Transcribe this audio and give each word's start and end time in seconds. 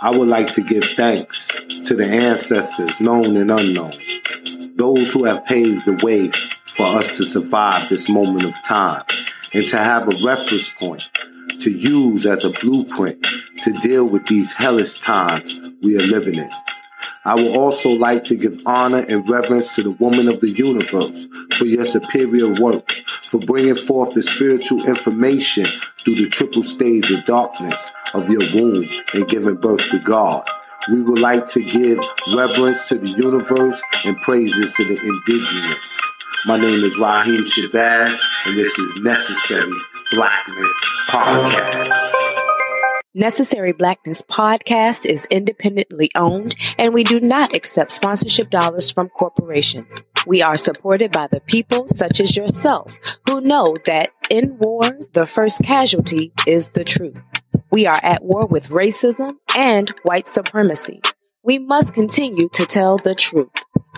I 0.00 0.16
would 0.16 0.28
like 0.28 0.46
to 0.54 0.62
give 0.62 0.84
thanks 0.84 1.48
to 1.88 1.96
the 1.96 2.06
ancestors, 2.06 3.00
known 3.00 3.36
and 3.36 3.50
unknown, 3.50 3.90
those 4.76 5.12
who 5.12 5.24
have 5.24 5.44
paved 5.44 5.86
the 5.86 5.98
way 6.04 6.30
for 6.30 6.86
us 6.96 7.16
to 7.16 7.24
survive 7.24 7.88
this 7.88 8.08
moment 8.08 8.44
of 8.44 8.54
time 8.62 9.02
and 9.52 9.64
to 9.64 9.76
have 9.76 10.04
a 10.04 10.16
reference 10.24 10.70
point 10.80 11.10
to 11.62 11.72
use 11.72 12.26
as 12.26 12.44
a 12.44 12.60
blueprint 12.60 13.26
to 13.64 13.72
deal 13.72 14.04
with 14.04 14.24
these 14.26 14.52
hellish 14.52 15.00
times 15.00 15.72
we 15.82 15.96
are 15.96 16.06
living 16.06 16.36
in. 16.36 16.50
I 17.24 17.34
would 17.34 17.56
also 17.56 17.88
like 17.90 18.24
to 18.24 18.36
give 18.36 18.58
honor 18.66 19.04
and 19.08 19.28
reverence 19.28 19.74
to 19.76 19.82
the 19.82 19.90
woman 19.92 20.28
of 20.28 20.40
the 20.40 20.50
universe 20.50 21.26
for 21.56 21.66
your 21.66 21.84
superior 21.84 22.52
work, 22.60 22.90
for 22.90 23.38
bringing 23.40 23.76
forth 23.76 24.14
the 24.14 24.22
spiritual 24.22 24.86
information 24.86 25.64
through 25.64 26.16
the 26.16 26.28
triple 26.28 26.62
stage 26.62 27.10
of 27.10 27.24
darkness 27.26 27.90
of 28.14 28.28
your 28.30 28.42
womb 28.54 28.88
and 29.14 29.28
giving 29.28 29.56
birth 29.56 29.90
to 29.90 29.98
God. 29.98 30.42
We 30.90 31.02
would 31.02 31.20
like 31.20 31.46
to 31.48 31.62
give 31.62 31.98
reverence 32.34 32.88
to 32.88 32.96
the 32.96 33.14
universe 33.18 33.82
and 34.06 34.16
praises 34.22 34.72
to 34.74 34.84
the 34.84 34.98
indigenous. 34.98 36.00
My 36.46 36.56
name 36.56 36.84
is 36.84 36.96
Raheem 36.96 37.44
Shabazz, 37.44 38.18
and 38.46 38.58
this 38.58 38.78
is 38.78 39.00
Necessary 39.02 39.72
Blackness 40.12 40.80
Podcast. 41.08 42.57
Necessary 43.14 43.72
Blackness 43.72 44.20
Podcast 44.22 45.06
is 45.06 45.26
independently 45.30 46.10
owned, 46.14 46.54
and 46.76 46.92
we 46.92 47.04
do 47.04 47.20
not 47.20 47.56
accept 47.56 47.92
sponsorship 47.92 48.50
dollars 48.50 48.90
from 48.90 49.08
corporations. 49.08 50.04
We 50.26 50.42
are 50.42 50.56
supported 50.56 51.10
by 51.10 51.28
the 51.28 51.40
people 51.40 51.88
such 51.88 52.20
as 52.20 52.36
yourself 52.36 52.92
who 53.26 53.40
know 53.40 53.74
that 53.86 54.10
in 54.30 54.58
war, 54.58 54.82
the 55.14 55.26
first 55.26 55.64
casualty 55.64 56.34
is 56.46 56.68
the 56.70 56.84
truth. 56.84 57.22
We 57.72 57.86
are 57.86 58.00
at 58.02 58.22
war 58.22 58.44
with 58.46 58.68
racism 58.68 59.38
and 59.56 59.88
white 60.02 60.28
supremacy. 60.28 61.00
We 61.42 61.58
must 61.58 61.94
continue 61.94 62.50
to 62.50 62.66
tell 62.66 62.98
the 62.98 63.14
truth. 63.14 63.48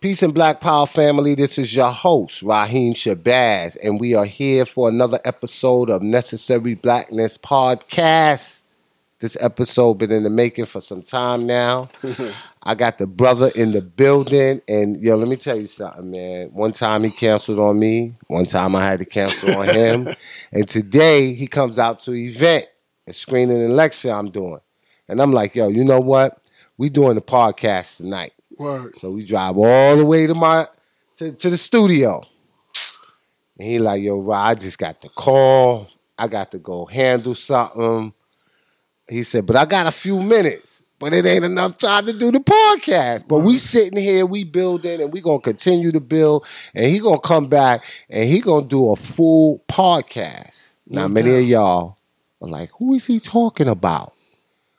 Peace 0.00 0.22
and 0.22 0.32
Black 0.32 0.62
Power 0.62 0.86
family. 0.86 1.34
This 1.34 1.58
is 1.58 1.76
your 1.76 1.90
host, 1.90 2.40
Raheem 2.40 2.94
Shabazz, 2.94 3.76
and 3.82 4.00
we 4.00 4.14
are 4.14 4.24
here 4.24 4.64
for 4.64 4.88
another 4.88 5.18
episode 5.26 5.90
of 5.90 6.00
Necessary 6.00 6.74
Blackness 6.74 7.36
Podcast. 7.36 8.62
This 9.18 9.36
episode 9.40 9.98
been 9.98 10.10
in 10.10 10.22
the 10.22 10.30
making 10.30 10.64
for 10.64 10.80
some 10.80 11.02
time 11.02 11.46
now. 11.46 11.90
I 12.62 12.74
got 12.76 12.96
the 12.96 13.06
brother 13.06 13.50
in 13.54 13.72
the 13.72 13.82
building, 13.82 14.62
and 14.66 15.02
yo, 15.02 15.16
let 15.16 15.28
me 15.28 15.36
tell 15.36 15.60
you 15.60 15.66
something, 15.66 16.10
man. 16.10 16.48
One 16.54 16.72
time 16.72 17.04
he 17.04 17.10
canceled 17.10 17.58
on 17.58 17.78
me. 17.78 18.14
One 18.28 18.46
time 18.46 18.74
I 18.74 18.82
had 18.82 19.00
to 19.00 19.04
cancel 19.04 19.54
on 19.54 19.68
him, 19.68 20.14
and 20.52 20.66
today 20.66 21.34
he 21.34 21.46
comes 21.46 21.78
out 21.78 22.00
to 22.00 22.12
an 22.12 22.16
event, 22.16 22.64
a 23.06 23.12
screening 23.12 23.62
and 23.62 23.76
lecture 23.76 24.12
I'm 24.12 24.30
doing, 24.30 24.60
and 25.08 25.20
I'm 25.20 25.32
like, 25.32 25.54
yo, 25.54 25.68
you 25.68 25.84
know 25.84 26.00
what? 26.00 26.40
We 26.78 26.88
doing 26.88 27.16
the 27.16 27.20
podcast 27.20 27.98
tonight. 27.98 28.32
Word. 28.60 28.98
So 28.98 29.10
we 29.10 29.24
drive 29.24 29.56
all 29.56 29.96
the 29.96 30.04
way 30.04 30.26
to 30.26 30.34
my 30.34 30.68
to, 31.16 31.32
to 31.32 31.50
the 31.50 31.56
studio. 31.56 32.22
And 33.58 33.66
he 33.66 33.78
like, 33.78 34.02
yo, 34.02 34.20
Rod, 34.20 34.50
I 34.50 34.54
just 34.54 34.78
got 34.78 35.00
the 35.00 35.08
call. 35.08 35.88
I 36.18 36.28
got 36.28 36.50
to 36.52 36.58
go 36.58 36.84
handle 36.84 37.34
something. 37.34 38.12
He 39.08 39.22
said, 39.22 39.46
but 39.46 39.56
I 39.56 39.64
got 39.64 39.86
a 39.86 39.90
few 39.90 40.20
minutes. 40.20 40.82
But 40.98 41.14
it 41.14 41.24
ain't 41.24 41.46
enough 41.46 41.78
time 41.78 42.04
to 42.04 42.12
do 42.12 42.30
the 42.30 42.40
podcast. 42.40 43.26
But 43.26 43.38
we 43.38 43.56
sitting 43.56 43.98
here, 43.98 44.26
we 44.26 44.44
building, 44.44 45.00
and 45.00 45.10
we 45.10 45.22
gonna 45.22 45.40
continue 45.40 45.90
to 45.92 46.00
build. 46.00 46.46
And 46.74 46.84
he 46.84 46.98
gonna 46.98 47.18
come 47.18 47.48
back 47.48 47.84
and 48.10 48.28
he 48.28 48.42
gonna 48.42 48.66
do 48.66 48.90
a 48.90 48.96
full 48.96 49.64
podcast. 49.66 50.74
Now, 50.86 51.08
many 51.08 51.34
of 51.34 51.44
y'all 51.44 51.96
are 52.42 52.48
like, 52.48 52.70
who 52.78 52.92
is 52.92 53.06
he 53.06 53.18
talking 53.18 53.68
about? 53.68 54.12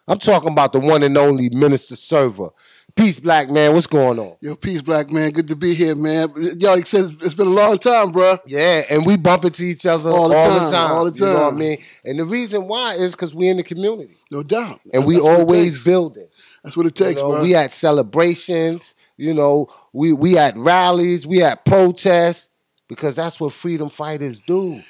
I'm 0.07 0.19
talking 0.19 0.51
about 0.51 0.73
the 0.73 0.79
one 0.79 1.03
and 1.03 1.17
only 1.17 1.49
Minister 1.49 1.95
Server. 1.95 2.49
Peace, 2.95 3.19
black 3.19 3.49
man. 3.49 3.73
What's 3.73 3.87
going 3.87 4.19
on? 4.19 4.35
Yo, 4.41 4.55
peace, 4.55 4.81
black 4.81 5.09
man. 5.09 5.31
Good 5.31 5.47
to 5.47 5.55
be 5.55 5.73
here, 5.73 5.95
man. 5.95 6.29
Yo, 6.59 6.73
it's 6.75 7.33
been 7.33 7.47
a 7.47 7.49
long 7.49 7.77
time, 7.77 8.11
bro. 8.11 8.37
Yeah, 8.45 8.83
and 8.89 9.05
we 9.05 9.17
bump 9.17 9.45
into 9.45 9.63
each 9.63 9.85
other 9.85 10.09
All 10.09 10.33
all 10.33 10.53
the 10.53 10.59
the 10.59 10.59
time, 10.65 10.71
time. 10.71 10.91
all 10.91 11.05
the 11.05 11.11
time. 11.11 11.27
You 11.29 11.33
know 11.33 11.41
what 11.45 11.53
I 11.53 11.57
mean? 11.57 11.77
And 12.03 12.19
the 12.19 12.25
reason 12.25 12.67
why 12.67 12.95
is 12.95 13.13
because 13.13 13.33
we 13.33 13.47
in 13.47 13.57
the 13.57 13.63
community. 13.63 14.17
No 14.31 14.43
doubt. 14.43 14.81
And 14.93 15.05
we 15.05 15.15
That's 15.15 15.25
it 15.25 15.29
always 15.29 15.83
building. 15.83 16.27
That's 16.63 16.75
what 16.75 16.85
it 16.85 16.99
You 16.99 17.05
takes, 17.07 17.19
know, 17.19 17.31
bro. 17.31 17.41
we 17.43 17.55
at 17.55 17.71
celebrations, 17.73 18.95
you 19.17 19.33
know, 19.33 19.67
we 19.93 20.11
we 20.13 20.37
at 20.37 20.57
rallies, 20.57 21.25
we 21.25 21.41
at 21.43 21.65
protests, 21.65 22.49
because 22.87 23.15
that's 23.15 23.39
what 23.39 23.53
freedom 23.53 23.89
fighters 23.89 24.41
do. 24.45 24.81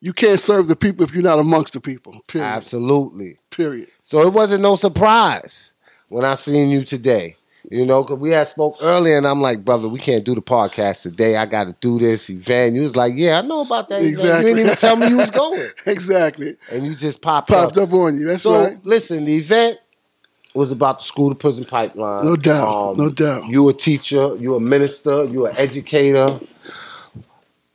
you 0.00 0.12
can't 0.12 0.40
serve 0.40 0.66
the 0.66 0.76
people 0.76 1.04
if 1.04 1.12
you're 1.14 1.22
not 1.22 1.38
amongst 1.38 1.72
the 1.74 1.80
people. 1.80 2.20
Period. 2.26 2.46
Absolutely. 2.48 3.38
Period. 3.50 3.88
So 4.02 4.22
it 4.26 4.32
wasn't 4.32 4.62
no 4.62 4.76
surprise 4.76 5.73
when 6.14 6.24
I 6.24 6.34
seen 6.36 6.70
you 6.70 6.84
today. 6.84 7.36
You 7.70 7.86
know, 7.86 8.02
because 8.02 8.18
we 8.18 8.30
had 8.30 8.46
spoke 8.46 8.76
earlier, 8.82 9.16
and 9.16 9.26
I'm 9.26 9.40
like, 9.40 9.64
brother, 9.64 9.88
we 9.88 9.98
can't 9.98 10.22
do 10.22 10.34
the 10.34 10.42
podcast 10.42 11.00
today. 11.02 11.36
I 11.36 11.46
got 11.46 11.64
to 11.64 11.74
do 11.80 11.98
this 11.98 12.28
event. 12.28 12.74
You 12.74 12.82
was 12.82 12.94
like, 12.94 13.14
yeah, 13.16 13.38
I 13.38 13.42
know 13.42 13.62
about 13.62 13.88
that. 13.88 14.02
event. 14.02 14.18
You 14.18 14.44
didn't 14.54 14.58
even 14.58 14.76
tell 14.76 14.96
me 14.96 15.08
you 15.08 15.16
was 15.16 15.30
going, 15.42 15.70
Exactly. 15.86 16.56
and 16.70 16.84
you 16.84 16.94
just 16.94 17.22
popped, 17.22 17.48
Popped 17.48 17.78
up. 17.78 17.88
up 17.88 17.94
on 17.94 18.20
you. 18.20 18.26
That's 18.26 18.42
So 18.42 18.64
right. 18.66 18.84
listen, 18.84 19.24
the 19.24 19.36
event 19.36 19.78
was 20.54 20.72
about 20.72 20.98
the 21.00 21.04
school 21.06 21.30
to 21.30 21.34
prison 21.34 21.64
pipeline. 21.64 22.26
No 22.26 22.36
doubt. 22.36 22.68
Um, 22.90 22.96
no 22.98 23.08
doubt. 23.08 23.46
You 23.48 23.66
a 23.70 23.72
teacher, 23.72 24.36
you 24.36 24.54
a 24.56 24.60
minister, 24.60 25.24
you 25.24 25.46
an 25.46 25.56
educator. 25.56 26.38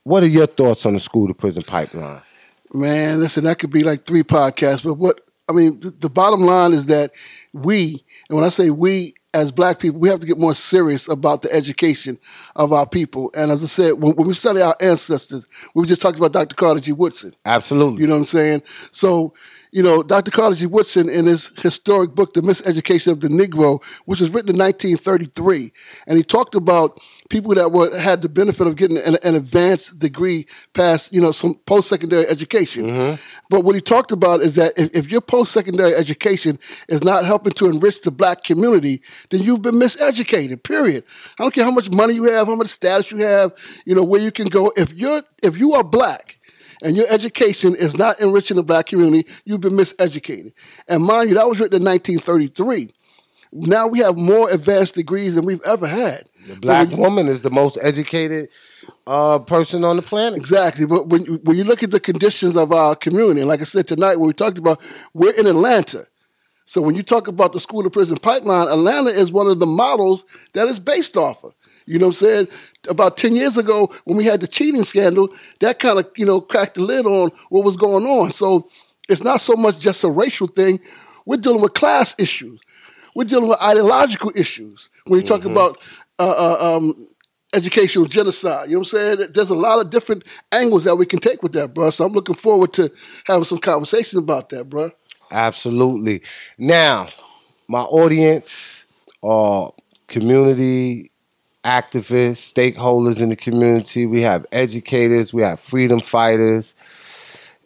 What 0.04 0.22
are 0.24 0.28
your 0.28 0.46
thoughts 0.48 0.86
on 0.86 0.94
the 0.94 1.00
school 1.00 1.28
to 1.28 1.34
prison 1.34 1.64
pipeline? 1.64 2.22
Man, 2.72 3.20
listen, 3.20 3.44
that 3.46 3.58
could 3.58 3.72
be 3.72 3.84
like 3.84 4.06
three 4.06 4.24
podcasts. 4.24 4.84
But 4.84 4.94
what 4.94 5.22
I 5.50 5.52
mean, 5.52 5.80
the 5.82 6.10
bottom 6.10 6.42
line 6.42 6.74
is 6.74 6.86
that 6.86 7.12
we, 7.54 8.06
and 8.30 8.36
when 8.36 8.46
I 8.46 8.50
say 8.50 8.70
we 8.70 9.16
as 9.34 9.52
black 9.52 9.80
people, 9.80 10.00
we 10.00 10.10
have 10.10 10.20
to 10.20 10.28
get 10.28 10.38
more 10.38 10.56
serious 10.56 11.08
about 11.08 11.42
the 11.42 11.54
education 11.54 12.18
of 12.56 12.74
our 12.74 12.88
people. 12.88 13.32
And 13.36 13.52
as 13.52 13.64
I 13.64 13.68
said, 13.68 13.94
when, 13.94 14.16
when 14.16 14.28
we 14.28 14.34
study 14.34 14.62
our 14.62 14.76
ancestors, 14.80 15.48
we 15.76 15.86
just 15.86 16.02
talked 16.02 16.18
about 16.18 16.34
Dr. 16.34 16.56
Carter 16.56 16.80
G. 16.80 16.94
Woodson. 16.94 17.36
Absolutely. 17.46 18.02
You 18.02 18.08
know 18.08 18.16
what 18.16 18.22
I'm 18.22 18.26
saying? 18.26 18.64
So 18.92 19.34
you 19.72 19.84
know, 19.84 20.02
Dr. 20.02 20.32
Carter 20.32 20.56
G. 20.56 20.66
Woodson 20.66 21.10
in 21.10 21.26
his 21.26 21.52
historic 21.62 22.16
book, 22.16 22.34
The 22.34 22.42
Miseducation 22.42 23.12
of 23.12 23.22
the 23.22 23.28
Negro, 23.28 23.84
which 24.06 24.20
was 24.20 24.32
written 24.32 24.56
in 24.56 24.60
1933, 24.60 25.72
and 26.08 26.18
he 26.18 26.24
talked 26.24 26.56
about 26.56 27.00
people 27.30 27.54
that 27.54 27.72
were 27.72 27.98
had 27.98 28.22
the 28.22 28.30
benefit 28.30 28.68
of 28.68 28.76
getting 28.76 28.98
an, 28.98 29.18
an 29.24 29.36
advanced 29.36 30.00
degree 30.00 30.48
past, 30.74 31.14
you 31.14 31.22
know, 31.22 31.32
some 31.32 31.56
post-secondary 31.66 32.28
education. 32.28 32.86
Mm-hmm. 32.86 33.22
But 33.50 33.64
what 33.64 33.76
he 33.76 33.82
talked 33.82 34.12
about 34.12 34.42
is 34.42 34.56
that 34.56 34.74
if, 34.78 34.94
if 34.96 35.12
your 35.12 35.22
post-secondary 35.22 35.94
education 35.94 36.60
is 36.88 37.04
not 37.04 37.26
helping 37.26 37.54
to 37.54 37.68
enrich 37.68 38.02
the 38.02 38.12
black 38.12 38.44
community, 38.44 39.02
then 39.30 39.42
you've 39.42 39.62
been 39.62 39.76
miseducated. 39.76 40.64
Period. 40.64 41.04
I 41.40 41.44
don't 41.44 41.54
care 41.54 41.64
how 41.64 41.72
much 41.72 41.90
money 41.90 42.16
you 42.16 42.24
have, 42.24 42.48
how 42.48 42.56
much 42.56 42.68
status 42.68 43.12
you 43.12 43.20
have, 43.20 43.54
you 43.86 43.96
know, 43.96 44.04
where 44.04 44.22
you 44.22 44.32
can 44.32 44.48
go. 44.48 44.74
If 44.76 44.94
you're 44.94 45.22
if 45.44 45.58
you 45.58 45.74
are 45.74 45.84
black 45.84 46.40
and 46.82 46.96
your 46.96 47.08
education 47.10 47.76
is 47.76 47.98
not 47.98 48.20
enriching 48.20 48.58
the 48.58 48.64
black 48.64 48.88
community, 48.88 49.30
you've 49.46 49.62
been 49.62 49.74
miseducated. 49.74 50.54
And 50.88 51.04
mind 51.04 51.30
you, 51.30 51.36
that 51.36 51.48
was 51.48 51.60
written 51.60 51.82
in 51.82 51.86
1933. 51.86 52.94
Now 53.52 53.88
we 53.88 54.00
have 54.00 54.16
more 54.16 54.50
advanced 54.50 54.96
degrees 54.96 55.36
than 55.36 55.46
we've 55.46 55.62
ever 55.66 55.88
had. 55.88 56.26
The 56.48 56.56
black 56.56 56.90
woman 56.92 57.28
is 57.28 57.42
the 57.42 57.50
most 57.50 57.78
educated 57.82 58.50
uh, 59.08 59.40
person 59.40 59.84
on 59.84 59.96
the 59.96 60.02
planet. 60.02 60.38
Exactly. 60.38 60.86
But 60.86 61.08
when, 61.08 61.24
when 61.44 61.58
you 61.58 61.64
look 61.64 61.82
at 61.82 61.92
the 61.92 62.00
conditions 62.00 62.56
of 62.56 62.72
our 62.72 62.96
community, 62.96 63.42
and 63.42 63.50
like 63.50 63.62
I 63.62 63.66
said 63.66 63.88
tonight, 63.88 64.18
when 64.18 64.28
we 64.28 64.34
talked 64.34 64.60
about, 64.60 64.82
we're 65.14 65.34
in 65.34 65.48
Atlanta. 65.48 66.08
So 66.66 66.82
when 66.82 66.94
you 66.94 67.02
talk 67.02 67.28
about 67.28 67.52
the 67.54 67.60
school 67.60 67.82
to 67.82 67.90
prison 67.90 68.18
pipeline, 68.18 68.68
Atlanta 68.68 69.10
is 69.10 69.32
one 69.32 69.48
of 69.48 69.60
the 69.60 69.66
models 69.66 70.26
that 70.54 70.68
is 70.68 70.80
based 70.80 71.18
off 71.18 71.44
of. 71.44 71.56
You 71.88 71.98
know 71.98 72.06
what 72.06 72.22
I'm 72.22 72.28
saying? 72.28 72.48
About 72.88 73.18
10 73.18 73.36
years 73.36 73.58
ago, 73.58 73.92
when 74.04 74.16
we 74.16 74.26
had 74.26 74.42
the 74.42 74.48
cheating 74.48 74.84
scandal, 74.84 75.34
that 75.62 75.80
kind 75.80 75.98
of, 75.98 76.08
you 76.16 76.26
know, 76.26 76.40
cracked 76.40 76.76
the 76.76 76.82
lid 76.82 77.08
on 77.08 77.32
what 77.50 77.64
was 77.64 77.76
going 77.76 78.06
on. 78.06 78.30
So 78.30 78.70
it's 79.10 79.24
not 79.24 79.42
so 79.42 79.56
much 79.56 79.80
just 79.80 80.04
a 80.04 80.10
racial 80.10 80.46
thing. 80.46 80.80
We're 81.26 81.38
dealing 81.38 81.62
with 81.62 81.74
class 81.74 82.14
issues. 82.20 82.60
We're 83.20 83.26
dealing 83.26 83.50
with 83.50 83.62
ideological 83.62 84.32
issues. 84.34 84.90
When 85.08 85.20
you 85.20 85.24
talk 85.26 85.42
Mm-hmm. 85.42 85.52
about 85.52 85.80
uh, 86.20 86.24
uh, 86.30 86.78
um, 86.78 87.08
educational 87.54 88.06
genocide, 88.06 88.68
you 88.70 88.76
know 88.76 88.80
what 88.80 88.94
I'm 88.94 89.18
saying? 89.18 89.30
There's 89.34 89.50
a 89.50 89.56
lot 89.56 89.84
of 89.86 89.92
different 89.92 90.24
angles 90.54 90.86
that 90.86 90.96
we 90.96 91.06
can 91.06 91.20
take 91.20 91.44
with 91.44 91.52
that, 91.54 91.74
bro. 91.74 91.92
So 91.92 92.06
I'm 92.06 92.14
looking 92.14 92.36
forward 92.36 92.74
to 92.74 92.92
having 93.26 93.44
some 93.44 93.60
conversations 93.60 94.16
about 94.16 94.50
that, 94.52 94.70
bro. 94.70 94.92
Absolutely. 95.32 96.24
Now, 96.58 97.10
my 97.68 97.82
audience 97.82 98.86
are 99.24 99.74
community 100.08 101.12
activists, 101.66 102.54
stakeholders 102.54 103.22
in 103.22 103.30
the 103.30 103.36
community. 103.36 104.06
We 104.08 104.22
have 104.24 104.46
educators, 104.52 105.34
we 105.34 105.44
have 105.44 105.60
freedom 105.60 106.02
fighters, 106.02 106.76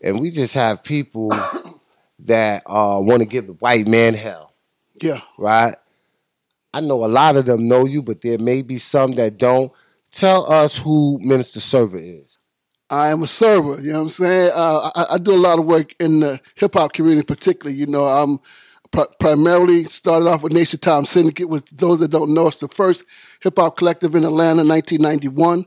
and 0.04 0.20
we 0.22 0.32
just 0.32 0.54
have 0.54 0.84
people 0.84 1.32
that 2.20 2.64
uh, 2.68 3.00
want 3.02 3.22
to 3.22 3.26
give 3.28 3.48
the 3.48 3.54
white 3.54 3.88
man 3.88 4.16
hell, 4.16 4.53
Yeah. 5.02 5.22
right? 5.38 5.76
I 6.74 6.82
know 6.82 7.06
a 7.06 7.08
lot 7.08 7.36
of 7.36 7.46
them 7.46 7.68
know 7.68 7.86
you, 7.86 8.02
but 8.02 8.22
there 8.22 8.38
may 8.40 8.62
be 8.62 8.78
some 8.78 9.16
that 9.16 9.38
don't. 9.38 9.72
Tell 10.12 10.52
us 10.52 10.78
who 10.78 11.20
Minister 11.22 11.60
Server 11.60 11.98
is. 11.98 12.38
I 12.90 13.10
am 13.10 13.24
a 13.24 13.28
server. 13.28 13.80
You 13.82 13.94
know 13.94 14.00
what 14.00 14.04
I'm 14.06 14.10
saying? 14.10 14.52
Uh, 14.54 14.92
I, 14.96 15.06
I 15.16 15.18
do 15.18 15.32
a 15.34 15.38
lot 15.38 15.58
of 15.60 15.66
work 15.66 15.96
in 16.00 16.20
the 16.20 16.40
hip 16.56 16.74
hop 16.76 16.94
community, 16.94 17.26
particularly. 17.26 17.78
You 17.80 17.88
know, 17.88 18.06
I'm 18.06 18.40
pri- 18.92 19.08
primarily 19.20 19.86
started 19.86 20.28
off 20.28 20.44
with 20.44 20.54
Nation 20.54 20.80
Time 20.80 21.06
Syndicate. 21.06 21.50
With 21.50 21.66
those 21.76 22.00
that 22.00 22.10
don't 22.12 22.34
know, 22.34 22.48
it's 22.48 22.58
the 22.58 22.68
first 22.68 23.04
hip 23.42 23.58
hop 23.58 23.78
collective 23.78 24.14
in 24.16 24.24
Atlanta, 24.24 24.64
1991. 24.64 25.66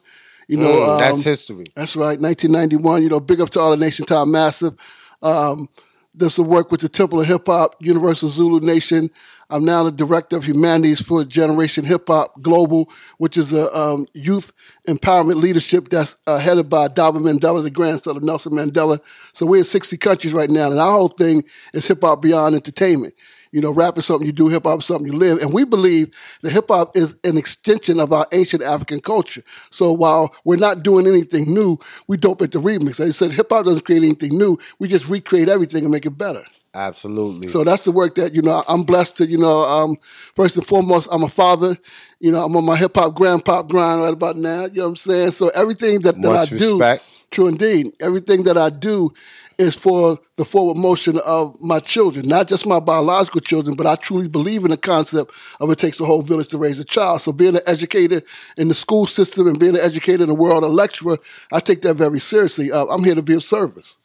You 0.49 0.57
know, 0.59 0.73
Mm, 0.73 0.99
that's 0.99 1.19
um, 1.19 1.25
history. 1.25 1.65
that's 1.75 1.97
right, 1.97 2.21
1991. 2.21 3.03
You 3.03 3.09
know, 3.09 3.19
big 3.21 3.41
up 3.41 3.51
to 3.51 3.61
all 3.61 3.71
the 3.73 3.77
Nation 3.77 4.07
Time 4.07 4.31
Massive. 4.31 4.75
Um, 5.23 5.69
there's 6.17 6.35
some 6.35 6.47
work 6.47 6.71
with 6.71 6.81
the 6.81 6.89
Temple 6.89 7.21
of 7.21 7.27
Hip 7.27 7.47
Hop, 7.47 7.77
Universal 7.79 8.31
Zulu 8.31 8.61
Nation. 8.61 9.11
I'm 9.51 9.65
now 9.65 9.85
the 9.85 9.93
director 9.93 10.37
of 10.37 10.45
humanities 10.45 11.01
for 11.01 11.25
Generation 11.25 11.85
Hip 11.85 12.09
Hop 12.09 12.41
Global, 12.43 12.91
which 13.19 13.37
is 13.37 13.53
a 13.53 13.75
um, 13.77 14.07
youth 14.15 14.51
empowerment 14.89 15.37
leadership 15.37 15.89
that's 15.91 16.17
uh, 16.27 16.39
headed 16.39 16.71
by 16.71 16.89
Dalvin 16.89 17.23
Mandela, 17.23 17.63
the 17.63 17.71
grandson 17.71 18.17
of 18.17 18.23
Nelson 18.23 18.53
Mandela. 18.53 19.01
So 19.35 19.47
we're 19.47 19.59
in 19.59 19.65
60 19.65 19.97
countries 19.99 20.33
right 20.33 20.51
now, 20.51 20.71
and 20.71 20.81
our 20.81 20.93
whole 20.93 21.09
thing 21.09 21.45
is 21.75 21.87
hip 21.87 22.01
hop 22.01 22.23
beyond 22.23 22.55
entertainment. 22.55 23.15
You 23.57 23.63
know, 23.63 23.71
rap 23.71 23.97
is 23.97 24.05
something 24.05 24.27
you 24.27 24.35
do, 24.35 24.49
hip 24.49 24.65
hop 24.65 24.81
is 24.81 24.85
something 24.85 25.11
you 25.11 25.19
live. 25.19 25.41
And 25.41 25.51
we 25.51 25.65
believe 25.65 26.11
that 26.43 26.53
hip 26.53 26.67
hop 26.69 26.95
is 26.95 27.17
an 27.25 27.39
extension 27.39 27.99
of 27.99 28.13
our 28.13 28.27
ancient 28.33 28.63
African 28.63 29.01
culture. 29.01 29.43
So 29.71 29.95
while 29.95 30.35
we're 30.45 30.59
not 30.59 30.83
doing 30.83 31.07
anything 31.07 31.55
new, 31.55 31.79
we 32.07 32.19
dope 32.19 32.43
at 32.43 32.51
the 32.51 32.59
remix. 32.59 33.01
Like 33.01 33.09
I 33.09 33.13
said, 33.13 33.33
hip 33.33 33.47
hop 33.49 33.65
doesn't 33.65 33.87
create 33.87 34.03
anything 34.03 34.37
new. 34.37 34.59
We 34.79 34.89
just 34.89 35.09
recreate 35.09 35.49
everything 35.49 35.85
and 35.85 35.91
make 35.91 36.05
it 36.05 36.19
better. 36.19 36.45
Absolutely. 36.75 37.49
So 37.49 37.65
that's 37.65 37.85
the 37.85 37.93
work 37.93 38.17
that, 38.17 38.35
you 38.35 38.43
know, 38.43 38.63
I'm 38.69 38.83
blessed 38.83 39.17
to, 39.17 39.27
you 39.27 39.39
know, 39.39 39.61
um, 39.61 39.97
first 40.35 40.59
and 40.59 40.67
foremost, 40.67 41.09
I'm 41.11 41.23
a 41.23 41.29
father. 41.29 41.79
You 42.21 42.33
know, 42.33 42.45
I'm 42.45 42.55
on 42.55 42.65
my 42.67 42.77
hip 42.77 42.95
hop 42.95 43.15
grandpa 43.15 43.63
grind 43.63 44.03
right 44.03 44.13
about 44.13 44.37
now. 44.37 44.67
You 44.67 44.73
know 44.73 44.83
what 44.83 44.89
I'm 44.89 44.97
saying? 44.97 45.31
So 45.31 45.49
everything 45.55 46.01
that, 46.01 46.21
that 46.21 46.29
Much 46.29 46.53
I 46.53 46.57
do, 46.59 46.79
respect. 46.79 47.31
true 47.31 47.47
indeed, 47.49 47.95
everything 48.01 48.43
that 48.43 48.59
I 48.59 48.69
do 48.69 49.15
is 49.59 49.75
for 49.75 50.19
the 50.37 50.45
forward 50.45 50.77
motion 50.77 51.19
of 51.21 51.59
my 51.61 51.79
children, 51.79 52.29
not 52.29 52.49
just 52.49 52.67
my 52.67 52.79
biological 52.79 53.41
children, 53.41 53.77
but 53.77 53.87
I 53.87 53.97
truly 53.97 54.29
believe 54.29 54.65
in 54.65 54.71
the 54.71 54.77
concept 54.77 55.33
of 55.61 55.71
it 55.71 55.79
takes 55.79 55.99
a 56.01 56.05
whole 56.05 56.23
village 56.23 56.49
to 56.49 56.59
raise 56.59 56.79
a 56.79 56.85
child. 56.85 57.23
So 57.23 57.33
being 57.33 57.57
an 57.57 57.63
educator 57.67 58.23
in 58.57 58.69
the 58.69 58.75
school 58.75 59.07
system 59.07 59.47
and 59.47 59.59
being 59.59 59.75
an 59.75 59.81
educator 59.81 60.23
in 60.23 60.29
the 60.29 60.35
world, 60.35 60.63
a 60.63 60.69
lecturer, 60.69 61.19
I 61.53 61.61
take 61.61 61.83
that 61.83 61.95
very 61.95 62.21
seriously. 62.21 62.71
Uh, 62.71 62.87
I'm 62.87 63.05
here 63.05 63.15
to 63.15 63.23
be 63.23 63.35
of 63.35 63.45
service. 63.45 63.97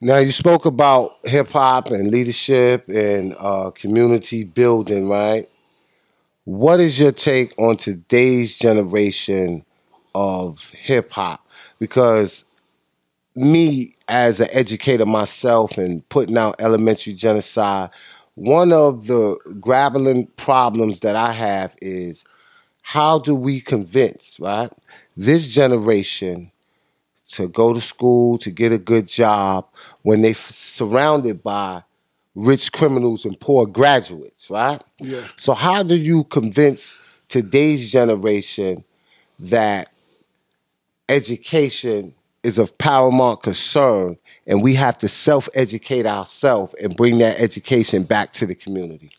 Now 0.00 0.18
you 0.18 0.32
spoke 0.32 0.66
about 0.66 1.12
hip 1.24 1.48
hop 1.48 1.86
and 1.86 2.10
leadership 2.10 2.88
and 2.88 3.34
uh, 3.38 3.70
community 3.70 4.44
building, 4.44 5.08
right? 5.08 5.48
What 6.44 6.80
is 6.80 7.00
your 7.00 7.12
take 7.12 7.54
on 7.58 7.76
today's 7.76 8.56
generation 8.58 9.64
of 10.14 10.70
hip 10.70 11.12
hop? 11.12 11.46
Because 11.78 12.44
me, 13.36 13.94
as 14.08 14.40
an 14.40 14.48
educator 14.50 15.06
myself 15.06 15.76
and 15.78 16.06
putting 16.08 16.38
out 16.38 16.56
elementary 16.58 17.12
genocide, 17.12 17.90
one 18.34 18.72
of 18.72 19.06
the 19.06 19.36
grappling 19.60 20.26
problems 20.36 21.00
that 21.00 21.16
I 21.16 21.32
have 21.32 21.74
is 21.80 22.24
how 22.82 23.18
do 23.18 23.34
we 23.34 23.60
convince, 23.60 24.38
right, 24.40 24.72
this 25.16 25.48
generation 25.48 26.50
to 27.28 27.48
go 27.48 27.72
to 27.72 27.80
school, 27.80 28.38
to 28.38 28.50
get 28.50 28.72
a 28.72 28.78
good 28.78 29.08
job, 29.08 29.66
when 30.02 30.22
they 30.22 30.30
f- 30.30 30.54
surrounded 30.54 31.42
by 31.42 31.82
rich 32.34 32.70
criminals 32.72 33.24
and 33.24 33.38
poor 33.40 33.66
graduates, 33.66 34.50
right? 34.50 34.82
Yeah. 34.98 35.26
So 35.36 35.54
how 35.54 35.82
do 35.82 35.96
you 35.96 36.24
convince 36.24 36.96
today's 37.28 37.90
generation 37.90 38.84
that 39.40 39.90
education 41.08 42.14
is 42.46 42.58
of 42.58 42.76
paramount 42.78 43.42
concern 43.42 44.16
and 44.46 44.62
we 44.62 44.74
have 44.74 44.96
to 44.98 45.08
self-educate 45.08 46.06
ourselves 46.06 46.74
and 46.80 46.96
bring 46.96 47.18
that 47.18 47.40
education 47.40 48.04
back 48.04 48.32
to 48.34 48.46
the 48.46 48.54
community? 48.54 49.10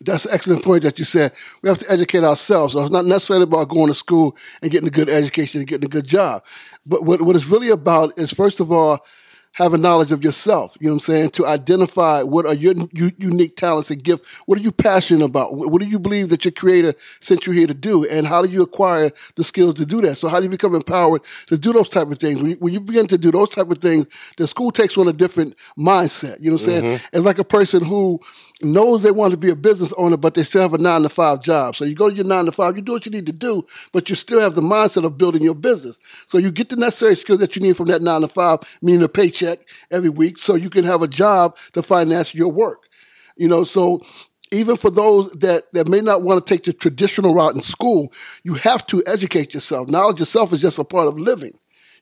That's 0.00 0.26
an 0.26 0.32
excellent 0.32 0.62
point 0.62 0.84
that 0.84 0.98
you 0.98 1.04
said. 1.04 1.32
We 1.62 1.68
have 1.68 1.78
to 1.78 1.90
educate 1.90 2.22
ourselves. 2.22 2.74
So 2.74 2.82
it's 2.82 2.92
not 2.92 3.06
necessarily 3.06 3.44
about 3.44 3.70
going 3.70 3.88
to 3.88 3.94
school 3.94 4.36
and 4.62 4.70
getting 4.70 4.86
a 4.86 4.92
good 4.92 5.08
education 5.08 5.62
and 5.62 5.68
getting 5.68 5.86
a 5.86 5.88
good 5.88 6.06
job. 6.06 6.44
But 6.86 7.04
what, 7.04 7.22
what 7.22 7.34
it's 7.34 7.46
really 7.46 7.70
about 7.70 8.16
is, 8.18 8.30
first 8.32 8.60
of 8.60 8.70
all, 8.70 9.04
having 9.54 9.80
knowledge 9.80 10.12
of 10.12 10.22
yourself. 10.22 10.76
You 10.80 10.88
know 10.88 10.94
what 10.94 11.08
I'm 11.08 11.14
saying? 11.14 11.30
To 11.30 11.46
identify 11.46 12.22
what 12.22 12.44
are 12.44 12.54
your 12.54 12.74
u- 12.92 13.12
unique 13.18 13.56
talents 13.56 13.90
and 13.90 14.02
gifts. 14.02 14.28
What 14.46 14.58
are 14.58 14.62
you 14.62 14.72
passionate 14.72 15.24
about? 15.24 15.54
What, 15.54 15.80
do 15.80 15.88
you 15.88 15.98
believe 15.98 16.28
that 16.28 16.44
your 16.44 16.52
creator 16.52 16.94
sent 17.20 17.46
you 17.46 17.52
here 17.52 17.66
to 17.66 17.74
do? 17.74 18.04
And 18.04 18.26
how 18.26 18.42
do 18.42 18.48
you 18.48 18.62
acquire 18.62 19.10
the 19.36 19.44
skills 19.44 19.74
to 19.74 19.86
do 19.86 20.00
that? 20.02 20.16
So 20.16 20.28
how 20.28 20.38
do 20.38 20.44
you 20.44 20.50
become 20.50 20.74
empowered 20.74 21.22
to 21.46 21.56
do 21.56 21.72
those 21.72 21.88
type 21.88 22.10
of 22.10 22.18
things? 22.18 22.42
When 22.42 22.50
you, 22.50 22.56
when 22.56 22.72
you 22.72 22.80
begin 22.80 23.06
to 23.06 23.18
do 23.18 23.30
those 23.30 23.50
type 23.50 23.70
of 23.70 23.78
things, 23.78 24.06
the 24.36 24.46
school 24.46 24.70
takes 24.70 24.98
on 24.98 25.08
a 25.08 25.12
different 25.12 25.54
mindset. 25.78 26.40
You 26.40 26.50
know 26.50 26.56
what 26.56 26.62
I'm 26.62 26.70
saying? 26.70 26.84
Mm-hmm. 26.84 27.16
It's 27.16 27.24
like 27.24 27.38
a 27.38 27.44
person 27.44 27.84
who 27.84 28.20
knows 28.64 29.02
they 29.02 29.10
want 29.10 29.32
to 29.32 29.36
be 29.36 29.50
a 29.50 29.56
business 29.56 29.92
owner, 29.96 30.16
but 30.16 30.34
they 30.34 30.44
still 30.44 30.62
have 30.62 30.74
a 30.74 30.78
nine 30.78 31.02
to 31.02 31.08
five 31.08 31.42
job. 31.42 31.76
So 31.76 31.84
you 31.84 31.94
go 31.94 32.08
to 32.08 32.14
your 32.14 32.24
nine 32.24 32.46
to 32.46 32.52
five, 32.52 32.76
you 32.76 32.82
do 32.82 32.92
what 32.92 33.06
you 33.06 33.12
need 33.12 33.26
to 33.26 33.32
do, 33.32 33.66
but 33.92 34.08
you 34.08 34.16
still 34.16 34.40
have 34.40 34.54
the 34.54 34.62
mindset 34.62 35.04
of 35.04 35.18
building 35.18 35.42
your 35.42 35.54
business. 35.54 35.98
So 36.26 36.38
you 36.38 36.50
get 36.50 36.68
the 36.68 36.76
necessary 36.76 37.16
skills 37.16 37.40
that 37.40 37.56
you 37.56 37.62
need 37.62 37.76
from 37.76 37.88
that 37.88 38.02
nine 38.02 38.22
to 38.22 38.28
five, 38.28 38.60
meaning 38.82 39.02
a 39.02 39.08
paycheck 39.08 39.60
every 39.90 40.10
week, 40.10 40.38
so 40.38 40.54
you 40.54 40.70
can 40.70 40.84
have 40.84 41.02
a 41.02 41.08
job 41.08 41.56
to 41.72 41.82
finance 41.82 42.34
your 42.34 42.48
work. 42.48 42.88
You 43.36 43.48
know, 43.48 43.64
so 43.64 44.02
even 44.50 44.76
for 44.76 44.90
those 44.90 45.30
that, 45.32 45.64
that 45.72 45.88
may 45.88 46.00
not 46.00 46.22
want 46.22 46.44
to 46.44 46.54
take 46.54 46.64
the 46.64 46.72
traditional 46.72 47.34
route 47.34 47.54
in 47.54 47.60
school, 47.60 48.12
you 48.44 48.54
have 48.54 48.86
to 48.86 49.02
educate 49.06 49.54
yourself. 49.54 49.88
Knowledge 49.88 50.20
yourself 50.20 50.52
is 50.52 50.60
just 50.60 50.78
a 50.78 50.84
part 50.84 51.08
of 51.08 51.18
living. 51.18 51.52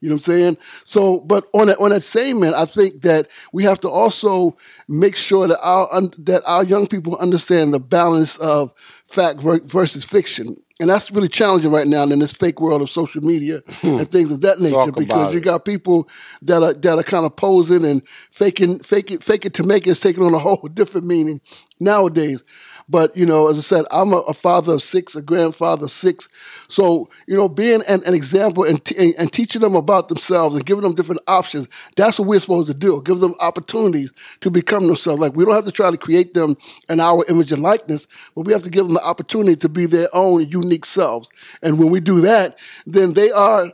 You 0.02 0.08
know 0.08 0.16
what 0.16 0.28
I'm 0.28 0.34
saying? 0.34 0.58
So, 0.84 1.20
but 1.20 1.46
on 1.54 1.68
that 1.68 1.78
on 1.78 1.90
that 1.90 2.02
same 2.02 2.42
end, 2.42 2.56
I 2.56 2.66
think 2.66 3.02
that 3.02 3.28
we 3.52 3.62
have 3.64 3.80
to 3.80 3.88
also 3.88 4.56
make 4.88 5.16
sure 5.16 5.46
that 5.46 5.60
our 5.62 5.88
un, 5.94 6.12
that 6.18 6.42
our 6.44 6.64
young 6.64 6.88
people 6.88 7.16
understand 7.16 7.72
the 7.72 7.80
balance 7.80 8.36
of 8.38 8.72
fact 9.06 9.40
versus 9.40 10.04
fiction. 10.04 10.56
And 10.80 10.90
that's 10.90 11.12
really 11.12 11.28
challenging 11.28 11.70
right 11.70 11.86
now 11.86 12.02
in 12.02 12.18
this 12.18 12.32
fake 12.32 12.60
world 12.60 12.82
of 12.82 12.90
social 12.90 13.22
media 13.22 13.62
and 13.82 14.10
things 14.10 14.32
of 14.32 14.40
that 14.40 14.60
nature 14.60 14.72
Hmm. 14.72 14.90
Talk 14.90 14.98
because 14.98 15.34
you 15.34 15.40
got 15.40 15.64
people 15.64 16.08
that 16.42 16.62
are 16.62 16.72
that 16.72 16.98
are 16.98 17.04
kind 17.04 17.24
of 17.24 17.36
posing 17.36 17.84
and 17.84 18.02
faking 18.30 18.80
faking 18.80 19.18
fake 19.18 19.46
it 19.46 19.54
to 19.54 19.62
make 19.62 19.86
it 19.86 19.90
is 19.90 20.00
taking 20.00 20.24
on 20.24 20.34
a 20.34 20.38
whole 20.38 20.56
different 20.74 21.06
meaning 21.06 21.40
nowadays. 21.78 22.42
But 22.88 23.16
you 23.16 23.26
know, 23.26 23.48
as 23.48 23.58
I 23.58 23.62
said, 23.62 23.84
I'm 23.90 24.12
a, 24.12 24.18
a 24.18 24.34
father 24.34 24.74
of 24.74 24.82
six, 24.82 25.14
a 25.14 25.22
grandfather 25.22 25.84
of 25.84 25.92
six. 25.92 26.28
So 26.68 27.08
you 27.26 27.36
know, 27.36 27.48
being 27.48 27.82
an, 27.88 28.02
an 28.04 28.14
example 28.14 28.64
and, 28.64 28.84
t- 28.84 29.14
and 29.16 29.32
teaching 29.32 29.62
them 29.62 29.74
about 29.74 30.08
themselves 30.08 30.56
and 30.56 30.64
giving 30.66 30.82
them 30.82 30.94
different 30.94 31.22
options. 31.26 31.68
That's 31.96 32.18
what 32.18 32.28
we're 32.28 32.40
supposed 32.40 32.68
to 32.68 32.74
do. 32.74 33.02
Give 33.02 33.20
them 33.20 33.34
opportunities 33.40 34.12
to 34.40 34.50
become 34.50 34.86
themselves. 34.86 35.20
Like 35.20 35.36
we 35.36 35.44
don't 35.44 35.54
have 35.54 35.64
to 35.64 35.72
try 35.72 35.90
to 35.90 35.96
create 35.96 36.34
them 36.34 36.56
in 36.88 37.00
our 37.00 37.24
image 37.28 37.52
and 37.52 37.62
likeness, 37.62 38.06
but 38.34 38.42
we 38.42 38.52
have 38.52 38.62
to 38.62 38.70
give 38.70 38.84
them 38.84 38.94
the 38.94 39.04
opportunity 39.04 39.56
to 39.56 39.68
be 39.68 39.86
their 39.86 40.08
own 40.12 40.48
unique 40.48 40.84
selves. 40.84 41.28
And 41.62 41.78
when 41.78 41.90
we 41.90 42.00
do 42.00 42.20
that, 42.22 42.58
then 42.86 43.14
they 43.14 43.30
are. 43.30 43.72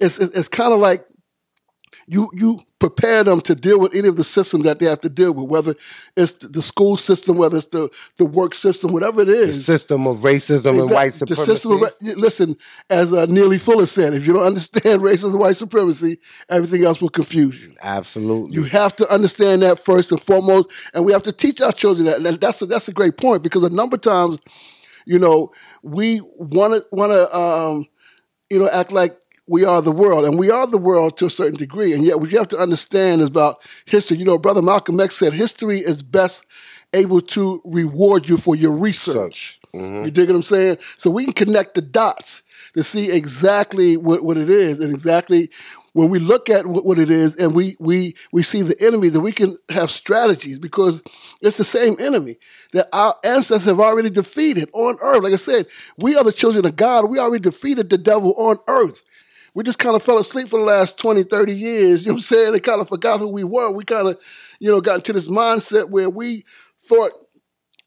It's 0.00 0.18
it's, 0.18 0.34
it's 0.34 0.48
kind 0.48 0.72
of 0.72 0.80
like 0.80 1.04
you 2.10 2.28
you 2.34 2.58
prepare 2.80 3.22
them 3.22 3.40
to 3.40 3.54
deal 3.54 3.78
with 3.78 3.94
any 3.94 4.08
of 4.08 4.16
the 4.16 4.24
systems 4.24 4.64
that 4.64 4.80
they 4.80 4.86
have 4.86 5.00
to 5.00 5.08
deal 5.08 5.32
with, 5.32 5.48
whether 5.48 5.76
it's 6.16 6.32
the, 6.32 6.48
the 6.48 6.60
school 6.62 6.96
system, 6.96 7.36
whether 7.36 7.58
it's 7.58 7.66
the, 7.66 7.88
the 8.16 8.24
work 8.24 8.54
system, 8.54 8.92
whatever 8.92 9.22
it 9.22 9.28
is. 9.28 9.58
The 9.58 9.78
system 9.78 10.08
of 10.08 10.18
racism 10.18 10.70
and 10.70 10.78
Exact- 10.80 10.92
white 10.94 11.12
the 11.12 11.18
supremacy. 11.18 11.52
system 11.52 11.72
of 11.84 11.92
listen, 12.18 12.56
as 12.88 13.12
uh, 13.12 13.26
Neely 13.26 13.58
Fuller 13.58 13.86
said, 13.86 14.14
if 14.14 14.26
you 14.26 14.32
don't 14.32 14.42
understand 14.42 15.02
racism 15.02 15.30
and 15.32 15.38
white 15.38 15.56
supremacy, 15.56 16.18
everything 16.48 16.84
else 16.84 17.00
will 17.00 17.10
confuse 17.10 17.62
you. 17.62 17.74
Absolutely. 17.80 18.56
You 18.56 18.64
have 18.64 18.96
to 18.96 19.08
understand 19.08 19.62
that 19.62 19.78
first 19.78 20.10
and 20.10 20.20
foremost, 20.20 20.68
and 20.92 21.04
we 21.04 21.12
have 21.12 21.22
to 21.22 21.32
teach 21.32 21.60
our 21.60 21.72
children 21.72 22.06
that. 22.06 22.26
And 22.26 22.40
that's 22.40 22.60
a, 22.60 22.66
that's 22.66 22.88
a 22.88 22.92
great 22.92 23.18
point 23.18 23.44
because 23.44 23.62
a 23.62 23.70
number 23.70 23.94
of 23.94 24.00
times, 24.00 24.40
you 25.06 25.20
know, 25.20 25.52
we 25.84 26.22
want 26.38 26.74
to 26.74 26.84
want 26.90 27.12
to 27.12 27.38
um, 27.38 27.86
you 28.50 28.58
know 28.58 28.68
act 28.68 28.90
like 28.90 29.16
we 29.50 29.64
are 29.64 29.82
the 29.82 29.90
world, 29.90 30.24
and 30.24 30.38
we 30.38 30.48
are 30.48 30.66
the 30.66 30.78
world 30.78 31.16
to 31.16 31.26
a 31.26 31.30
certain 31.30 31.58
degree. 31.58 31.92
And 31.92 32.04
yet, 32.04 32.20
what 32.20 32.30
you 32.30 32.38
have 32.38 32.48
to 32.48 32.58
understand 32.58 33.20
is 33.20 33.26
about 33.26 33.60
history. 33.84 34.16
You 34.16 34.24
know, 34.24 34.38
Brother 34.38 34.62
Malcolm 34.62 35.00
X 35.00 35.16
said, 35.16 35.32
"History 35.32 35.78
is 35.78 36.04
best 36.04 36.46
able 36.92 37.20
to 37.20 37.60
reward 37.64 38.28
you 38.28 38.36
for 38.36 38.54
your 38.54 38.70
research." 38.70 39.58
Mm-hmm. 39.74 40.04
You 40.04 40.10
dig 40.12 40.28
what 40.28 40.36
I'm 40.36 40.42
saying? 40.44 40.78
So 40.96 41.10
we 41.10 41.24
can 41.24 41.32
connect 41.32 41.74
the 41.74 41.82
dots 41.82 42.42
to 42.74 42.84
see 42.84 43.10
exactly 43.10 43.96
what, 43.96 44.22
what 44.22 44.36
it 44.36 44.48
is, 44.48 44.78
and 44.78 44.92
exactly 44.92 45.50
when 45.94 46.10
we 46.10 46.20
look 46.20 46.48
at 46.48 46.66
what, 46.66 46.84
what 46.84 47.00
it 47.00 47.10
is, 47.10 47.34
and 47.34 47.52
we 47.52 47.76
we 47.80 48.14
we 48.30 48.44
see 48.44 48.62
the 48.62 48.80
enemy, 48.80 49.08
that 49.08 49.20
we 49.20 49.32
can 49.32 49.58
have 49.68 49.90
strategies 49.90 50.60
because 50.60 51.02
it's 51.40 51.56
the 51.56 51.64
same 51.64 51.96
enemy 51.98 52.38
that 52.72 52.88
our 52.92 53.16
ancestors 53.24 53.64
have 53.64 53.80
already 53.80 54.10
defeated 54.10 54.70
on 54.72 54.96
earth. 55.00 55.24
Like 55.24 55.32
I 55.32 55.36
said, 55.36 55.66
we 55.98 56.16
are 56.16 56.22
the 56.22 56.32
children 56.32 56.64
of 56.64 56.76
God. 56.76 57.10
We 57.10 57.18
already 57.18 57.42
defeated 57.42 57.90
the 57.90 57.98
devil 57.98 58.32
on 58.34 58.58
earth. 58.68 59.02
We 59.54 59.64
just 59.64 59.78
kind 59.78 59.96
of 59.96 60.02
fell 60.02 60.18
asleep 60.18 60.48
for 60.48 60.58
the 60.58 60.64
last 60.64 60.98
20, 60.98 61.24
30 61.24 61.52
years. 61.52 62.02
You 62.02 62.08
know 62.08 62.12
what 62.14 62.16
I'm 62.18 62.20
saying? 62.22 62.52
They 62.52 62.60
kind 62.60 62.80
of 62.80 62.88
forgot 62.88 63.18
who 63.20 63.28
we 63.28 63.44
were. 63.44 63.70
We 63.70 63.84
kind 63.84 64.08
of, 64.08 64.18
you 64.60 64.70
know, 64.70 64.80
got 64.80 64.96
into 64.96 65.12
this 65.12 65.28
mindset 65.28 65.90
where 65.90 66.08
we 66.10 66.44
thought 66.78 67.12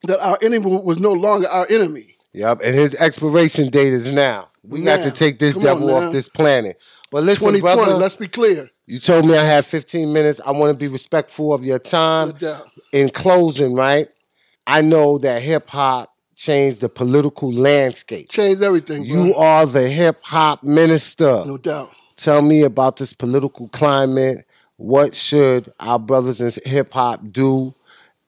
that 0.03 0.19
our 0.19 0.37
enemy 0.41 0.65
was 0.65 0.99
no 0.99 1.11
longer 1.11 1.47
our 1.47 1.65
enemy. 1.69 2.17
Yep, 2.33 2.61
and 2.63 2.75
his 2.75 2.95
expiration 2.95 3.69
date 3.69 3.93
is 3.93 4.11
now. 4.11 4.49
We 4.63 4.81
got 4.81 4.99
Now. 4.99 5.05
to 5.05 5.11
take 5.11 5.39
this 5.39 5.53
Come 5.55 5.63
devil 5.63 5.93
off 5.93 6.11
this 6.11 6.27
planet. 6.27 6.77
But 7.11 7.23
listen, 7.23 7.45
2020, 7.53 7.61
brother, 7.61 7.97
let's 7.99 8.15
be 8.15 8.27
clear. 8.27 8.69
you 8.87 8.99
told 8.99 9.25
me 9.25 9.37
I 9.37 9.43
had 9.43 9.65
15 9.65 10.11
minutes. 10.11 10.41
I 10.45 10.51
want 10.51 10.71
to 10.71 10.77
be 10.77 10.87
respectful 10.87 11.53
of 11.53 11.63
your 11.63 11.77
No 11.77 11.89
time. 11.89 12.31
doubt. 12.33 12.67
In 12.91 13.09
closing, 13.09 13.75
right? 13.75 14.07
I 14.65 14.81
know 14.81 15.17
that 15.19 15.41
hip 15.41 15.69
hop 15.69 16.12
changed 16.35 16.81
the 16.81 16.89
political 16.89 17.51
landscape. 17.51 18.29
Change 18.29 18.61
everything, 18.61 19.07
bro. 19.07 19.25
You 19.25 19.35
are 19.35 19.65
the 19.65 19.87
hip 19.89 20.23
hop 20.23 20.63
minister. 20.63 21.43
no 21.45 21.57
doubt. 21.57 21.91
Tell 22.15 22.41
me 22.41 22.63
about 22.63 22.97
this 22.97 23.13
political 23.13 23.67
climate. 23.69 24.45
What 24.77 25.15
should 25.15 25.71
our 25.79 25.99
brothers 25.99 26.41
in 26.41 26.51
hip 26.69 26.93
hop 26.93 27.21
do 27.31 27.73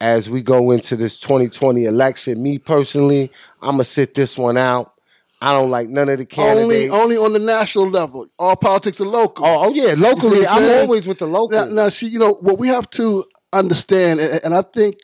as 0.00 0.28
we 0.28 0.42
go 0.42 0.70
into 0.70 0.96
this 0.96 1.18
2020 1.18 1.84
election? 1.84 2.42
Me 2.42 2.58
personally, 2.58 3.30
I'm 3.62 3.72
gonna 3.72 3.84
sit 3.84 4.14
this 4.14 4.36
one 4.36 4.56
out. 4.56 4.92
I 5.40 5.52
don't 5.52 5.70
like 5.70 5.88
none 5.88 6.08
of 6.08 6.18
the 6.18 6.24
candidates. 6.24 6.62
only 6.62 6.88
only 6.88 7.16
on 7.16 7.32
the 7.32 7.38
national 7.38 7.90
level. 7.90 8.26
All 8.38 8.56
politics 8.56 9.00
are 9.00 9.06
local. 9.06 9.44
oh, 9.44 9.66
oh 9.66 9.74
yeah, 9.74 9.94
locally. 9.96 10.46
I'm 10.46 10.56
I'm 10.56 10.62
saying? 10.62 10.80
always 10.80 11.06
with 11.06 11.18
the 11.18 11.26
local. 11.26 11.58
Now, 11.58 11.66
now, 11.66 11.88
see, 11.90 12.08
you 12.08 12.18
know 12.18 12.34
what 12.40 12.58
we 12.58 12.68
have 12.68 12.88
to 12.90 13.24
understand, 13.52 14.20
and, 14.20 14.42
and 14.44 14.54
I 14.54 14.62
think 14.62 14.96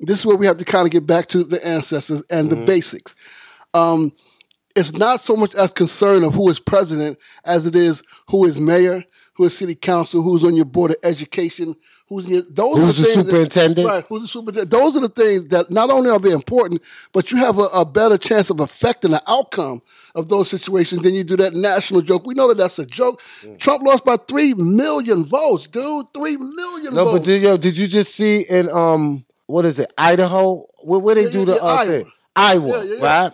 this 0.00 0.20
is 0.20 0.26
where 0.26 0.36
we 0.36 0.46
have 0.46 0.58
to 0.58 0.64
kind 0.64 0.86
of 0.86 0.90
get 0.92 1.06
back 1.06 1.26
to 1.28 1.44
the 1.44 1.64
ancestors 1.66 2.22
and 2.30 2.50
Mm-hmm. 2.50 2.60
the 2.60 2.66
basics. 2.66 3.14
Um, 3.74 4.12
it's 4.76 4.92
not 4.92 5.20
so 5.20 5.34
much 5.36 5.54
as 5.56 5.72
concern 5.72 6.22
of 6.22 6.34
who 6.34 6.48
is 6.50 6.60
president 6.60 7.18
as 7.44 7.66
it 7.66 7.74
is 7.74 8.02
who 8.28 8.44
is 8.44 8.60
mayor, 8.60 9.04
who 9.34 9.44
is 9.44 9.56
city 9.56 9.74
council, 9.74 10.22
who's 10.22 10.44
on 10.44 10.54
your 10.54 10.64
board 10.66 10.92
of 10.92 10.96
education, 11.02 11.74
who's 12.08 12.26
your, 12.26 12.42
those 12.42 12.76
are 12.78 12.80
Who's 12.82 12.96
the 12.96 13.02
things 13.02 13.16
that- 13.16 13.24
superintendent? 13.26 13.88
right? 13.88 14.04
Who's 14.08 14.22
the 14.22 14.28
superintendent? 14.28 14.70
Those 14.70 14.96
are 14.96 15.00
the 15.00 15.08
things 15.08 15.46
that 15.46 15.70
not 15.70 15.90
only 15.90 16.10
are 16.10 16.18
they 16.20 16.30
important, 16.30 16.82
but 17.12 17.32
you 17.32 17.38
have 17.38 17.58
a, 17.58 17.64
a 17.64 17.84
better 17.84 18.16
chance 18.18 18.50
of 18.50 18.60
affecting 18.60 19.10
the 19.10 19.22
outcome 19.26 19.82
of 20.14 20.28
those 20.28 20.48
situations 20.48 21.02
than 21.02 21.14
you 21.14 21.24
do 21.24 21.36
that 21.38 21.54
national 21.54 22.00
joke. 22.02 22.24
We 22.24 22.34
know 22.34 22.46
that 22.48 22.56
that's 22.58 22.78
a 22.78 22.86
joke. 22.86 23.20
Mm. 23.42 23.58
Trump 23.58 23.82
lost 23.82 24.04
by 24.04 24.16
three 24.16 24.54
million 24.54 25.24
votes, 25.24 25.66
dude. 25.66 26.06
Three 26.14 26.36
million 26.36 26.94
no, 26.94 27.04
but 27.06 27.12
votes. 27.12 27.26
did, 27.26 27.42
yo, 27.42 27.56
did 27.56 27.76
you 27.76 27.88
just 27.88 28.14
see 28.14 28.40
in 28.42 28.70
um 28.70 29.24
what 29.48 29.64
is 29.64 29.78
it 29.80 29.92
Idaho? 29.98 30.66
Where, 30.82 31.00
where 31.00 31.14
they 31.16 31.24
Yeah, 31.24 31.30
do 31.30 31.44
the 31.46 31.60
uh, 31.62 31.66
Iowa. 31.66 32.04
Iowa, 32.36 32.98
right? 33.00 33.32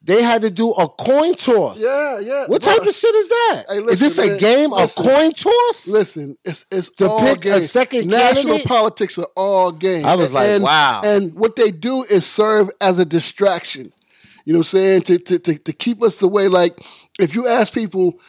They 0.00 0.22
had 0.22 0.42
to 0.42 0.50
do 0.50 0.70
a 0.70 0.88
coin 0.88 1.34
toss. 1.34 1.78
yeah, 1.80 2.20
yeah. 2.20 2.46
What 2.46 2.62
Bro, 2.62 2.72
type 2.76 2.86
of 2.86 2.94
shit 2.94 3.14
is 3.16 3.28
that? 3.28 3.64
Hey, 3.68 3.78
is 3.78 3.98
this 4.00 4.16
a 4.18 4.28
man, 4.28 4.38
game? 4.38 4.70
listen. 4.70 5.04
a 5.04 5.08
coin 5.08 5.32
toss? 5.32 5.88
Listen, 5.88 6.38
it's 6.44 6.64
it's 6.70 6.88
To 6.90 7.10
all 7.10 7.20
pick 7.20 7.38
a 7.46 7.58
game. 7.58 7.62
second 7.66 8.06
National 8.08 8.44
candidate? 8.44 8.66
politics 8.66 9.18
are 9.18 9.26
all 9.36 9.72
game. 9.72 10.06
I 10.06 10.14
was 10.14 10.30
like, 10.32 10.48
and, 10.50 10.62
wow. 10.64 11.00
And 11.04 11.34
what 11.34 11.56
they 11.56 11.72
do 11.72 12.04
is 12.04 12.24
serve 12.24 12.70
as 12.80 13.00
a 13.00 13.04
distraction. 13.04 13.92
You 14.44 14.52
know 14.52 14.60
what 14.60 14.66
I'm 14.72 14.78
saying? 14.78 15.02
To 15.02 15.18
to 15.18 15.38
to, 15.40 15.58
to 15.58 15.72
keep 15.72 16.02
us 16.02 16.22
away. 16.22 16.46
Like 16.48 16.78
if 17.18 17.34
you 17.34 17.46
ask 17.48 17.72
people 17.72 18.20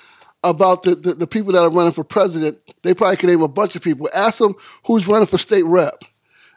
about 0.44 0.84
the, 0.84 0.96
the, 0.96 1.14
the 1.14 1.28
people 1.28 1.54
that 1.54 1.62
are 1.62 1.70
running 1.70 1.94
for 1.94 2.04
president, 2.04 2.58
they 2.82 2.94
probably 2.94 3.18
can 3.18 3.30
name 3.30 3.42
a 3.42 3.48
bunch 3.48 3.76
of 3.76 3.82
people. 3.84 4.10
Ask 4.14 4.40
them 4.40 4.56
who's 4.86 5.08
running 5.08 5.28
for 5.28 5.38
state 5.38 5.66
rep. 5.66 6.02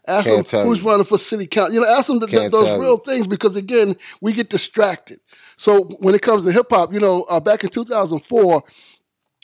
Ask 0.06 0.26
Can't 0.26 0.47
them 0.47 0.66
who's 0.66 0.80
you. 0.80 0.85
running 0.85 1.04
for 1.04 1.18
city 1.18 1.47
council. 1.47 1.75
You 1.75 1.80
know, 1.80 1.87
ask 1.88 2.09
them 2.09 2.18
th- 2.21 2.30
th- 2.30 2.50
those 2.50 2.78
real 2.80 2.97
things 2.99 3.26
because 3.26 3.54
again, 3.56 3.97
we 4.21 4.32
get 4.32 4.50
distracted. 4.50 5.21
So 5.56 5.85
when 6.00 6.14
it 6.14 6.23
comes 6.23 6.44
to 6.44 6.52
hip 6.52 6.66
hop, 6.71 6.92
you 6.92 6.99
know, 7.00 7.23
uh, 7.25 7.38
back 7.38 7.62
in 7.62 7.71
2004, 7.71 8.62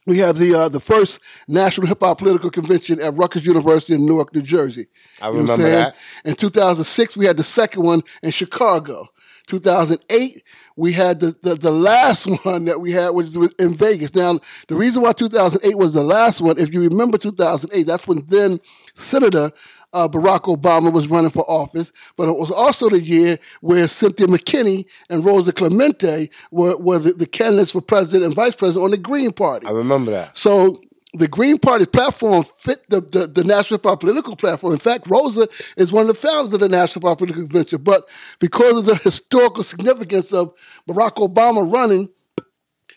we 0.06 0.18
had 0.18 0.36
the 0.36 0.54
uh, 0.54 0.68
the 0.68 0.80
first 0.80 1.20
national 1.46 1.86
hip 1.86 1.98
hop 2.00 2.18
political 2.18 2.50
convention 2.50 3.00
at 3.00 3.14
Rutgers 3.16 3.46
University 3.46 3.92
in 3.94 4.04
Newark, 4.06 4.34
New 4.34 4.42
Jersey. 4.42 4.86
I 5.20 5.28
You 5.28 5.34
know 5.34 5.40
remember 5.42 5.70
that. 5.70 5.96
In 6.24 6.34
2006, 6.34 7.16
we 7.16 7.26
had 7.26 7.36
the 7.36 7.44
second 7.44 7.82
one 7.82 8.02
in 8.22 8.30
Chicago. 8.32 9.08
2008, 9.46 10.42
we 10.76 10.92
had 10.92 11.20
the, 11.20 11.34
the, 11.42 11.54
the 11.54 11.70
last 11.70 12.26
one 12.44 12.66
that 12.66 12.80
we 12.80 12.92
had 12.92 13.10
was 13.10 13.34
in 13.58 13.74
Vegas. 13.74 14.14
Now, 14.14 14.40
the 14.68 14.74
reason 14.74 15.02
why 15.02 15.12
2008 15.12 15.76
was 15.76 15.94
the 15.94 16.02
last 16.02 16.42
one, 16.42 16.58
if 16.58 16.72
you 16.72 16.82
remember 16.82 17.16
2008, 17.16 17.82
that's 17.86 18.06
when 18.06 18.24
then 18.26 18.60
Senator 18.94 19.50
uh, 19.92 20.08
Barack 20.08 20.42
Obama 20.54 20.92
was 20.92 21.08
running 21.08 21.30
for 21.30 21.48
office, 21.50 21.92
but 22.16 22.28
it 22.28 22.36
was 22.36 22.50
also 22.50 22.88
the 22.88 23.00
year 23.00 23.38
where 23.60 23.88
Cynthia 23.88 24.26
McKinney 24.26 24.86
and 25.08 25.24
Rosa 25.24 25.52
Clemente 25.52 26.30
were, 26.50 26.76
were 26.76 26.98
the, 26.98 27.12
the 27.12 27.26
candidates 27.26 27.72
for 27.72 27.80
president 27.80 28.24
and 28.24 28.34
vice 28.34 28.54
president 28.54 28.84
on 28.84 28.90
the 28.90 28.98
Green 28.98 29.32
Party. 29.32 29.66
I 29.66 29.70
remember 29.70 30.10
that. 30.12 30.36
So 30.36 30.80
the 31.14 31.28
Green 31.28 31.58
Party 31.58 31.86
platform 31.86 32.44
fit 32.44 32.88
the, 32.90 33.00
the, 33.00 33.26
the 33.26 33.44
National 33.44 33.78
Party 33.78 34.00
political 34.00 34.36
platform. 34.36 34.74
In 34.74 34.78
fact, 34.78 35.06
Rosa 35.08 35.48
is 35.76 35.90
one 35.90 36.02
of 36.02 36.08
the 36.08 36.14
founders 36.14 36.52
of 36.52 36.60
the 36.60 36.68
National 36.68 37.02
Party 37.02 37.18
political 37.18 37.44
convention. 37.44 37.82
But 37.82 38.06
because 38.40 38.76
of 38.78 38.84
the 38.84 38.96
historical 38.96 39.62
significance 39.62 40.32
of 40.32 40.52
Barack 40.86 41.14
Obama 41.14 41.70
running, 41.70 42.10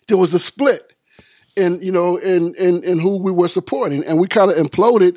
there 0.08 0.18
was 0.18 0.34
a 0.34 0.40
split 0.40 0.94
in 1.56 1.82
you 1.82 1.92
know 1.92 2.18
in 2.18 2.54
in, 2.56 2.84
in 2.84 3.00
who 3.00 3.18
we 3.18 3.32
were 3.32 3.48
supporting, 3.48 4.04
and 4.06 4.20
we 4.20 4.28
kind 4.28 4.52
of 4.52 4.58
imploded 4.58 5.16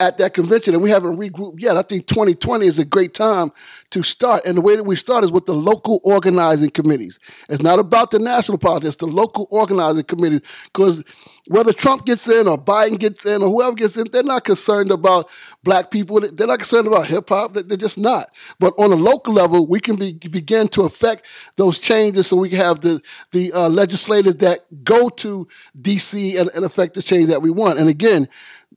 at 0.00 0.18
that 0.18 0.34
convention, 0.34 0.74
and 0.74 0.82
we 0.82 0.90
haven't 0.90 1.16
regrouped 1.16 1.60
yet. 1.60 1.76
I 1.76 1.82
think 1.82 2.06
2020 2.06 2.66
is 2.66 2.78
a 2.78 2.84
great 2.84 3.14
time 3.14 3.52
to 3.90 4.02
start, 4.02 4.44
and 4.44 4.56
the 4.56 4.60
way 4.60 4.74
that 4.74 4.84
we 4.84 4.96
start 4.96 5.22
is 5.22 5.30
with 5.30 5.46
the 5.46 5.54
local 5.54 6.00
organizing 6.02 6.70
committees. 6.70 7.20
It's 7.48 7.62
not 7.62 7.78
about 7.78 8.10
the 8.10 8.18
national 8.18 8.58
politics; 8.58 8.96
the 8.96 9.06
local 9.06 9.46
organizing 9.50 10.04
committees. 10.04 10.40
Because 10.64 11.04
whether 11.46 11.72
Trump 11.72 12.04
gets 12.04 12.26
in 12.28 12.48
or 12.48 12.58
Biden 12.58 12.98
gets 12.98 13.24
in 13.24 13.42
or 13.42 13.48
whoever 13.48 13.74
gets 13.74 13.96
in, 13.96 14.06
they're 14.10 14.22
not 14.22 14.44
concerned 14.44 14.90
about 14.90 15.30
black 15.62 15.90
people. 15.90 16.20
They're 16.20 16.46
not 16.46 16.58
concerned 16.58 16.88
about 16.88 17.06
hip 17.06 17.28
hop. 17.28 17.54
They're 17.54 17.76
just 17.76 17.98
not. 17.98 18.34
But 18.58 18.74
on 18.78 18.92
a 18.92 18.96
local 18.96 19.32
level, 19.32 19.66
we 19.66 19.78
can 19.78 19.96
be, 19.96 20.14
begin 20.14 20.68
to 20.68 20.82
affect 20.82 21.26
those 21.56 21.78
changes, 21.78 22.26
so 22.26 22.36
we 22.36 22.48
can 22.48 22.58
have 22.58 22.80
the 22.80 23.00
the 23.30 23.52
uh, 23.52 23.68
legislators 23.68 24.36
that 24.36 24.60
go 24.82 25.08
to 25.10 25.46
DC 25.80 26.40
and, 26.40 26.50
and 26.54 26.64
affect 26.64 26.94
the 26.94 27.02
change 27.02 27.28
that 27.28 27.42
we 27.42 27.50
want. 27.50 27.78
And 27.78 27.88
again 27.88 28.28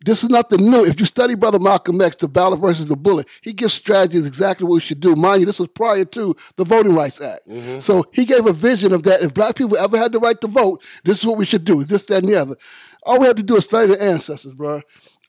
this 0.06 0.24
is 0.24 0.30
nothing 0.30 0.70
new. 0.70 0.86
If 0.86 1.00
you 1.00 1.06
study 1.06 1.34
Brother 1.36 1.60
Malcolm 1.60 2.00
X, 2.00 2.16
The 2.18 2.28
Ballot 2.28 2.60
versus 2.60 2.88
the 2.88 2.96
Bullet, 2.96 3.28
he 3.42 3.54
gives 3.54 3.74
strategies 3.74 4.26
exactly 4.26 4.66
what 4.66 4.76
we 4.76 4.80
should 4.80 5.00
do. 5.00 5.16
Mind 5.16 5.42
you, 5.42 5.46
this 5.46 5.60
was 5.60 5.68
prior 5.70 6.06
to 6.06 6.36
the 6.58 6.64
Voting 6.64 6.94
Rights 6.94 7.20
Act. 7.20 7.48
Mm-hmm. 7.48 7.80
So 7.80 8.06
he 8.12 8.24
gave 8.26 8.46
a 8.46 8.54
vision 8.54 8.94
of 8.94 9.04
that. 9.04 9.22
If 9.22 9.34
black 9.34 9.56
people 9.56 9.78
ever 9.78 9.98
had 9.98 10.12
the 10.12 10.20
right 10.20 10.40
to 10.42 10.48
vote, 10.48 10.84
this 11.04 11.20
is 11.20 11.26
what 11.26 11.38
we 11.38 11.46
should 11.46 11.66
do. 11.66 11.84
This, 11.84 12.06
that, 12.06 12.24
and 12.24 12.30
the 12.32 12.40
other. 12.40 12.56
All 13.04 13.20
we 13.20 13.26
have 13.26 13.36
to 13.38 13.44
do 13.44 13.58
is 13.58 13.66
study 13.66 13.88
the 13.88 14.02
ancestors, 14.02 14.54
bro. 14.54 14.82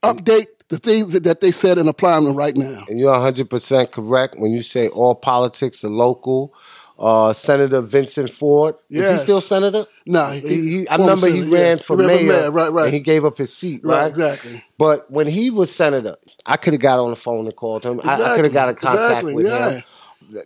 Update 0.03 0.47
the 0.69 0.79
things 0.79 1.13
that 1.13 1.41
they 1.41 1.53
said 1.53 1.79
and 1.79 1.89
apply 1.89 2.21
them 2.21 2.35
right 2.35 2.57
now. 2.57 2.85
And 2.89 2.99
you're 3.01 3.15
100% 3.15 3.93
correct 3.93 4.35
when 4.39 4.51
you 4.51 4.63
say 4.63 4.89
all 4.89 5.15
politics 5.15 5.85
are 5.85 5.89
local 5.89 6.55
uh, 6.99 7.33
Senator 7.33 7.81
Vincent 7.81 8.31
Fort. 8.31 8.81
Yes. 8.89 9.07
Is 9.07 9.21
he 9.21 9.25
still 9.25 9.41
senator? 9.41 9.87
No, 10.07 10.31
he, 10.31 10.41
he, 10.41 10.89
I 10.89 10.97
remember 10.97 11.29
senator, 11.29 11.45
he 11.45 11.51
ran 11.51 11.77
yeah. 11.77 11.83
for 11.83 12.01
he 12.01 12.07
mayor, 12.07 12.27
mayor, 12.27 12.51
right? 12.51 12.73
Right. 12.73 12.85
And 12.87 12.95
he 12.95 13.01
gave 13.01 13.25
up 13.25 13.37
his 13.37 13.53
seat, 13.53 13.83
right? 13.85 13.99
right? 13.99 14.09
Exactly. 14.09 14.65
But 14.79 15.11
when 15.11 15.27
he 15.27 15.51
was 15.51 15.75
senator, 15.75 16.17
I 16.47 16.57
could 16.57 16.73
have 16.73 16.81
got 16.81 16.99
on 16.99 17.11
the 17.11 17.17
phone 17.17 17.47
and 17.47 17.57
called 17.57 17.85
him. 17.85 17.99
Exactly. 17.99 18.25
I, 18.25 18.33
I 18.33 18.37
could 18.37 18.45
have 18.45 18.55
got 18.55 18.69
in 18.71 18.77
contact 18.77 19.05
exactly. 19.05 19.35
with 19.35 19.47
yeah. 19.47 19.71
him. 19.71 19.83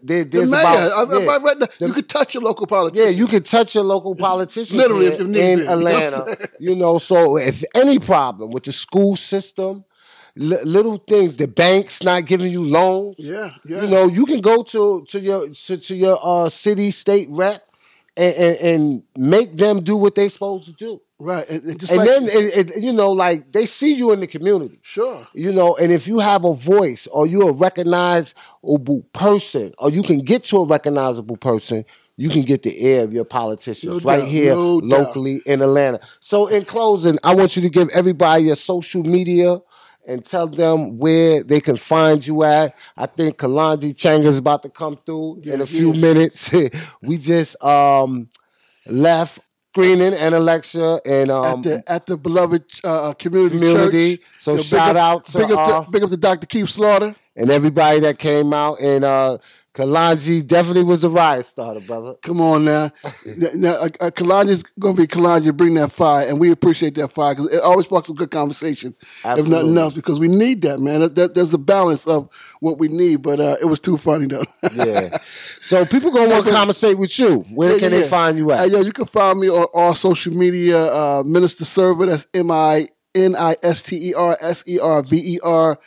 There, 0.02 0.24
the 0.24 0.44
mayor. 0.44 0.46
About, 0.46 1.12
I, 1.12 1.20
yeah. 1.20 1.30
I 1.30 1.38
read 1.38 1.60
that. 1.60 1.70
you 1.80 1.92
could 1.92 2.08
touch 2.08 2.34
your 2.34 2.42
local 2.42 2.66
politician. 2.66 3.06
Yeah, 3.06 3.10
you 3.10 3.26
could 3.26 3.46
touch 3.46 3.74
your 3.74 3.84
local 3.84 4.14
politician. 4.16 4.76
Literally, 4.76 5.06
if 5.06 5.20
you 5.20 5.26
need 5.26 5.60
in 5.60 5.68
Atlanta. 5.68 6.36
You 6.58 6.74
know, 6.74 6.98
so 6.98 7.38
if 7.38 7.64
any 7.74 7.98
problem 7.98 8.50
with 8.50 8.64
the 8.64 8.72
school 8.72 9.16
system, 9.16 9.84
little 10.36 10.98
things. 10.98 11.36
The 11.36 11.48
banks 11.48 12.02
not 12.02 12.26
giving 12.26 12.52
you 12.52 12.64
loans. 12.64 13.16
Yeah, 13.18 13.50
yeah. 13.64 13.82
You 13.82 13.88
know, 13.88 14.06
you 14.06 14.26
can 14.26 14.40
go 14.40 14.62
to 14.62 15.04
to 15.08 15.20
your 15.20 15.48
to, 15.48 15.76
to 15.76 15.96
your 15.96 16.18
uh, 16.22 16.48
city 16.48 16.90
state 16.90 17.28
rep 17.30 17.62
and, 18.16 18.34
and, 18.34 18.56
and, 18.58 19.02
make 19.16 19.56
them 19.56 19.82
do 19.82 19.96
what 19.96 20.14
they're 20.14 20.28
supposed 20.28 20.66
to 20.66 20.72
do. 20.72 21.00
Right, 21.18 21.48
and, 21.48 21.62
and, 21.62 21.82
and 21.82 21.98
like, 21.98 22.08
then 22.08 22.24
it, 22.28 22.70
it, 22.70 22.82
you 22.82 22.92
know, 22.92 23.10
like 23.10 23.52
they 23.52 23.66
see 23.66 23.92
you 23.92 24.10
in 24.12 24.20
the 24.20 24.26
community. 24.26 24.78
Sure, 24.82 25.26
you 25.34 25.52
know, 25.52 25.76
and 25.76 25.92
if 25.92 26.08
you 26.08 26.18
have 26.18 26.44
a 26.44 26.54
voice 26.54 27.06
or 27.08 27.26
you're 27.26 27.50
a 27.50 27.52
recognizable 27.52 29.02
person, 29.12 29.74
or 29.78 29.90
you 29.90 30.02
can 30.02 30.20
get 30.20 30.44
to 30.46 30.58
a 30.58 30.66
recognizable 30.66 31.36
person, 31.36 31.84
you 32.16 32.30
can 32.30 32.42
get 32.42 32.62
the 32.62 32.84
ear 32.84 33.04
of 33.04 33.12
your 33.12 33.24
politicians 33.24 34.04
no 34.04 34.10
right 34.10 34.20
doubt, 34.20 34.28
here 34.28 34.54
no 34.54 34.76
locally 34.76 35.36
doubt. 35.36 35.46
in 35.46 35.62
Atlanta. 35.62 36.00
So, 36.20 36.46
in 36.46 36.64
closing, 36.64 37.18
I 37.22 37.34
want 37.34 37.56
you 37.56 37.62
to 37.62 37.70
give 37.70 37.88
everybody 37.90 38.44
your 38.44 38.56
social 38.56 39.02
media 39.02 39.58
and 40.10 40.24
tell 40.24 40.48
them 40.48 40.98
where 40.98 41.44
they 41.44 41.60
can 41.60 41.76
find 41.76 42.26
you 42.26 42.42
at. 42.42 42.74
I 42.96 43.06
think 43.06 43.38
Kalonji 43.38 43.94
Changa 43.94 44.26
is 44.26 44.38
about 44.38 44.62
to 44.64 44.68
come 44.68 44.98
through 45.06 45.42
yeah, 45.44 45.54
in 45.54 45.60
a 45.60 45.66
few 45.66 45.92
yeah. 45.92 46.00
minutes. 46.00 46.50
we 47.02 47.16
just 47.16 47.62
um, 47.62 48.28
left 48.86 49.38
screening 49.72 50.12
and 50.12 50.34
a 50.34 50.40
lecture 50.40 51.00
and 51.06 51.30
um, 51.30 51.44
at 51.44 51.62
the 51.62 51.82
at 51.86 52.06
the 52.06 52.16
beloved 52.16 52.64
uh, 52.82 53.12
community, 53.14 53.56
community. 53.56 54.16
Church. 54.16 54.26
So 54.38 54.56
know, 54.56 54.62
shout 54.62 54.94
big 54.94 55.00
out 55.00 55.24
to 55.26 55.38
big 55.38 55.52
up, 55.52 55.68
uh, 55.68 55.84
to 55.84 55.90
big 55.92 56.02
up 56.02 56.10
to 56.10 56.16
Dr. 56.16 56.46
Keith 56.48 56.68
Slaughter 56.68 57.14
and 57.36 57.48
everybody 57.48 58.00
that 58.00 58.18
came 58.18 58.52
out 58.52 58.80
and 58.80 59.04
uh, 59.04 59.38
Kalonji 59.72 60.44
definitely 60.44 60.82
was 60.82 61.04
a 61.04 61.08
riot 61.08 61.46
starter, 61.46 61.78
brother. 61.78 62.14
Come 62.22 62.40
on 62.40 62.64
now. 62.64 62.90
now 63.54 63.74
uh, 63.74 63.88
uh 64.00 64.10
Kalonji's 64.10 64.64
going 64.80 64.96
to 64.96 65.02
be 65.02 65.06
Kalonji 65.06 65.56
bring 65.56 65.74
that 65.74 65.92
fire, 65.92 66.26
and 66.26 66.40
we 66.40 66.50
appreciate 66.50 66.96
that 66.96 67.12
fire 67.12 67.36
because 67.36 67.54
it 67.54 67.60
always 67.60 67.86
sparks 67.86 68.08
a 68.08 68.12
good 68.12 68.32
conversation, 68.32 68.96
Absolutely. 69.24 69.42
if 69.42 69.48
nothing 69.48 69.78
else, 69.78 69.92
because 69.92 70.18
we 70.18 70.26
need 70.26 70.62
that, 70.62 70.80
man. 70.80 71.00
That, 71.00 71.14
that, 71.14 71.34
there's 71.36 71.54
a 71.54 71.58
balance 71.58 72.04
of 72.08 72.28
what 72.58 72.78
we 72.78 72.88
need, 72.88 73.22
but 73.22 73.38
uh, 73.38 73.58
it 73.60 73.66
was 73.66 73.78
too 73.78 73.96
funny, 73.96 74.26
though. 74.26 74.44
yeah. 74.74 75.18
So 75.62 75.84
people 75.86 76.10
going 76.10 76.28
to 76.28 76.34
want 76.34 76.46
to 76.46 76.52
conversate 76.52 76.98
with 76.98 77.16
you. 77.18 77.40
Where 77.50 77.72
yeah, 77.72 77.78
can 77.78 77.92
yeah. 77.92 78.00
they 78.00 78.08
find 78.08 78.38
you 78.38 78.50
at? 78.50 78.60
Uh, 78.60 78.64
yeah, 78.64 78.80
you 78.80 78.92
can 78.92 79.04
find 79.04 79.38
me 79.38 79.48
on 79.48 79.64
all 79.72 79.94
social 79.94 80.32
media, 80.32 80.78
uh, 80.92 81.22
Minister 81.24 81.64
Server, 81.64 82.06
that's 82.06 82.26
M 82.34 82.50
I 82.50 82.88
N 83.14 83.36
I 83.36 83.56
S 83.62 83.82
T 83.82 84.10
E 84.10 84.14
R 84.14 84.36
S 84.40 84.64
E 84.66 84.80
R 84.80 85.02
V 85.02 85.34
E 85.34 85.40
R, 85.42 85.78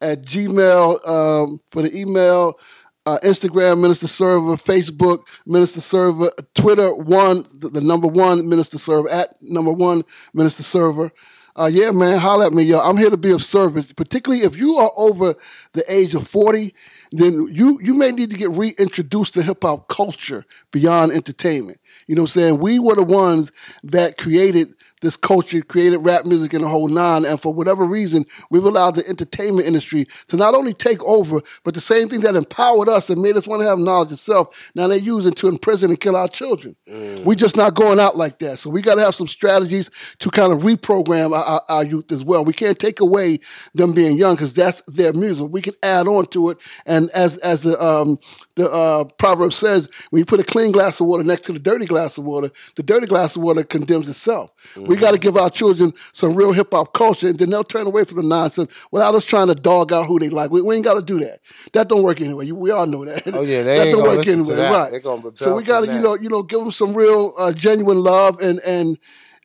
at 0.00 0.22
Gmail 0.22 1.08
um, 1.08 1.60
for 1.70 1.82
the 1.82 1.96
email 1.96 2.58
uh, 3.06 3.18
Instagram 3.22 3.80
Minister 3.80 4.06
Server, 4.06 4.56
Facebook 4.56 5.26
Minister 5.46 5.80
Server, 5.80 6.30
Twitter 6.54 6.94
one 6.94 7.46
the, 7.54 7.68
the, 7.68 7.80
number 7.80 8.06
one 8.06 8.48
Minister 8.48 8.78
Server 8.78 9.08
at 9.08 9.40
number 9.42 9.72
one 9.72 10.04
Minister 10.34 10.62
Server. 10.62 11.10
Uh, 11.56 11.66
yeah, 11.70 11.90
man, 11.90 12.18
holler 12.18 12.46
at 12.46 12.52
me, 12.52 12.62
yo. 12.62 12.78
I'm 12.80 12.96
here 12.96 13.10
to 13.10 13.16
be 13.16 13.32
of 13.32 13.44
service, 13.44 13.92
particularly 13.92 14.44
if 14.44 14.56
you 14.56 14.76
are 14.76 14.92
over 14.96 15.34
the 15.72 15.84
age 15.92 16.14
of 16.14 16.28
40 16.28 16.72
then 17.12 17.48
you 17.50 17.78
you 17.82 17.94
may 17.94 18.12
need 18.12 18.30
to 18.30 18.36
get 18.36 18.50
reintroduced 18.50 19.34
to 19.34 19.42
hip 19.42 19.62
hop 19.62 19.88
culture 19.88 20.44
beyond 20.70 21.12
entertainment. 21.12 21.80
You 22.06 22.14
know 22.14 22.22
what 22.22 22.36
I'm 22.36 22.40
saying? 22.40 22.58
We 22.58 22.78
were 22.78 22.94
the 22.94 23.02
ones 23.02 23.50
that 23.82 24.16
created 24.16 24.74
this 25.00 25.16
culture, 25.16 25.60
created 25.62 25.98
rap 25.98 26.24
music 26.24 26.52
and 26.54 26.64
the 26.64 26.68
whole 26.68 26.88
nine. 26.88 27.24
And 27.24 27.40
for 27.40 27.52
whatever 27.52 27.84
reason, 27.84 28.24
we've 28.50 28.64
allowed 28.64 28.92
the 28.92 29.08
entertainment 29.08 29.66
industry 29.66 30.06
to 30.28 30.36
not 30.36 30.54
only 30.54 30.74
take 30.74 31.02
over, 31.04 31.40
but 31.64 31.74
the 31.74 31.80
same 31.80 32.08
thing 32.08 32.20
that 32.20 32.34
empowered 32.34 32.88
us 32.88 33.10
and 33.10 33.20
made 33.20 33.36
us 33.36 33.46
want 33.46 33.62
to 33.62 33.68
have 33.68 33.78
knowledge 33.78 34.12
itself, 34.12 34.70
now 34.74 34.86
they're 34.86 34.98
using 34.98 35.32
to 35.32 35.48
imprison 35.48 35.90
and 35.90 36.00
kill 36.00 36.16
our 36.16 36.28
children. 36.28 36.76
Mm. 36.88 37.24
We're 37.24 37.34
just 37.34 37.56
not 37.56 37.74
going 37.74 37.98
out 37.98 38.16
like 38.16 38.38
that. 38.40 38.58
So 38.58 38.70
we 38.70 38.82
got 38.82 38.96
to 38.96 39.04
have 39.04 39.14
some 39.14 39.28
strategies 39.28 39.90
to 40.18 40.30
kind 40.30 40.52
of 40.52 40.60
reprogram 40.60 41.36
our, 41.36 41.44
our, 41.44 41.64
our 41.68 41.84
youth 41.84 42.12
as 42.12 42.22
well. 42.22 42.44
We 42.44 42.52
can't 42.52 42.78
take 42.78 43.00
away 43.00 43.40
them 43.74 43.92
being 43.92 44.16
young 44.16 44.34
because 44.34 44.54
that's 44.54 44.82
their 44.86 45.12
music. 45.12 45.48
We 45.50 45.62
can 45.62 45.74
add 45.82 46.06
on 46.06 46.26
to 46.26 46.50
it. 46.50 46.58
And 46.86 47.10
as 47.10 47.38
as 47.38 47.62
the, 47.62 47.82
um, 47.82 48.18
the 48.54 48.70
uh, 48.70 49.04
proverb 49.04 49.52
says, 49.52 49.88
when 50.10 50.18
you 50.20 50.24
put 50.24 50.40
a 50.40 50.44
clean 50.44 50.72
glass 50.72 51.00
of 51.00 51.06
water 51.06 51.24
next 51.24 51.42
to 51.42 51.52
the 51.52 51.58
dirty 51.58 51.86
glass 51.86 52.18
of 52.18 52.24
water, 52.24 52.50
the 52.76 52.82
dirty 52.82 53.06
glass 53.06 53.36
of 53.36 53.42
water 53.42 53.64
condemns 53.64 54.08
itself. 54.08 54.50
Mm. 54.74 54.89
We 54.90 54.96
got 54.96 55.12
to 55.12 55.18
give 55.18 55.36
our 55.36 55.48
children 55.48 55.94
some 56.12 56.34
real 56.34 56.50
hip 56.52 56.68
hop 56.72 56.92
culture, 56.92 57.28
and 57.28 57.38
then 57.38 57.48
they'll 57.50 57.62
turn 57.62 57.86
away 57.86 58.02
from 58.04 58.16
the 58.16 58.24
nonsense 58.24 58.70
without 58.90 59.14
us 59.14 59.24
trying 59.24 59.46
to 59.46 59.54
dog 59.54 59.92
out 59.92 60.06
who 60.06 60.18
they 60.18 60.28
like. 60.28 60.50
We, 60.50 60.62
we 60.62 60.74
ain't 60.74 60.84
got 60.84 60.94
to 60.94 61.02
do 61.02 61.18
that. 61.20 61.40
That 61.72 61.88
don't 61.88 62.02
work 62.02 62.20
anyway. 62.20 62.50
We 62.50 62.72
all 62.72 62.86
know 62.86 63.04
that. 63.04 63.22
Oh 63.32 63.42
yeah, 63.42 63.62
that 63.84 63.92
don't 63.92 64.02
work 64.16 64.26
anyway. 64.26 64.56
Right. 64.72 64.92
So 65.36 65.54
we 65.54 65.62
got 65.62 65.80
to 65.82 65.86
you 65.94 66.00
know 66.02 66.14
you 66.16 66.28
know 66.28 66.42
give 66.42 66.58
them 66.58 66.72
some 66.72 66.92
real 66.92 67.34
uh, 67.38 67.52
genuine 67.52 67.98
love 68.02 68.40
and 68.40 68.58
and 68.60 68.98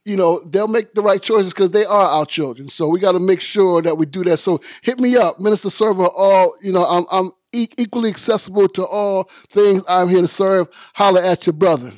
you 0.04 0.16
know 0.16 0.40
they'll 0.40 0.68
make 0.68 0.94
the 0.96 1.02
right 1.04 1.22
choices 1.22 1.54
because 1.54 1.70
they 1.72 1.86
are 1.86 2.08
our 2.08 2.26
children. 2.26 2.70
So 2.70 2.88
we 2.88 3.00
got 3.00 3.12
to 3.14 3.20
make 3.20 3.40
sure 3.42 3.84
that 3.84 3.98
we 3.98 4.08
do 4.08 4.24
that. 4.24 4.38
So 4.38 4.60
hit 4.82 5.00
me 5.00 5.16
up, 5.16 5.40
Minister 5.40 5.70
Server. 5.70 6.08
All 6.08 6.56
you 6.62 6.72
know, 6.72 6.86
I'm 6.86 7.06
I'm 7.12 7.32
equally 7.54 8.10
accessible 8.10 8.68
to 8.70 8.86
all 8.86 9.30
things. 9.50 9.84
I'm 9.88 10.10
here 10.10 10.22
to 10.22 10.28
serve. 10.28 10.68
Holler 10.96 11.22
at 11.22 11.46
your 11.46 11.54
brother. 11.54 11.94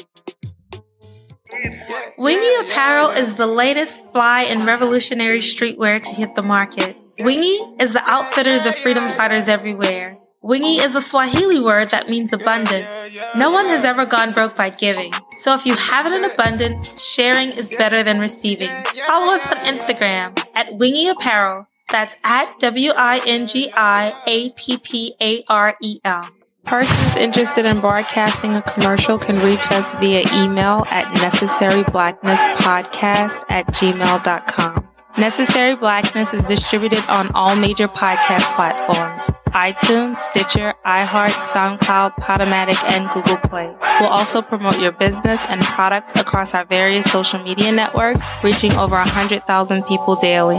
Wingi 2.18 2.62
Apparel 2.62 3.10
is 3.10 3.36
the 3.38 3.48
latest 3.48 4.12
fly 4.12 4.44
and 4.44 4.66
revolutionary 4.66 5.40
streetwear 5.40 6.02
to 6.02 6.10
hit 6.10 6.36
the 6.36 6.42
market. 6.42 6.96
Wingi 7.20 7.82
is 7.82 7.94
the 7.94 8.04
outfitters 8.06 8.68
of 8.68 8.76
freedom 8.76 9.10
fighters 9.10 9.48
everywhere. 9.48 10.18
Wingi 10.44 10.86
is 10.86 10.94
a 10.96 11.02
Swahili 11.02 11.60
word 11.60 11.90
that 11.90 12.10
means 12.10 12.32
abundance. 12.32 13.18
No 13.36 13.50
one 13.50 13.66
has 13.66 13.84
ever 13.84 14.06
gone 14.06 14.34
broke 14.34 14.56
by 14.56 14.70
giving. 14.70 15.12
So 15.40 15.56
if 15.56 15.66
you 15.66 15.76
have 15.76 16.06
it 16.06 16.14
in 16.14 16.24
abundance, 16.24 17.04
sharing 17.04 17.52
is 17.52 17.74
better 17.76 18.04
than 18.04 18.20
receiving. 18.20 18.70
Follow 19.08 19.34
us 19.34 19.52
on 19.52 19.58
Instagram 19.66 20.40
at 20.54 20.68
Wingi 20.70 21.10
Apparel. 21.10 21.66
That's 21.90 22.18
at 22.24 22.60
W 22.60 22.92
I 22.96 23.20
N 23.26 23.48
G 23.48 23.72
I 23.74 24.14
A 24.28 24.52
P 24.52 24.78
P 24.78 25.16
A 25.20 25.44
R 25.50 25.76
E 25.82 26.00
L. 26.04 26.30
Persons 26.66 27.16
interested 27.16 27.66
in 27.66 27.80
broadcasting 27.80 28.54
a 28.56 28.62
commercial 28.62 29.18
can 29.18 29.44
reach 29.44 29.72
us 29.72 29.92
via 29.94 30.24
email 30.36 30.86
at 30.92 31.06
necessaryblacknesspodcast 31.16 33.44
at 33.50 33.66
gmail.com. 33.68 34.88
Necessary 35.18 35.76
Blackness 35.76 36.32
is 36.32 36.46
distributed 36.46 37.04
on 37.10 37.32
all 37.34 37.56
major 37.56 37.88
podcast 37.88 38.44
platforms 38.56 39.24
iTunes, 39.48 40.18
Stitcher, 40.18 40.76
iHeart, 40.86 41.32
SoundCloud, 41.32 42.14
Podomatic, 42.18 42.78
and 42.92 43.10
Google 43.10 43.38
Play. 43.38 43.74
We'll 44.00 44.10
also 44.10 44.44
promote 44.44 44.80
your 44.80 44.92
business 44.92 45.42
and 45.48 45.62
product 45.62 46.20
across 46.20 46.54
our 46.54 46.66
various 46.66 47.12
social 47.12 47.40
media 47.40 47.72
networks, 47.72 48.28
reaching 48.44 48.72
over 48.74 48.96
100,000 48.96 49.84
people 49.86 50.16
daily. 50.16 50.58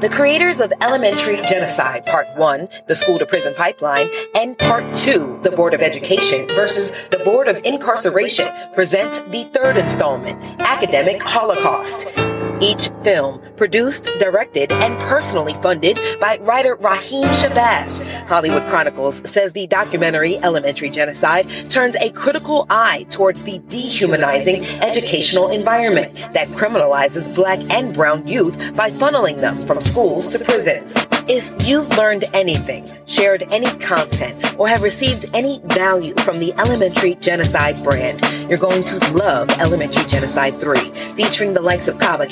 The 0.00 0.08
creators 0.08 0.60
of 0.60 0.72
Elementary 0.80 1.40
Genocide 1.40 2.06
Part 2.06 2.28
1, 2.36 2.68
The 2.86 2.94
School 2.94 3.18
to 3.18 3.26
Prison 3.26 3.52
Pipeline, 3.56 4.08
and 4.32 4.56
Part 4.56 4.94
2, 4.94 5.40
The 5.42 5.50
Board 5.50 5.74
of 5.74 5.82
Education 5.82 6.46
versus 6.46 6.92
the 7.10 7.18
Board 7.18 7.48
of 7.48 7.60
Incarceration 7.64 8.46
present 8.76 9.28
the 9.32 9.42
third 9.52 9.76
installment, 9.76 10.40
Academic 10.60 11.20
Holocaust. 11.20 12.12
Each 12.60 12.90
film 13.04 13.40
produced, 13.56 14.04
directed, 14.18 14.72
and 14.72 14.98
personally 15.00 15.54
funded 15.62 15.98
by 16.20 16.38
writer 16.38 16.74
Raheem 16.76 17.28
Shabazz. 17.28 18.04
Hollywood 18.26 18.68
Chronicles 18.68 19.22
says 19.28 19.52
the 19.52 19.66
documentary 19.68 20.38
Elementary 20.38 20.90
Genocide 20.90 21.46
turns 21.70 21.94
a 21.96 22.10
critical 22.10 22.66
eye 22.68 23.06
towards 23.10 23.44
the 23.44 23.60
dehumanizing 23.68 24.64
educational 24.82 25.50
environment 25.50 26.14
that 26.32 26.48
criminalizes 26.48 27.36
black 27.36 27.60
and 27.70 27.94
brown 27.94 28.26
youth 28.26 28.58
by 28.74 28.90
funneling 28.90 29.38
them 29.38 29.54
from 29.66 29.80
schools 29.80 30.26
to 30.28 30.44
prisons. 30.44 30.94
If 31.28 31.52
you've 31.68 31.88
learned 31.98 32.24
anything, 32.32 32.90
shared 33.06 33.44
any 33.50 33.66
content, 33.78 34.58
or 34.58 34.66
have 34.66 34.82
received 34.82 35.26
any 35.34 35.60
value 35.66 36.14
from 36.20 36.38
the 36.38 36.54
Elementary 36.54 37.16
Genocide 37.16 37.76
brand, 37.84 38.22
you're 38.48 38.58
going 38.58 38.82
to 38.84 38.98
love 39.12 39.50
Elementary 39.60 40.04
Genocide 40.08 40.58
3, 40.58 40.76
featuring 41.16 41.52
the 41.52 41.60
likes 41.60 41.86
of 41.86 41.98
Kaba 41.98 42.26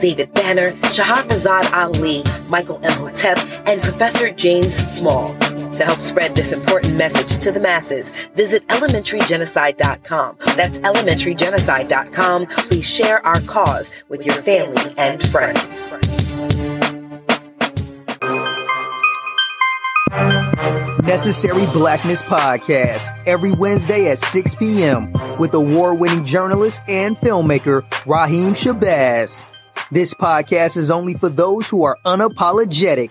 David 0.00 0.32
Banner, 0.34 0.70
Shahrazad 0.92 1.72
Ali, 1.72 2.22
Michael 2.48 2.78
Imhotep, 2.84 3.38
and 3.66 3.82
Professor 3.82 4.30
James 4.30 4.74
Small. 4.74 5.34
To 5.76 5.84
help 5.84 6.00
spread 6.00 6.34
this 6.34 6.52
important 6.52 6.96
message 6.96 7.42
to 7.42 7.50
the 7.50 7.60
masses, 7.60 8.10
visit 8.34 8.66
elementarygenocide.com. 8.68 10.36
That's 10.56 10.78
elementarygenocide.com. 10.78 12.46
Please 12.46 12.88
share 12.88 13.24
our 13.26 13.40
cause 13.42 14.04
with 14.08 14.24
your 14.24 14.36
family 14.36 14.94
and 14.96 15.22
friends. 15.28 15.92
Necessary 21.06 21.64
Blackness 21.72 22.20
Podcast 22.22 23.16
every 23.26 23.52
Wednesday 23.52 24.10
at 24.10 24.18
6 24.18 24.56
p.m. 24.56 25.12
with 25.38 25.54
award 25.54 26.00
winning 26.00 26.24
journalist 26.24 26.82
and 26.88 27.16
filmmaker 27.16 27.82
Raheem 28.06 28.54
Shabazz. 28.54 29.44
This 29.90 30.14
podcast 30.14 30.76
is 30.76 30.90
only 30.90 31.14
for 31.14 31.28
those 31.28 31.70
who 31.70 31.84
are 31.84 31.96
unapologetic 32.04 33.10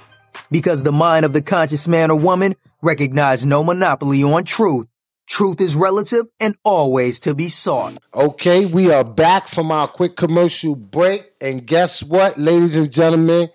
because 0.51 0.83
the 0.83 0.91
mind 0.91 1.23
of 1.23 1.31
the 1.31 1.41
conscious 1.41 1.87
man 1.87 2.11
or 2.11 2.19
woman 2.19 2.55
recognize 2.81 3.45
no 3.45 3.63
monopoly 3.63 4.23
on 4.23 4.43
truth. 4.43 4.87
Truth 5.25 5.61
is 5.61 5.77
relative 5.77 6.25
and 6.41 6.57
always 6.65 7.21
to 7.21 7.33
be 7.33 7.47
sought. 7.47 7.97
Okay, 8.13 8.65
we 8.65 8.91
are 8.91 9.05
back 9.05 9.47
from 9.47 9.71
our 9.71 9.87
quick 9.87 10.17
commercial 10.17 10.75
break. 10.75 11.31
And 11.39 11.65
guess 11.65 12.03
what, 12.03 12.37
ladies 12.37 12.75
and 12.75 12.91
gentlemen? 12.91 13.49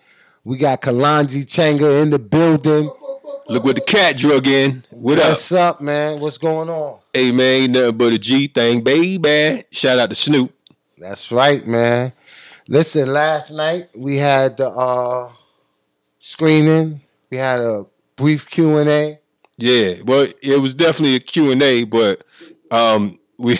We 0.44 0.56
got 0.56 0.80
Kalonji 0.80 1.44
Changa 1.44 2.00
in 2.02 2.08
the 2.08 2.18
building. 2.18 2.90
Look 3.50 3.64
what 3.64 3.74
the 3.74 3.82
cat 3.82 4.16
drug 4.16 4.46
in. 4.46 4.84
What 4.90 5.18
up? 5.18 5.30
What's 5.30 5.50
up, 5.52 5.80
man? 5.80 6.20
What's 6.20 6.38
going 6.38 6.68
on? 6.68 7.00
Hey 7.12 7.32
man, 7.32 7.62
ain't 7.62 7.72
nothing 7.72 7.98
but 7.98 8.12
a 8.12 8.18
G 8.18 8.46
thing, 8.46 8.80
baby. 8.82 9.64
Shout 9.72 9.98
out 9.98 10.08
to 10.10 10.14
Snoop. 10.14 10.54
That's 10.98 11.32
right, 11.32 11.66
man. 11.66 12.12
Listen, 12.68 13.12
last 13.12 13.50
night 13.50 13.88
we 13.96 14.16
had 14.18 14.56
the 14.56 14.68
uh, 14.68 15.32
screening. 16.20 17.00
We 17.30 17.38
had 17.38 17.60
a 17.60 17.86
brief 18.16 18.46
Q 18.48 18.78
and 18.78 18.88
A. 18.88 19.18
Yeah, 19.58 19.94
well, 20.04 20.26
it 20.42 20.60
was 20.60 20.74
definitely 20.76 21.16
a 21.16 21.20
Q 21.20 21.50
and 21.50 21.62
A, 21.62 21.84
but 21.84 22.22
um, 22.70 23.18
we 23.38 23.58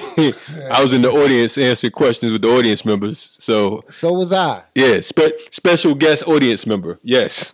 I 0.71 0.81
was 0.81 0.93
in 0.93 1.03
the 1.03 1.11
audience 1.11 1.59
answering 1.59 1.91
questions 1.93 2.31
with 2.31 2.43
the 2.43 2.49
audience 2.49 2.85
members. 2.85 3.19
So 3.19 3.83
So 3.91 4.13
was 4.13 4.33
I. 4.33 4.63
yeah, 4.77 5.01
spe- 5.01 5.41
special 5.51 5.97
guest 5.97 6.23
audience 6.29 6.65
member. 6.65 7.01
Yes. 7.03 7.53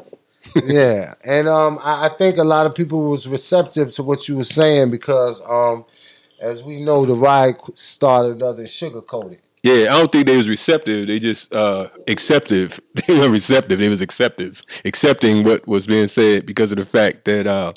Yeah, 0.64 1.14
and 1.24 1.48
um, 1.48 1.78
I, 1.82 2.06
I 2.06 2.08
think 2.16 2.38
a 2.38 2.44
lot 2.44 2.66
of 2.66 2.74
people 2.74 3.10
was 3.10 3.26
receptive 3.26 3.92
to 3.92 4.02
what 4.02 4.28
you 4.28 4.36
were 4.36 4.44
saying 4.44 4.90
because, 4.90 5.40
um, 5.46 5.84
as 6.40 6.62
we 6.62 6.82
know, 6.82 7.04
the 7.04 7.14
ride 7.14 7.56
starter 7.74 8.34
doesn't 8.34 8.66
sugarcoat 8.66 9.32
it. 9.32 9.40
Yeah, 9.62 9.92
I 9.92 9.98
don't 9.98 10.12
think 10.12 10.26
they 10.26 10.36
was 10.36 10.48
receptive. 10.48 11.08
They 11.08 11.18
just 11.18 11.52
uh 11.52 11.88
acceptive. 12.06 12.78
They 13.06 13.14
weren't 13.14 13.32
receptive. 13.32 13.78
They 13.80 13.88
was 13.88 14.00
acceptive, 14.00 14.62
accepting 14.84 15.42
what 15.42 15.66
was 15.66 15.86
being 15.86 16.06
said 16.06 16.46
because 16.46 16.70
of 16.72 16.78
the 16.78 16.86
fact 16.86 17.24
that 17.24 17.46
uh 17.46 17.72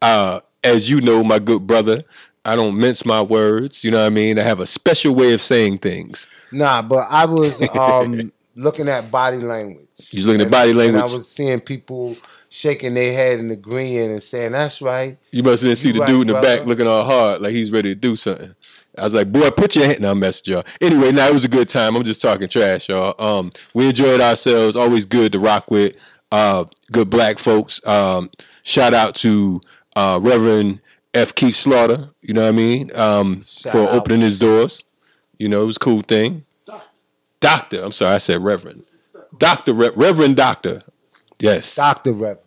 uh 0.00 0.40
as 0.64 0.90
you 0.90 1.00
know, 1.00 1.22
my 1.22 1.38
good 1.38 1.66
brother, 1.66 2.02
I 2.44 2.56
don't 2.56 2.78
mince 2.78 3.04
my 3.04 3.22
words. 3.22 3.84
You 3.84 3.92
know 3.92 4.00
what 4.00 4.06
I 4.06 4.10
mean? 4.10 4.38
I 4.38 4.42
have 4.42 4.58
a 4.60 4.66
special 4.66 5.14
way 5.14 5.32
of 5.32 5.40
saying 5.40 5.78
things. 5.78 6.26
Nah, 6.50 6.82
but 6.82 7.06
I 7.08 7.24
was 7.26 7.62
um 7.76 8.32
looking 8.56 8.88
at 8.88 9.10
body 9.12 9.38
language. 9.38 9.86
Was 10.14 10.26
looking 10.26 10.42
at 10.42 10.50
body 10.50 10.70
And 10.70 10.78
language. 10.78 11.10
I 11.10 11.16
was 11.16 11.28
seeing 11.28 11.60
people 11.60 12.16
shaking 12.48 12.94
their 12.94 13.12
head 13.12 13.38
and 13.38 13.50
agreeing 13.50 14.10
and 14.10 14.22
saying, 14.22 14.52
"That's 14.52 14.82
right." 14.82 15.18
You 15.30 15.42
must 15.42 15.62
have 15.62 15.78
see 15.78 15.92
the 15.92 16.00
right, 16.00 16.06
dude 16.06 16.22
in 16.22 16.26
the 16.28 16.32
brother. 16.34 16.58
back 16.58 16.66
looking 16.66 16.86
all 16.86 17.04
hard, 17.04 17.40
like 17.40 17.52
he's 17.52 17.70
ready 17.70 17.94
to 17.94 18.00
do 18.00 18.16
something. 18.16 18.54
I 18.98 19.04
was 19.04 19.14
like, 19.14 19.32
boy, 19.32 19.50
put 19.50 19.74
your 19.74 19.86
hand. 19.86 20.00
Now, 20.00 20.12
message 20.12 20.48
y'all. 20.48 20.64
Anyway, 20.80 21.12
now 21.12 21.26
it 21.26 21.32
was 21.32 21.46
a 21.46 21.48
good 21.48 21.68
time. 21.68 21.96
I'm 21.96 22.04
just 22.04 22.20
talking 22.20 22.48
trash, 22.48 22.88
y'all. 22.90 23.14
Um, 23.18 23.52
we 23.72 23.88
enjoyed 23.88 24.20
ourselves. 24.20 24.76
Always 24.76 25.06
good 25.06 25.32
to 25.32 25.38
rock 25.38 25.70
with. 25.70 25.96
Uh, 26.30 26.64
good 26.90 27.08
black 27.08 27.38
folks. 27.38 27.84
Um, 27.86 28.30
shout 28.62 28.92
out 28.92 29.14
to 29.16 29.60
uh, 29.96 30.18
Reverend 30.22 30.80
F. 31.14 31.34
Keith 31.34 31.56
Slaughter. 31.56 32.10
You 32.20 32.34
know 32.34 32.42
what 32.42 32.48
I 32.48 32.52
mean? 32.52 32.90
Um, 32.94 33.42
for 33.70 33.88
opening 33.90 34.20
his 34.20 34.38
doors. 34.38 34.84
You 35.38 35.48
know, 35.48 35.62
it 35.62 35.66
was 35.66 35.76
a 35.76 35.80
cool 35.80 36.02
thing. 36.02 36.44
Doctor. 37.40 37.82
I'm 37.82 37.92
sorry, 37.92 38.14
I 38.14 38.18
said 38.18 38.42
Reverend. 38.42 38.84
Doctor, 39.38 39.72
Re- 39.74 39.90
Reverend 39.94 40.36
Doctor. 40.36 40.82
Yes, 41.38 41.74
Doctor 41.76 42.12
Reverend, 42.12 42.38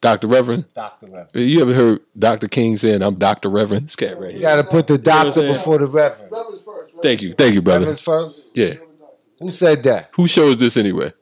Doctor 0.00 0.26
Reverend. 0.28 0.64
Doctor 0.74 1.06
Reverend. 1.06 1.28
You 1.34 1.60
ever 1.62 1.74
heard 1.74 2.00
Dr. 2.18 2.46
King 2.48 2.76
saying, 2.76 3.02
I'm 3.02 3.14
Dr. 3.16 3.48
Reverend? 3.48 3.86
This 3.86 3.96
cat 3.96 4.18
right 4.20 4.32
You 4.32 4.38
here. 4.38 4.42
got 4.42 4.56
to 4.56 4.64
put 4.64 4.86
the 4.86 4.98
know 4.98 5.02
what 5.02 5.08
I'm 5.08 5.24
doctor 5.26 5.52
before 5.52 5.78
the 5.78 5.86
Reverend. 5.86 6.30
Reverend's 6.30 6.62
first. 6.64 6.94
Thank 7.02 7.22
you. 7.22 7.34
Thank 7.34 7.54
you, 7.54 7.62
brother. 7.62 7.80
Reverend 7.86 8.00
first. 8.00 8.42
Yeah. 8.54 8.74
Who 9.40 9.50
said 9.50 9.82
that? 9.84 10.10
Who 10.14 10.28
shows 10.28 10.58
this 10.58 10.76
anyway? 10.76 11.12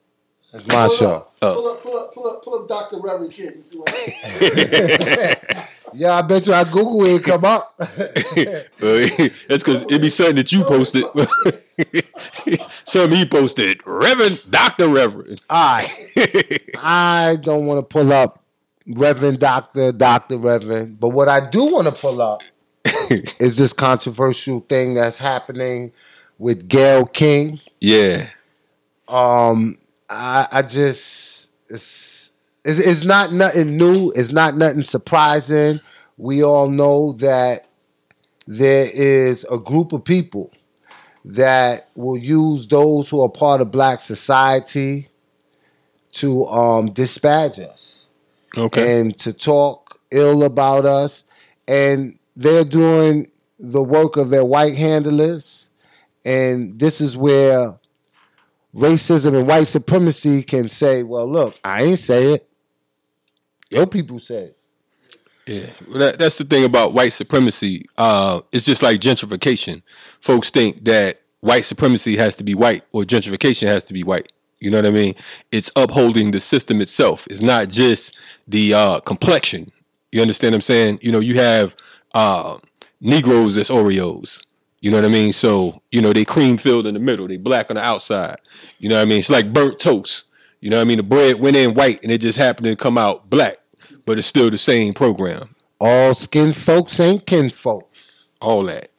It's 0.52 0.66
my 0.66 0.86
Pull 0.88 0.96
show. 0.96 1.10
up, 1.10 1.36
Oh. 1.40 1.54
pull 1.54 1.66
up, 1.68 1.82
pull 1.82 1.96
up, 1.98 2.14
pull 2.14 2.26
up, 2.28 2.44
pull 2.44 2.54
up, 2.62 2.68
Dr. 2.68 3.00
Reverend 3.00 3.32
King. 3.32 3.64
and 5.92 6.00
see 6.00 6.12
what 6.12 6.12
happens. 6.12 6.12
Yeah, 6.12 6.14
I 6.14 6.22
bet 6.22 6.46
you 6.46 6.54
I 6.54 6.64
Google 6.64 7.04
it 7.06 7.24
come 7.24 7.44
up. 7.44 7.76
That's 9.48 9.64
because 9.64 9.82
it'd 9.82 10.02
be 10.02 10.10
something 10.10 10.36
that 10.36 10.52
you 10.52 10.64
posted. 10.64 11.04
something 12.84 13.18
he 13.18 13.26
posted. 13.26 13.80
Reverend, 13.86 14.42
Dr. 14.50 14.88
Reverend. 14.88 15.40
I 15.50 15.88
I 16.78 17.38
don't 17.42 17.66
want 17.66 17.78
to 17.78 17.82
pull 17.82 18.12
up 18.12 18.42
Reverend 18.88 19.40
Doctor, 19.40 19.92
Doctor 19.92 20.38
Reverend, 20.38 21.00
but 21.00 21.10
what 21.10 21.28
I 21.28 21.48
do 21.50 21.64
want 21.66 21.86
to 21.86 21.92
pull 21.92 22.22
up 22.22 22.42
is 23.10 23.56
this 23.56 23.72
controversial 23.72 24.60
thing 24.68 24.94
that's 24.94 25.18
happening 25.18 25.92
with 26.38 26.68
Gayle 26.68 27.06
King. 27.06 27.60
Yeah. 27.80 28.28
Um, 29.08 29.78
I, 30.10 30.48
I 30.50 30.62
just 30.62 31.50
it's, 31.68 32.11
it's 32.64 32.78
it's 32.78 33.04
not 33.04 33.32
nothing 33.32 33.76
new. 33.76 34.12
It's 34.12 34.32
not 34.32 34.56
nothing 34.56 34.82
surprising. 34.82 35.80
We 36.16 36.42
all 36.44 36.68
know 36.68 37.12
that 37.14 37.66
there 38.46 38.86
is 38.86 39.44
a 39.50 39.58
group 39.58 39.92
of 39.92 40.04
people 40.04 40.52
that 41.24 41.88
will 41.94 42.18
use 42.18 42.66
those 42.66 43.08
who 43.08 43.20
are 43.22 43.28
part 43.28 43.60
of 43.60 43.70
Black 43.70 44.00
society 44.00 45.08
to 46.12 46.46
um, 46.46 46.90
dispatch 46.92 47.58
us 47.58 48.04
Okay. 48.56 48.98
and 49.00 49.16
to 49.20 49.32
talk 49.32 49.98
ill 50.10 50.42
about 50.42 50.84
us. 50.84 51.24
And 51.68 52.18
they're 52.36 52.64
doing 52.64 53.28
the 53.58 53.82
work 53.82 54.16
of 54.16 54.30
their 54.30 54.44
white 54.44 54.76
handlers. 54.76 55.68
And 56.24 56.78
this 56.78 57.00
is 57.00 57.16
where 57.16 57.78
racism 58.74 59.36
and 59.38 59.46
white 59.46 59.64
supremacy 59.68 60.42
can 60.42 60.68
say, 60.68 61.02
well, 61.02 61.26
look, 61.30 61.58
I 61.64 61.82
ain't 61.82 61.98
say 61.98 62.34
it. 62.34 62.48
Your 63.72 63.86
people 63.86 64.18
said. 64.18 64.54
Yeah, 65.46 65.70
well, 65.88 65.98
that, 65.98 66.18
that's 66.18 66.38
the 66.38 66.44
thing 66.44 66.64
about 66.64 66.94
white 66.94 67.12
supremacy. 67.12 67.84
Uh, 67.98 68.42
it's 68.52 68.64
just 68.64 68.82
like 68.82 69.00
gentrification. 69.00 69.82
Folks 70.20 70.50
think 70.50 70.84
that 70.84 71.22
white 71.40 71.64
supremacy 71.64 72.16
has 72.16 72.36
to 72.36 72.44
be 72.44 72.54
white 72.54 72.82
or 72.92 73.02
gentrification 73.02 73.66
has 73.66 73.84
to 73.84 73.92
be 73.92 74.04
white. 74.04 74.30
You 74.60 74.70
know 74.70 74.78
what 74.78 74.86
I 74.86 74.90
mean? 74.90 75.14
It's 75.50 75.72
upholding 75.74 76.30
the 76.30 76.38
system 76.38 76.80
itself. 76.80 77.26
It's 77.28 77.42
not 77.42 77.68
just 77.68 78.16
the 78.46 78.74
uh, 78.74 79.00
complexion. 79.00 79.72
You 80.12 80.22
understand 80.22 80.52
what 80.52 80.58
I'm 80.58 80.60
saying? 80.60 80.98
You 81.02 81.10
know, 81.10 81.18
you 81.18 81.34
have 81.34 81.74
uh, 82.14 82.58
Negroes 83.00 83.58
as 83.58 83.70
Oreos. 83.70 84.44
You 84.80 84.90
know 84.90 84.98
what 84.98 85.06
I 85.06 85.08
mean? 85.08 85.32
So, 85.32 85.80
you 85.90 86.00
know, 86.00 86.12
they 86.12 86.24
cream 86.24 86.58
filled 86.58 86.86
in 86.86 86.94
the 86.94 87.00
middle, 87.00 87.26
they 87.26 87.36
black 87.36 87.70
on 87.70 87.76
the 87.76 87.82
outside. 87.82 88.36
You 88.78 88.88
know 88.88 88.96
what 88.96 89.02
I 89.02 89.04
mean? 89.06 89.20
It's 89.20 89.30
like 89.30 89.52
burnt 89.52 89.80
toast. 89.80 90.26
You 90.60 90.70
know 90.70 90.76
what 90.76 90.82
I 90.82 90.84
mean? 90.84 90.98
The 90.98 91.02
bread 91.02 91.40
went 91.40 91.56
in 91.56 91.74
white 91.74 92.02
and 92.04 92.12
it 92.12 92.18
just 92.18 92.38
happened 92.38 92.66
to 92.66 92.76
come 92.76 92.96
out 92.96 93.28
black, 93.28 93.58
but 94.06 94.18
it's 94.18 94.28
still 94.28 94.50
the 94.50 94.58
same 94.58 94.94
program. 94.94 95.54
All 95.80 96.14
skin 96.14 96.52
folks 96.52 97.00
ain't 97.00 97.26
kin 97.26 97.50
folks. 97.50 98.26
All 98.40 98.64
that. 98.64 98.90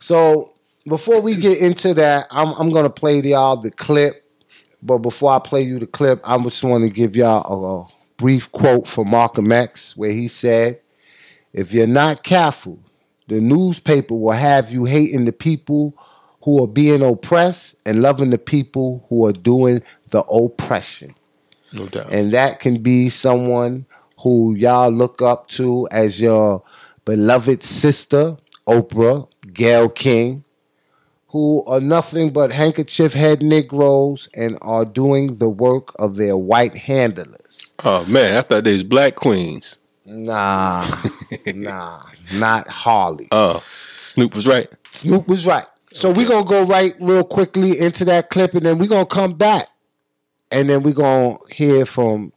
So 0.00 0.52
before 0.86 1.20
we 1.20 1.36
get 1.36 1.58
into 1.58 1.94
that, 1.94 2.26
I'm 2.30 2.52
I'm 2.54 2.70
gonna 2.70 2.90
play 2.90 3.20
y'all 3.20 3.56
the 3.56 3.70
clip. 3.70 4.20
But 4.82 4.98
before 4.98 5.32
I 5.32 5.38
play 5.38 5.62
you 5.62 5.78
the 5.78 5.86
clip, 5.86 6.20
I 6.24 6.36
just 6.38 6.62
want 6.62 6.84
to 6.84 6.90
give 6.90 7.16
y'all 7.16 7.46
a, 7.46 7.80
a 7.80 7.86
brief 8.18 8.52
quote 8.52 8.86
from 8.86 9.10
Malcolm 9.10 9.50
X 9.50 9.96
where 9.96 10.10
he 10.10 10.28
said, 10.28 10.80
If 11.54 11.72
you're 11.72 11.86
not 11.86 12.22
careful, 12.22 12.78
the 13.28 13.40
newspaper 13.40 14.14
will 14.14 14.32
have 14.32 14.70
you 14.70 14.84
hating 14.84 15.24
the 15.24 15.32
people 15.32 15.96
who 16.42 16.62
are 16.62 16.66
being 16.66 17.02
oppressed 17.02 17.76
and 17.86 18.02
loving 18.02 18.28
the 18.28 18.38
people 18.38 19.06
who 19.08 19.24
are 19.24 19.32
doing 19.32 19.82
the 20.10 20.22
oppression. 20.24 21.14
No 21.72 21.86
doubt. 21.86 22.12
And 22.12 22.32
that 22.32 22.60
can 22.60 22.82
be 22.82 23.08
someone 23.08 23.86
who 24.24 24.56
y'all 24.56 24.90
look 24.90 25.20
up 25.20 25.48
to 25.48 25.86
as 25.90 26.18
your 26.18 26.62
beloved 27.04 27.62
sister, 27.62 28.38
Oprah, 28.66 29.28
Gayle 29.52 29.90
King, 29.90 30.44
who 31.28 31.62
are 31.66 31.80
nothing 31.80 32.32
but 32.32 32.50
handkerchief 32.50 33.12
head 33.12 33.42
Negroes 33.42 34.30
and 34.34 34.58
are 34.62 34.86
doing 34.86 35.36
the 35.36 35.50
work 35.50 35.92
of 35.98 36.16
their 36.16 36.38
white 36.38 36.74
handlers. 36.74 37.74
oh 37.84 38.06
man, 38.06 38.38
I 38.38 38.40
thought 38.40 38.64
they 38.64 38.72
was 38.72 38.82
black 38.82 39.14
queens. 39.14 39.78
Nah, 40.06 40.86
nah, 41.54 42.00
not 42.32 42.66
Harley. 42.68 43.28
Oh, 43.30 43.62
Snoop 43.98 44.34
was 44.34 44.46
right. 44.46 44.68
Snoop 44.90 45.28
was 45.28 45.46
right. 45.46 45.66
So 45.92 46.10
we're 46.10 46.28
gonna 46.28 46.46
go 46.46 46.64
right 46.64 46.94
real 46.98 47.24
quickly 47.24 47.78
into 47.78 48.06
that 48.06 48.30
clip, 48.30 48.54
and 48.54 48.64
then 48.64 48.78
we're 48.78 48.88
gonna 48.88 49.04
come 49.04 49.34
back, 49.34 49.68
and 50.50 50.70
then 50.70 50.82
we're 50.82 50.94
gonna 50.94 51.36
hear 51.50 51.84
from 51.84 52.32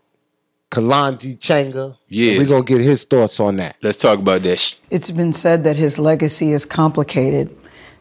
Kalonji 0.72 1.38
Changa. 1.40 1.98
Yeah. 2.08 2.38
we're 2.38 2.46
gonna 2.46 2.64
get 2.64 2.82
his 2.82 3.04
thoughts 3.04 3.40
on 3.40 3.56
that. 3.58 3.78
Let's 3.82 3.98
talk 3.98 4.20
about 4.20 4.44
that. 4.44 4.76
It's 4.90 5.12
been 5.12 5.34
said 5.34 5.64
that 5.64 5.76
his 5.78 5.98
legacy 5.98 6.52
is 6.52 6.66
complicated 6.66 7.56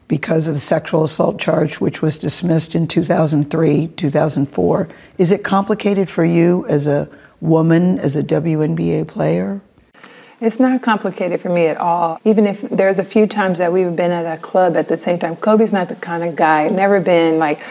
because 0.07 0.47
of 0.47 0.55
a 0.55 0.59
sexual 0.59 1.03
assault 1.03 1.39
charge, 1.39 1.79
which 1.79 2.01
was 2.01 2.17
dismissed 2.17 2.75
in 2.75 2.87
2003, 2.87 3.87
2004. 3.87 4.87
Is 5.17 5.31
it 5.31 5.43
complicated 5.43 6.09
for 6.09 6.25
you 6.25 6.65
as 6.67 6.87
a 6.87 7.09
woman, 7.41 7.99
as 7.99 8.15
a 8.15 8.23
WNBA 8.23 9.07
player? 9.07 9.61
It's 10.39 10.59
not 10.59 10.81
complicated 10.81 11.41
for 11.41 11.49
me 11.49 11.65
at 11.65 11.77
all. 11.77 12.21
Even 12.23 12.45
if 12.45 12.61
there's 12.61 12.99
a 12.99 13.03
few 13.03 13.27
times 13.27 13.57
that 13.57 13.73
we've 13.73 13.95
been 13.95 14.11
at 14.11 14.25
a 14.25 14.39
club 14.39 14.77
at 14.77 14.87
the 14.87 14.97
same 14.97 15.17
time. 15.17 15.35
Kobe's 15.35 15.73
not 15.73 15.89
the 15.89 15.95
kind 15.95 16.23
of 16.23 16.35
guy, 16.35 16.69
never 16.69 16.99
been 16.99 17.39
like, 17.39 17.61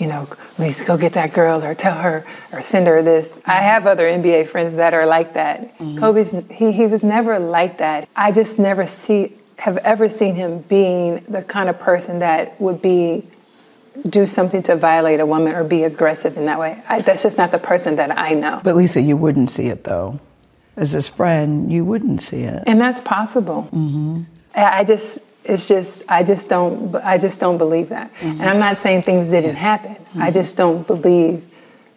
you 0.00 0.06
know, 0.06 0.26
Lisa, 0.58 0.84
go 0.84 0.96
get 0.96 1.12
that 1.12 1.34
girl 1.34 1.62
or 1.62 1.74
tell 1.74 1.96
her 1.98 2.24
or 2.52 2.62
send 2.62 2.86
her 2.86 3.02
this. 3.02 3.38
I 3.44 3.56
have 3.56 3.86
other 3.86 4.04
NBA 4.04 4.48
friends 4.48 4.74
that 4.76 4.94
are 4.94 5.06
like 5.06 5.34
that. 5.34 5.78
Mm-hmm. 5.78 5.98
Kobe's, 5.98 6.34
he, 6.50 6.72
he 6.72 6.86
was 6.86 7.04
never 7.04 7.38
like 7.38 7.78
that. 7.78 8.08
I 8.16 8.32
just 8.32 8.58
never 8.58 8.86
see, 8.86 9.36
have 9.58 9.76
ever 9.78 10.08
seen 10.08 10.34
him 10.36 10.60
being 10.62 11.22
the 11.28 11.42
kind 11.42 11.68
of 11.68 11.78
person 11.78 12.20
that 12.20 12.58
would 12.60 12.80
be, 12.80 13.24
do 14.08 14.26
something 14.26 14.62
to 14.62 14.76
violate 14.76 15.20
a 15.20 15.26
woman 15.26 15.54
or 15.54 15.64
be 15.64 15.82
aggressive 15.82 16.36
in 16.38 16.46
that 16.46 16.58
way. 16.58 16.82
I, 16.88 17.02
that's 17.02 17.22
just 17.22 17.36
not 17.36 17.50
the 17.50 17.58
person 17.58 17.96
that 17.96 18.16
I 18.16 18.32
know. 18.32 18.60
But 18.64 18.76
Lisa, 18.76 19.00
you 19.02 19.16
wouldn't 19.16 19.50
see 19.50 19.66
it 19.66 19.84
though. 19.84 20.20
As 20.76 20.92
his 20.92 21.08
friend, 21.08 21.70
you 21.70 21.84
wouldn't 21.84 22.22
see 22.22 22.44
it. 22.44 22.62
and 22.66 22.80
that's 22.80 23.02
possible. 23.02 23.64
Mm-hmm. 23.72 24.22
I 24.54 24.78
I 24.78 24.84
just, 24.84 25.18
it's 25.44 25.66
just, 25.66 26.02
I 26.08 26.22
just 26.22 26.48
don't, 26.48 26.94
I 26.96 27.18
just 27.18 27.40
don't 27.40 27.58
believe 27.58 27.88
that. 27.88 28.10
And 28.20 28.42
I'm 28.42 28.58
not 28.58 28.78
saying 28.78 29.02
things 29.02 29.30
didn't 29.30 29.56
happen. 29.56 29.92
I 29.92 29.94
mm-hmm. 29.94 30.32
just 30.32 30.56
don't 30.56 30.86
believe 30.86 31.46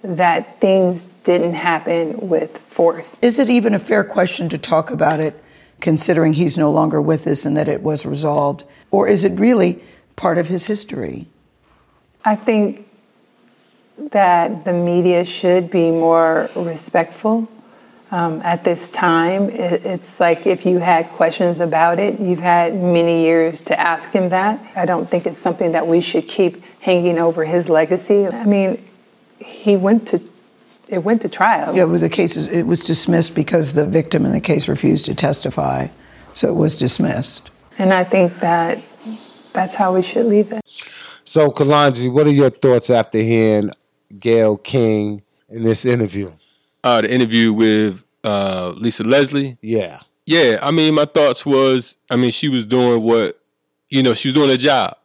that 0.04 0.60
things 0.60 1.08
didn't 1.24 1.54
happen 1.54 2.28
with 2.28 2.58
force. 2.58 3.18
Is 3.22 3.40
it 3.40 3.50
even 3.50 3.74
a 3.74 3.80
fair 3.80 4.04
question 4.04 4.50
to 4.50 4.58
talk 4.58 4.92
about 4.92 5.20
it, 5.20 5.42
considering 5.80 6.34
he's 6.34 6.58
no 6.58 6.72
longer 6.72 7.02
with 7.02 7.26
us 7.28 7.46
and 7.46 7.56
that 7.58 7.68
it 7.68 7.82
was 7.82 8.06
resolved? 8.06 8.66
Or 8.92 9.08
is 9.08 9.24
it 9.24 9.40
really 9.40 9.82
part 10.16 10.38
of 10.38 10.48
his 10.48 10.66
history? 10.66 11.28
I 12.26 12.36
think 12.36 12.88
that 13.98 14.66
the 14.66 14.74
media 14.74 15.24
should 15.26 15.70
be 15.70 15.92
more 15.92 16.50
respectful. 16.56 17.48
Um, 18.14 18.44
at 18.44 18.64
this 18.64 18.92
time, 18.92 19.50
it, 19.50 19.84
it's 19.84 20.20
like 20.20 20.46
if 20.46 20.68
you 20.68 20.78
had 20.78 21.08
questions 21.08 21.60
about 21.60 21.98
it, 21.98 22.20
you've 22.20 22.38
had 22.38 22.76
many 22.76 23.24
years 23.24 23.64
to 23.64 23.80
ask 23.80 24.12
him 24.12 24.30
that. 24.30 24.64
I 24.76 24.86
don't 24.86 25.10
think 25.10 25.26
it's 25.26 25.40
something 25.40 25.72
that 25.72 25.88
we 25.88 26.00
should 26.00 26.28
keep 26.28 26.64
hanging 26.80 27.18
over 27.18 27.44
his 27.44 27.70
legacy. 27.70 28.28
I 28.28 28.46
mean, 28.46 28.86
he 29.40 29.76
went 29.78 30.08
to 30.10 30.22
it 30.90 31.00
went 31.00 31.24
to 31.24 31.30
trial. 31.30 31.76
Yeah, 31.76 31.86
well, 31.86 31.98
the 31.98 32.08
case 32.08 32.38
is, 32.38 32.46
it 32.46 32.68
was 32.68 32.82
dismissed 32.82 33.34
because 33.34 33.74
the 33.74 33.88
victim 33.88 34.28
in 34.28 34.32
the 34.32 34.42
case 34.42 34.68
refused 34.68 35.06
to 35.06 35.16
testify, 35.16 35.88
so 36.36 36.50
it 36.50 36.56
was 36.56 36.76
dismissed. 36.76 37.50
And 37.80 37.92
I 37.92 38.04
think 38.04 38.40
that 38.42 38.80
that's 39.54 39.74
how 39.74 39.96
we 39.96 40.04
should 40.04 40.28
leave 40.28 40.52
it. 40.52 40.64
So, 41.26 41.50
Kalonji, 41.50 42.14
what 42.14 42.28
are 42.28 42.32
your 42.32 42.52
thoughts 42.52 42.92
after 42.92 43.18
hearing 43.18 43.72
Gayle 44.20 44.58
King 44.58 45.24
in 45.50 45.64
this 45.64 45.84
interview? 45.84 46.32
Uh, 46.84 47.02
the 47.02 47.14
interview 47.14 47.54
with 47.54 48.04
uh, 48.24 48.74
Lisa 48.76 49.04
Leslie. 49.04 49.58
Yeah. 49.62 50.00
Yeah, 50.26 50.60
I 50.62 50.72
mean, 50.72 50.96
my 50.96 51.06
thoughts 51.06 51.46
was, 51.46 51.98
I 52.10 52.16
mean, 52.16 52.32
she 52.32 52.48
was 52.48 52.66
doing 52.66 53.04
what, 53.04 53.40
you 53.90 54.02
know, 54.02 54.14
she 54.14 54.30
was 54.30 54.36
doing 54.36 54.52
a 54.52 54.58
job. 54.58 54.96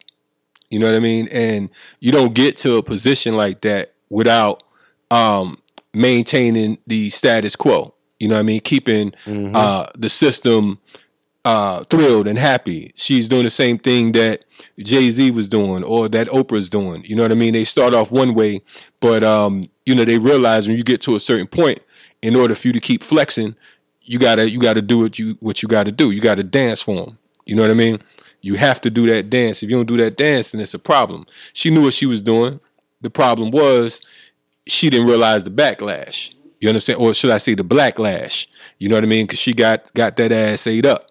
You 0.71 0.79
know 0.79 0.87
what 0.87 0.95
I 0.95 1.01
mean? 1.01 1.29
And 1.29 1.71
you 1.99 2.13
don't 2.13 2.35
get 2.35 2.57
to 2.59 2.77
a 2.77 2.83
position 2.83 3.37
like 3.37 3.63
that 3.63 3.95
without 4.11 4.63
um, 5.11 5.59
maintaining 5.93 6.79
the 6.87 7.11
status 7.11 7.57
quo. 7.57 7.95
You 8.21 8.29
know 8.29 8.35
what 8.35 8.41
I 8.41 8.45
mean? 8.45 8.61
Keeping 8.61 9.13
uh, 9.57 9.87
the 9.97 10.09
system 10.09 10.79
uh, 11.49 11.83
thrilled 11.85 12.29
and 12.29 12.39
happy. 12.39 12.93
She's 12.95 13.27
doing 13.27 13.45
the 13.45 13.51
same 13.51 13.79
thing 13.79 14.13
that 14.13 14.45
Jay 14.79 15.09
Z 15.09 15.31
was 15.31 15.49
doing 15.49 15.83
or 15.83 16.07
that 16.11 16.27
Oprah's 16.29 16.69
doing. 16.69 17.03
You 17.05 17.17
know 17.17 17.23
what 17.23 17.33
I 17.33 17.37
mean? 17.37 17.55
They 17.55 17.65
start 17.65 17.95
off 17.95 18.13
one 18.13 18.35
way, 18.35 18.59
but 19.01 19.25
um, 19.25 19.63
you 19.87 19.95
know 19.95 20.05
they 20.05 20.19
realize 20.19 20.69
when 20.69 20.77
you 20.77 20.85
get 20.85 21.01
to 21.03 21.17
a 21.17 21.21
certain 21.21 21.47
point, 21.47 21.81
in 22.21 22.37
order 22.37 22.55
for 22.55 22.67
you 22.67 22.75
to 22.75 22.81
keep 22.81 23.03
flexing, 23.03 23.57
you 24.03 24.19
gotta 24.19 24.51
you 24.51 24.61
gotta 24.61 24.83
do 24.83 24.99
what 24.99 25.19
you 25.19 25.39
what 25.41 25.63
you 25.63 25.69
gotta 25.71 25.91
do. 25.91 26.11
You 26.11 26.21
gotta 26.21 26.45
dance 26.45 26.83
for 26.83 27.07
them. 27.07 27.19
You 27.47 27.57
know 27.57 27.63
what 27.63 27.71
I 27.71 27.75
mean? 27.75 27.99
You 28.43 28.57
have 28.57 28.79
to 28.83 28.91
do 28.91 29.07
that 29.07 29.31
dance. 29.31 29.63
If 29.63 29.71
you 29.71 29.77
don't 29.77 29.89
do 29.89 29.97
that 29.97 30.19
dance, 30.19 30.51
then 30.51 30.61
it's 30.61 30.75
a 30.75 30.79
problem. 30.79 31.23
She 31.55 31.71
knew 31.71 31.83
what 31.83 31.95
she 31.95 32.05
was 32.05 32.21
doing. 32.21 32.61
The 33.01 33.11
problem 33.11 33.53
was 33.53 34.03
she 34.67 34.91
didn't 34.91 35.07
realize 35.07 35.45
the 35.45 35.51
backlash. 35.51 36.35
You 36.61 36.69
understand? 36.69 37.01
Or 37.01 37.15
should 37.15 37.31
I 37.31 37.39
say 37.39 37.55
the 37.55 37.65
blacklash? 37.65 38.49
You 38.79 38.91
know 38.91 38.97
what 38.97 39.05
I 39.05 39.07
mean? 39.07 39.25
Because 39.25 39.39
she 39.39 39.55
got 39.55 39.91
got 39.95 40.17
that 40.19 40.31
ass 40.31 40.67
ate 40.67 40.85
up. 40.85 41.08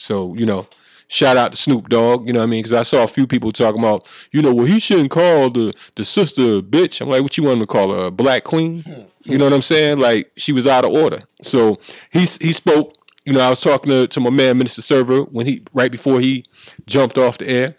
So 0.00 0.34
you 0.34 0.46
know, 0.46 0.66
shout 1.08 1.36
out 1.36 1.52
to 1.52 1.56
Snoop 1.58 1.88
Dogg. 1.88 2.26
You 2.26 2.32
know 2.32 2.40
what 2.40 2.44
I 2.46 2.50
mean? 2.50 2.60
Because 2.60 2.72
I 2.72 2.82
saw 2.82 3.02
a 3.04 3.08
few 3.08 3.26
people 3.26 3.52
talking 3.52 3.80
about, 3.80 4.06
you 4.32 4.40
know, 4.42 4.54
well 4.54 4.66
he 4.66 4.80
shouldn't 4.80 5.10
call 5.10 5.50
the 5.50 5.74
the 5.96 6.04
sister 6.04 6.42
a 6.42 6.62
bitch. 6.62 7.00
I'm 7.00 7.08
like, 7.08 7.22
what 7.22 7.36
you 7.36 7.44
want 7.44 7.54
him 7.54 7.60
to 7.60 7.66
call 7.66 7.92
her? 7.92 8.06
A 8.06 8.10
black 8.10 8.44
queen? 8.44 8.84
You 9.24 9.36
know 9.38 9.44
what 9.44 9.52
I'm 9.52 9.62
saying? 9.62 9.98
Like 9.98 10.32
she 10.36 10.52
was 10.52 10.66
out 10.66 10.84
of 10.84 10.92
order. 10.92 11.20
So 11.42 11.78
he 12.10 12.20
he 12.20 12.52
spoke. 12.52 12.94
You 13.26 13.34
know, 13.34 13.40
I 13.40 13.50
was 13.50 13.60
talking 13.60 13.90
to, 13.90 14.06
to 14.08 14.20
my 14.20 14.30
man 14.30 14.56
Minister 14.56 14.80
Server 14.80 15.22
when 15.24 15.46
he 15.46 15.62
right 15.74 15.92
before 15.92 16.20
he 16.20 16.44
jumped 16.86 17.18
off 17.18 17.36
the 17.36 17.48
air. 17.48 17.76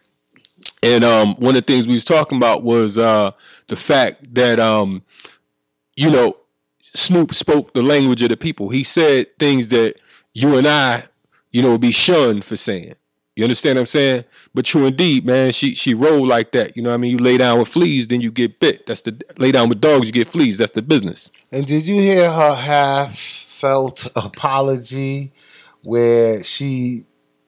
And 0.83 1.03
um, 1.03 1.35
one 1.35 1.55
of 1.55 1.65
the 1.65 1.73
things 1.73 1.87
we 1.87 1.93
was 1.93 2.05
talking 2.05 2.37
about 2.37 2.63
was 2.63 2.97
uh, 2.99 3.31
the 3.67 3.75
fact 3.75 4.35
that 4.35 4.59
um, 4.59 5.01
you 5.95 6.11
know 6.11 6.37
Snoop 6.93 7.33
spoke 7.33 7.73
the 7.73 7.81
language 7.81 8.21
of 8.21 8.29
the 8.29 8.37
people. 8.37 8.69
He 8.69 8.83
said 8.83 9.37
things 9.39 9.69
that 9.69 9.95
you 10.33 10.57
and 10.57 10.67
I, 10.67 11.03
you 11.51 11.61
know, 11.61 11.77
be 11.77 11.91
shunned 11.91 12.45
for 12.45 12.57
saying. 12.57 12.95
You 13.35 13.45
understand 13.45 13.77
what 13.77 13.81
I'm 13.81 13.85
saying? 13.87 14.25
But 14.53 14.65
true 14.65 14.85
indeed, 14.85 15.25
man. 15.25 15.51
She 15.51 15.73
she 15.73 15.93
rolled 15.93 16.27
like 16.27 16.51
that. 16.51 16.75
You 16.75 16.83
know 16.83 16.89
what 16.89 16.95
I 16.95 16.97
mean? 16.97 17.11
You 17.11 17.17
lay 17.17 17.37
down 17.37 17.59
with 17.59 17.69
fleas, 17.69 18.09
then 18.09 18.21
you 18.21 18.29
get 18.31 18.59
bit. 18.59 18.85
That's 18.85 19.01
the 19.01 19.19
lay 19.37 19.51
down 19.51 19.69
with 19.69 19.79
dogs, 19.79 20.07
you 20.07 20.11
get 20.11 20.27
fleas. 20.27 20.57
That's 20.57 20.71
the 20.71 20.81
business. 20.81 21.31
And 21.51 21.65
did 21.65 21.85
you 21.85 22.01
hear 22.01 22.29
her 22.29 22.55
half 22.55 23.17
felt 23.17 24.05
apology 24.15 25.31
where 25.83 26.43
she 26.43 27.05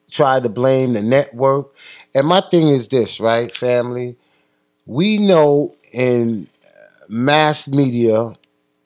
tried 0.09 0.43
to 0.43 0.49
blame 0.49 0.93
the 0.93 1.01
network? 1.01 1.75
And 2.15 2.27
my 2.27 2.41
thing 2.41 2.69
is 2.69 2.87
this, 2.87 3.19
right, 3.19 3.53
family? 3.53 4.15
We 4.85 5.17
know 5.17 5.73
in 5.91 6.47
mass 7.09 7.67
media, 7.67 8.33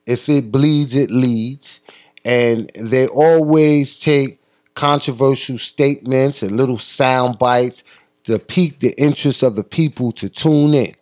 if 0.05 0.29
it 0.29 0.51
bleeds, 0.51 0.95
it 0.95 1.11
leads. 1.11 1.81
And 2.25 2.71
they 2.75 3.07
always 3.07 3.99
take 3.99 4.41
controversial 4.77 5.57
statements 5.57 6.43
and 6.43 6.55
little 6.55 6.77
sound 6.77 7.39
bites 7.39 7.83
to 8.23 8.37
pique 8.37 8.79
the 8.79 8.93
interest 9.01 9.41
of 9.41 9.55
the 9.55 9.63
people 9.63 10.11
to 10.11 10.29
tune 10.29 10.75
in. 10.75 10.93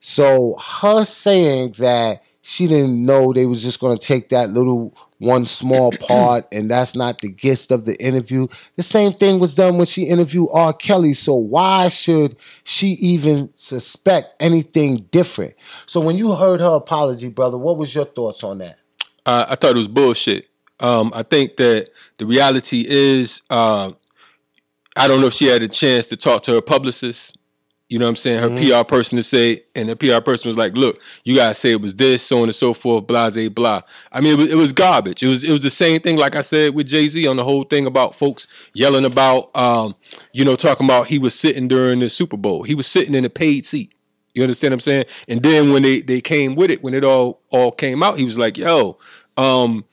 So 0.00 0.56
her 0.56 1.06
saying 1.06 1.76
that 1.78 2.22
she 2.42 2.66
didn't 2.66 3.04
know 3.04 3.32
they 3.32 3.46
was 3.46 3.62
just 3.62 3.80
going 3.80 3.96
to 3.96 4.06
take 4.06 4.28
that 4.28 4.50
little 4.50 4.94
one 5.16 5.46
small 5.46 5.90
part, 6.00 6.46
and 6.52 6.70
that's 6.70 6.94
not 6.94 7.22
the 7.22 7.32
gist 7.32 7.70
of 7.70 7.86
the 7.86 7.98
interview. 7.98 8.46
The 8.76 8.82
same 8.82 9.14
thing 9.14 9.38
was 9.38 9.54
done 9.54 9.78
when 9.78 9.86
she 9.86 10.04
interviewed 10.04 10.50
R. 10.52 10.74
Kelly. 10.74 11.14
So 11.14 11.34
why 11.34 11.88
should 11.88 12.36
she 12.62 12.88
even 12.88 13.50
suspect 13.54 14.34
anything 14.42 15.08
different? 15.10 15.54
So 15.86 15.98
when 16.00 16.18
you 16.18 16.32
heard 16.34 16.60
her 16.60 16.74
apology, 16.74 17.30
brother, 17.30 17.56
what 17.56 17.78
was 17.78 17.94
your 17.94 18.04
thoughts 18.04 18.44
on 18.44 18.58
that? 18.58 18.78
Uh, 19.24 19.46
I 19.48 19.54
thought 19.54 19.70
it 19.70 19.76
was 19.76 19.88
bullshit. 19.88 20.48
Um, 20.80 21.12
I 21.14 21.22
think 21.22 21.56
that 21.56 21.88
the 22.18 22.26
reality 22.26 22.84
is, 22.88 23.42
uh, 23.50 23.90
I 24.96 25.08
don't 25.08 25.20
know 25.20 25.26
if 25.28 25.32
she 25.34 25.46
had 25.46 25.62
a 25.62 25.68
chance 25.68 26.08
to 26.08 26.16
talk 26.16 26.42
to 26.44 26.52
her 26.54 26.60
publicist. 26.62 27.36
You 27.88 27.98
know 27.98 28.04
what 28.04 28.10
I'm 28.10 28.16
saying? 28.16 28.38
Her 28.40 28.50
Mm-hmm. 28.50 28.78
PR 28.80 28.84
person 28.84 29.16
to 29.16 29.22
say, 29.22 29.62
and 29.74 29.88
the 29.88 29.96
PR 29.96 30.20
person 30.20 30.50
was 30.50 30.58
like, 30.58 30.76
"Look, 30.76 31.00
you 31.24 31.34
gotta 31.36 31.54
say 31.54 31.70
it 31.70 31.80
was 31.80 31.94
this, 31.94 32.22
so 32.22 32.38
on 32.38 32.44
and 32.44 32.54
so 32.54 32.74
forth, 32.74 33.06
blah, 33.06 33.30
blah, 33.30 33.48
blah." 33.48 33.80
I 34.12 34.20
mean, 34.20 34.34
it 34.34 34.36
was, 34.36 34.50
it 34.50 34.56
was 34.56 34.72
garbage. 34.74 35.22
It 35.22 35.28
was 35.28 35.42
it 35.42 35.50
was 35.52 35.62
the 35.62 35.70
same 35.70 36.00
thing, 36.02 36.18
like 36.18 36.36
I 36.36 36.42
said 36.42 36.74
with 36.74 36.86
Jay 36.86 37.08
Z 37.08 37.26
on 37.26 37.36
the 37.36 37.44
whole 37.44 37.62
thing 37.62 37.86
about 37.86 38.14
folks 38.14 38.46
yelling 38.74 39.06
about, 39.06 39.56
um, 39.56 39.94
you 40.34 40.44
know, 40.44 40.54
talking 40.54 40.84
about 40.86 41.06
he 41.06 41.18
was 41.18 41.34
sitting 41.34 41.66
during 41.66 42.00
the 42.00 42.10
Super 42.10 42.36
Bowl. 42.36 42.62
He 42.62 42.74
was 42.74 42.86
sitting 42.86 43.14
in 43.14 43.24
a 43.24 43.30
paid 43.30 43.64
seat. 43.64 43.94
You 44.34 44.42
understand 44.42 44.72
what 44.72 44.76
I'm 44.76 44.80
saying? 44.80 45.04
And 45.26 45.42
then 45.42 45.72
when 45.72 45.80
they 45.82 46.02
they 46.02 46.20
came 46.20 46.56
with 46.56 46.70
it, 46.70 46.82
when 46.82 46.92
it 46.92 47.04
all 47.04 47.40
all 47.48 47.70
came 47.72 48.02
out, 48.02 48.18
he 48.18 48.24
was 48.24 48.36
like, 48.36 48.58
"Yo, 48.58 48.98
um, 49.38 49.86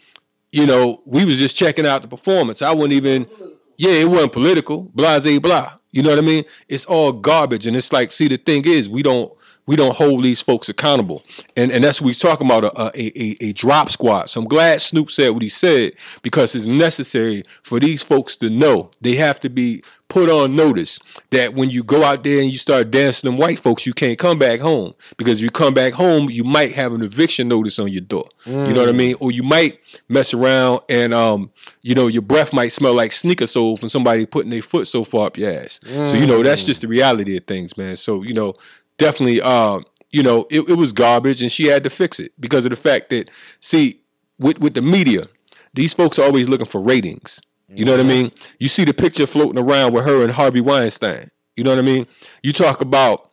you 0.55 0.65
know, 0.65 1.01
we 1.05 1.25
was 1.25 1.37
just 1.37 1.57
checking 1.57 1.85
out 1.85 2.01
the 2.01 2.07
performance. 2.07 2.61
I 2.61 2.71
wouldn't 2.71 2.93
even, 2.93 3.27
yeah, 3.75 3.91
it 3.91 4.07
wasn't 4.07 4.31
political, 4.31 4.83
blah, 4.95 5.19
blah, 5.19 5.39
blah. 5.39 5.73
You 5.91 6.01
know 6.01 6.11
what 6.11 6.19
I 6.19 6.21
mean? 6.21 6.45
It's 6.69 6.85
all 6.85 7.11
garbage, 7.11 7.67
and 7.67 7.75
it's 7.75 7.91
like, 7.91 8.09
see, 8.09 8.29
the 8.29 8.37
thing 8.37 8.63
is, 8.65 8.89
we 8.89 9.03
don't 9.03 9.33
we 9.67 9.75
don't 9.75 9.95
hold 9.95 10.23
these 10.23 10.41
folks 10.41 10.69
accountable, 10.69 11.23
and 11.57 11.73
and 11.73 11.83
that's 11.83 11.99
what 12.01 12.07
he's 12.07 12.19
talking 12.19 12.47
about 12.47 12.63
a 12.63 12.91
a, 12.97 13.11
a 13.21 13.35
a 13.49 13.53
drop 13.53 13.89
squad. 13.89 14.29
So 14.29 14.39
I'm 14.39 14.47
glad 14.47 14.79
Snoop 14.79 15.11
said 15.11 15.31
what 15.31 15.41
he 15.41 15.49
said 15.49 15.93
because 16.21 16.55
it's 16.55 16.65
necessary 16.65 17.43
for 17.61 17.79
these 17.81 18.01
folks 18.01 18.37
to 18.37 18.49
know 18.49 18.91
they 19.01 19.15
have 19.15 19.41
to 19.41 19.49
be 19.49 19.83
put 20.07 20.29
on 20.29 20.55
notice 20.55 20.99
that 21.31 21.55
when 21.55 21.69
you 21.69 21.83
go 21.83 22.03
out 22.03 22.23
there 22.23 22.39
and 22.39 22.51
you 22.51 22.57
start 22.57 22.91
dancing 22.91 23.29
them 23.29 23.37
white 23.39 23.59
folks, 23.59 23.85
you 23.85 23.93
can't 23.93 24.19
come 24.19 24.37
back 24.37 24.59
home 24.59 24.93
because 25.17 25.39
if 25.39 25.43
you 25.43 25.49
come 25.49 25.73
back 25.73 25.93
home, 25.93 26.29
you 26.29 26.43
might 26.43 26.73
have 26.73 26.93
an 26.93 27.01
eviction 27.01 27.47
notice 27.47 27.79
on 27.79 27.87
your 27.91 28.01
door. 28.01 28.25
You 28.45 28.73
know 28.73 28.81
what 28.81 28.89
I 28.89 28.93
mean? 28.93 29.15
Or 29.19 29.31
you 29.31 29.43
might 29.43 29.79
mess 30.07 30.33
around 30.33 30.81
and 30.89 31.13
um, 31.13 31.51
you 31.81 31.95
know, 31.95 32.07
your 32.07 32.21
breath 32.21 32.53
might 32.53 32.71
smell 32.71 32.93
like 32.93 33.11
sneaker 33.11 33.47
sole 33.47 33.77
from 33.77 33.89
somebody 33.89 34.25
putting 34.25 34.51
their 34.51 34.61
foot 34.61 34.87
so 34.87 35.03
far 35.03 35.27
up 35.27 35.37
your 35.37 35.51
ass. 35.51 35.79
So 36.05 36.15
you 36.15 36.27
know, 36.27 36.43
that's 36.43 36.65
just 36.65 36.81
the 36.81 36.87
reality 36.87 37.35
of 37.37 37.45
things, 37.45 37.75
man. 37.77 37.97
So 37.97 38.21
you 38.23 38.33
know, 38.33 38.53
definitely, 38.97 39.41
um, 39.41 39.83
you 40.11 40.23
know, 40.23 40.45
it, 40.49 40.69
it 40.69 40.77
was 40.77 40.93
garbage, 40.93 41.41
and 41.41 41.51
she 41.51 41.65
had 41.65 41.83
to 41.83 41.89
fix 41.89 42.19
it 42.19 42.31
because 42.39 42.65
of 42.65 42.69
the 42.69 42.77
fact 42.77 43.09
that, 43.09 43.29
see, 43.59 44.01
with 44.39 44.59
with 44.59 44.75
the 44.75 44.81
media, 44.81 45.25
these 45.73 45.93
folks 45.93 46.19
are 46.19 46.25
always 46.25 46.47
looking 46.47 46.67
for 46.67 46.79
ratings. 46.79 47.41
You 47.67 47.85
know 47.85 47.91
what 47.91 47.99
I 47.99 48.03
mean? 48.03 48.31
You 48.59 48.67
see 48.67 48.85
the 48.85 48.93
picture 48.93 49.25
floating 49.25 49.61
around 49.61 49.93
with 49.93 50.05
her 50.05 50.23
and 50.23 50.31
Harvey 50.31 50.61
Weinstein. 50.61 51.31
You 51.55 51.63
know 51.63 51.71
what 51.71 51.79
I 51.79 51.83
mean? 51.83 52.05
You 52.43 52.53
talk 52.53 52.81
about 52.81 53.31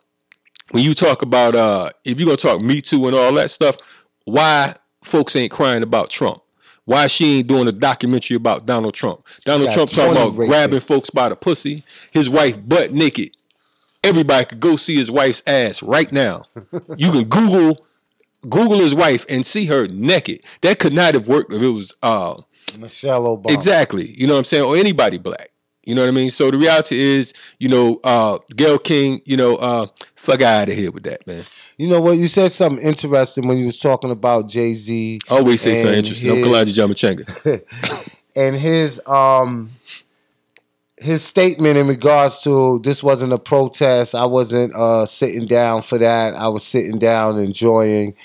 when 0.71 0.83
you 0.83 0.93
talk 0.93 1.21
about 1.21 1.55
uh 1.55 1.89
if 2.03 2.19
you're 2.19 2.25
gonna 2.25 2.37
talk 2.37 2.61
Me 2.61 2.81
Too 2.81 3.05
and 3.07 3.15
all 3.15 3.33
that 3.33 3.51
stuff, 3.51 3.77
why 4.25 4.75
folks 5.03 5.35
ain't 5.35 5.51
crying 5.51 5.83
about 5.83 6.09
Trump? 6.09 6.41
Why 6.85 7.07
she 7.07 7.37
ain't 7.39 7.47
doing 7.47 7.67
a 7.67 7.71
documentary 7.71 8.35
about 8.35 8.65
Donald 8.65 8.93
Trump? 8.93 9.25
Donald 9.45 9.71
Trump 9.71 9.91
talking 9.91 10.11
about 10.11 10.35
grabbing 10.35 10.79
folks 10.81 11.09
by 11.09 11.29
the 11.29 11.35
pussy, 11.35 11.83
his 12.11 12.29
wife 12.29 12.57
butt 12.67 12.91
naked. 12.91 13.35
Everybody 14.03 14.45
could 14.45 14.59
go 14.59 14.75
see 14.75 14.97
his 14.97 15.09
wife's 15.09 15.41
ass 15.47 15.81
right 15.81 16.11
now. 16.11 16.43
You 16.97 17.11
can 17.11 17.25
Google 17.25 17.85
Google 18.41 18.79
his 18.79 18.93
wife 18.93 19.25
and 19.29 19.45
see 19.45 19.65
her 19.67 19.87
naked. 19.87 20.43
That 20.61 20.79
could 20.79 20.91
not 20.93 21.13
have 21.13 21.27
worked 21.27 21.53
if 21.53 21.61
it 21.61 21.67
was 21.67 21.95
uh 22.03 22.35
Michelle 22.77 23.37
Obama. 23.37 23.51
Exactly. 23.51 24.13
You 24.17 24.27
know 24.27 24.33
what 24.33 24.39
I'm 24.39 24.43
saying? 24.45 24.63
Or 24.63 24.75
anybody 24.75 25.17
black. 25.17 25.49
You 25.85 25.95
know 25.95 26.01
what 26.01 26.07
I 26.07 26.11
mean? 26.11 26.31
So 26.31 26.49
the 26.49 26.57
reality 26.57 26.99
is, 26.99 27.33
you 27.59 27.67
know, 27.67 27.99
uh 28.03 28.39
Gayle 28.55 28.79
King, 28.79 29.21
you 29.25 29.35
know, 29.35 29.57
uh 29.57 29.85
fuck 30.15 30.41
out 30.41 30.69
of 30.69 30.75
here 30.75 30.91
with 30.91 31.03
that, 31.03 31.25
man. 31.27 31.43
You 31.77 31.89
know 31.89 31.99
what? 31.99 32.17
You 32.17 32.27
said 32.27 32.51
something 32.51 32.83
interesting 32.83 33.47
when 33.47 33.57
you 33.57 33.65
was 33.65 33.79
talking 33.79 34.11
about 34.11 34.47
Jay 34.47 34.73
Z. 34.73 35.19
Always 35.29 35.61
say 35.61 35.75
something 35.75 35.97
interesting. 35.97 36.31
I'm 36.31 36.37
Kalonji 36.37 36.73
Jama 36.73 36.93
Changa. 36.93 38.05
and 38.35 38.55
his 38.55 39.01
um 39.05 39.71
his 40.97 41.21
statement 41.23 41.77
in 41.77 41.87
regards 41.87 42.39
to 42.41 42.79
this 42.83 43.03
wasn't 43.03 43.33
a 43.33 43.37
protest. 43.37 44.15
I 44.15 44.25
wasn't 44.25 44.73
uh 44.75 45.05
sitting 45.05 45.47
down 45.47 45.81
for 45.81 45.97
that. 45.97 46.35
I 46.35 46.47
was 46.47 46.63
sitting 46.63 46.97
down 46.97 47.37
enjoying 47.37 48.15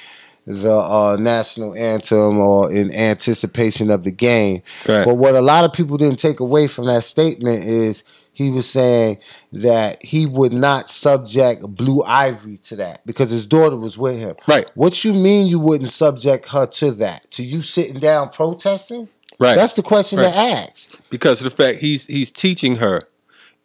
the 0.49 0.75
uh, 0.75 1.17
national 1.21 1.75
anthem 1.75 2.39
or 2.39 2.73
in 2.73 2.91
anticipation 2.95 3.91
of 3.91 4.05
the 4.05 4.11
game. 4.11 4.63
Right. 4.89 5.05
But 5.05 5.15
what 5.15 5.35
a 5.35 5.43
lot 5.43 5.65
of 5.65 5.73
people 5.73 5.99
didn't 5.99 6.19
take 6.19 6.41
away 6.41 6.67
from 6.67 6.87
that 6.87 7.05
statement 7.05 7.65
is 7.65 8.03
he 8.33 8.51
was 8.51 8.69
saying 8.69 9.19
that 9.53 10.03
he 10.03 10.25
would 10.25 10.53
not 10.53 10.89
subject 10.89 11.63
Blue 11.63 12.03
Ivy 12.05 12.57
to 12.59 12.77
that 12.77 13.05
because 13.05 13.31
his 13.31 13.47
daughter 13.47 13.77
was 13.77 13.99
with 13.99 14.19
him. 14.19 14.37
Right. 14.47 14.71
What 14.75 15.05
you 15.05 15.13
mean 15.13 15.49
you 15.49 15.59
wouldn't 15.59 15.91
subject 15.91 16.49
her 16.49 16.65
to 16.67 16.93
that? 16.93 17.31
To 17.33 17.43
you 17.43 17.61
sitting 17.61 18.01
down 18.01 18.31
protesting? 18.31 19.09
Right. 19.41 19.55
That's 19.55 19.75
the 19.75 19.83
question 19.83 20.19
Right. 20.19 20.33
to 20.33 20.39
ask. 20.39 20.99
because 21.11 21.43
of 21.43 21.51
the 21.51 21.63
fact 21.63 21.81
he's 21.81 22.07
he's 22.07 22.31
teaching 22.33 22.77
her 22.77 23.01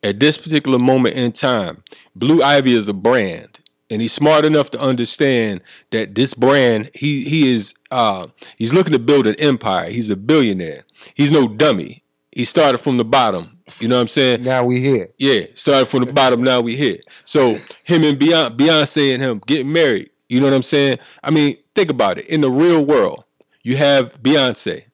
at 0.03 0.19
this 0.19 0.37
particular 0.37 0.79
moment 0.79 1.15
in 1.15 1.31
time. 1.31 1.81
Blue 2.15 2.43
Ivy 2.43 2.73
is 2.73 2.87
a 2.89 2.93
brand, 2.93 3.59
and 3.93 4.01
he's 4.01 4.11
smart 4.11 4.43
enough 4.43 4.71
to 4.71 4.81
understand 4.81 5.61
that 5.91 6.15
this 6.15 6.33
brand 6.33 6.89
he 6.95 7.23
he 7.23 7.53
is 7.53 7.75
uh 7.91 8.25
he's 8.57 8.73
looking 8.73 8.93
to 8.93 8.99
build 8.99 9.27
an 9.27 9.35
empire. 9.39 9.89
He's 9.89 10.09
a 10.09 10.17
billionaire. 10.17 10.83
He's 11.13 11.31
no 11.31 11.47
dummy. 11.47 12.03
He 12.31 12.43
started 12.43 12.79
from 12.79 12.97
the 12.97 13.05
bottom. 13.05 13.59
You 13.79 13.87
know 13.87 13.95
what 13.95 14.01
I'm 14.01 14.07
saying? 14.07 14.43
Now 14.43 14.65
we 14.65 14.81
here. 14.81 15.09
Yeah, 15.19 15.41
started 15.53 15.85
from 15.85 16.05
the 16.05 16.11
bottom. 16.13 16.41
Now 16.41 16.59
we 16.59 16.75
here. 16.75 16.97
So 17.23 17.57
him 17.83 18.03
and 18.03 18.19
Beyonce, 18.19 18.57
Beyonce 18.57 19.13
and 19.13 19.21
him 19.21 19.41
getting 19.45 19.71
married. 19.71 20.09
You 20.27 20.39
know 20.39 20.47
what 20.47 20.55
I'm 20.55 20.63
saying? 20.63 20.97
I 21.23 21.29
mean, 21.29 21.57
think 21.75 21.91
about 21.91 22.17
it. 22.17 22.25
In 22.25 22.41
the 22.41 22.49
real 22.49 22.83
world, 22.83 23.23
you 23.61 23.77
have 23.77 24.21
Beyonce. 24.23 24.85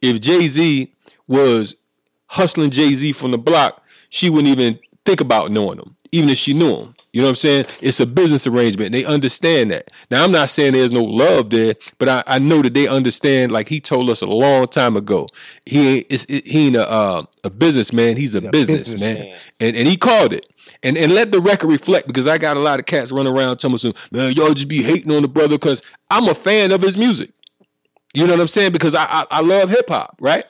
If 0.00 0.20
Jay 0.20 0.46
Z 0.46 0.94
was 1.26 1.76
hustling 2.28 2.70
Jay 2.70 2.94
Z 2.94 3.12
from 3.12 3.32
the 3.32 3.38
block, 3.38 3.84
she 4.08 4.30
wouldn't 4.30 4.48
even 4.48 4.78
think 5.04 5.20
about 5.20 5.50
knowing 5.50 5.78
him, 5.78 5.96
even 6.12 6.30
if 6.30 6.38
she 6.38 6.54
knew 6.54 6.74
him. 6.74 6.94
You 7.12 7.22
know 7.22 7.28
what 7.28 7.30
I'm 7.30 7.36
saying? 7.36 7.64
It's 7.80 8.00
a 8.00 8.06
business 8.06 8.46
arrangement. 8.46 8.92
They 8.92 9.04
understand 9.04 9.70
that. 9.70 9.90
Now, 10.10 10.24
I'm 10.24 10.30
not 10.30 10.50
saying 10.50 10.74
there's 10.74 10.92
no 10.92 11.02
love 11.02 11.48
there, 11.50 11.74
but 11.98 12.08
I, 12.08 12.22
I 12.26 12.38
know 12.38 12.60
that 12.60 12.74
they 12.74 12.86
understand. 12.86 13.50
Like 13.50 13.66
he 13.68 13.80
told 13.80 14.10
us 14.10 14.20
a 14.20 14.26
long 14.26 14.66
time 14.66 14.94
ago, 14.96 15.26
he 15.64 15.98
ain't 15.98 16.06
it, 16.10 16.46
he 16.46 16.66
ain't 16.66 16.76
a 16.76 16.88
uh, 16.88 17.22
a 17.44 17.50
businessman. 17.50 18.16
He's 18.16 18.34
a, 18.34 18.38
a 18.46 18.50
businessman, 18.50 19.16
businessman. 19.16 19.38
and 19.60 19.76
and 19.76 19.88
he 19.88 19.96
called 19.96 20.32
it. 20.32 20.46
And 20.82 20.98
and 20.98 21.12
let 21.12 21.32
the 21.32 21.40
record 21.40 21.68
reflect 21.68 22.06
because 22.06 22.26
I 22.26 22.36
got 22.36 22.56
a 22.56 22.60
lot 22.60 22.78
of 22.78 22.86
cats 22.86 23.10
running 23.10 23.32
around 23.32 23.56
telling 23.56 23.78
me, 23.82 23.92
man, 24.12 24.32
y'all 24.34 24.52
just 24.52 24.68
be 24.68 24.82
hating 24.82 25.10
on 25.10 25.22
the 25.22 25.28
brother 25.28 25.56
because 25.56 25.82
I'm 26.10 26.28
a 26.28 26.34
fan 26.34 26.72
of 26.72 26.82
his 26.82 26.96
music. 26.96 27.30
You 28.14 28.26
know 28.26 28.34
what 28.34 28.40
I'm 28.40 28.48
saying? 28.48 28.72
Because 28.72 28.94
I 28.94 29.04
I, 29.04 29.24
I 29.30 29.40
love 29.40 29.70
hip 29.70 29.88
hop, 29.88 30.18
right? 30.20 30.44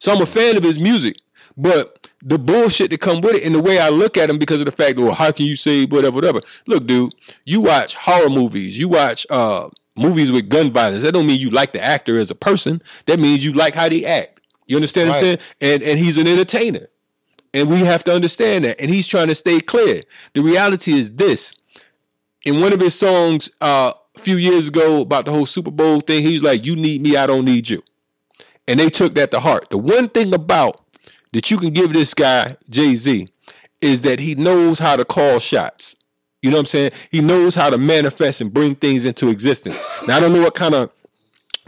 So 0.00 0.12
I'm 0.12 0.20
a 0.20 0.26
fan 0.26 0.56
of 0.56 0.62
his 0.64 0.80
music, 0.80 1.20
but 1.56 1.99
the 2.22 2.38
bullshit 2.38 2.90
that 2.90 3.00
come 3.00 3.20
with 3.20 3.36
it 3.36 3.44
and 3.44 3.54
the 3.54 3.62
way 3.62 3.78
I 3.78 3.88
look 3.88 4.16
at 4.16 4.28
him 4.28 4.38
because 4.38 4.60
of 4.60 4.66
the 4.66 4.72
fact 4.72 4.98
well, 4.98 5.14
how 5.14 5.32
can 5.32 5.46
you 5.46 5.56
say 5.56 5.86
whatever, 5.86 6.14
whatever? 6.14 6.40
Look, 6.66 6.86
dude, 6.86 7.14
you 7.44 7.62
watch 7.62 7.94
horror 7.94 8.28
movies, 8.28 8.78
you 8.78 8.88
watch 8.88 9.26
uh 9.30 9.68
movies 9.96 10.30
with 10.32 10.48
gun 10.48 10.70
violence. 10.70 11.02
That 11.02 11.12
don't 11.12 11.26
mean 11.26 11.38
you 11.38 11.50
like 11.50 11.72
the 11.72 11.82
actor 11.82 12.18
as 12.18 12.30
a 12.30 12.34
person. 12.34 12.82
That 13.06 13.20
means 13.20 13.44
you 13.44 13.52
like 13.52 13.74
how 13.74 13.88
they 13.88 14.04
act. 14.04 14.40
You 14.66 14.76
understand 14.76 15.08
what 15.08 15.16
I'm 15.16 15.20
saying? 15.22 15.38
And 15.60 15.82
and 15.82 15.98
he's 15.98 16.18
an 16.18 16.26
entertainer. 16.26 16.88
And 17.52 17.68
we 17.68 17.80
have 17.80 18.04
to 18.04 18.14
understand 18.14 18.64
that. 18.64 18.80
And 18.80 18.90
he's 18.90 19.08
trying 19.08 19.26
to 19.28 19.34
stay 19.34 19.60
clear. 19.60 20.02
The 20.34 20.42
reality 20.42 20.92
is 20.92 21.12
this. 21.12 21.54
In 22.44 22.60
one 22.60 22.72
of 22.72 22.80
his 22.80 22.96
songs 22.96 23.50
uh, 23.60 23.92
a 24.16 24.18
few 24.20 24.36
years 24.36 24.68
ago 24.68 25.00
about 25.02 25.24
the 25.24 25.32
whole 25.32 25.46
Super 25.46 25.70
Bowl 25.70 26.00
thing, 26.00 26.22
he's 26.22 26.42
like, 26.42 26.64
You 26.64 26.76
need 26.76 27.02
me, 27.02 27.16
I 27.16 27.26
don't 27.26 27.44
need 27.44 27.68
you. 27.68 27.82
And 28.68 28.78
they 28.78 28.88
took 28.88 29.14
that 29.14 29.32
to 29.32 29.40
heart. 29.40 29.68
The 29.70 29.78
one 29.78 30.08
thing 30.08 30.32
about 30.32 30.79
that 31.32 31.50
you 31.50 31.56
can 31.56 31.70
give 31.70 31.92
this 31.92 32.14
guy, 32.14 32.56
Jay 32.68 32.94
Z, 32.94 33.26
is 33.80 34.02
that 34.02 34.18
he 34.18 34.34
knows 34.34 34.78
how 34.78 34.96
to 34.96 35.04
call 35.04 35.38
shots. 35.38 35.96
You 36.42 36.50
know 36.50 36.56
what 36.56 36.60
I'm 36.60 36.66
saying? 36.66 36.90
He 37.10 37.20
knows 37.20 37.54
how 37.54 37.70
to 37.70 37.78
manifest 37.78 38.40
and 38.40 38.52
bring 38.52 38.74
things 38.74 39.04
into 39.04 39.28
existence. 39.28 39.84
Now, 40.06 40.16
I 40.16 40.20
don't 40.20 40.32
know 40.32 40.42
what 40.42 40.54
kind 40.54 40.74
of 40.74 40.90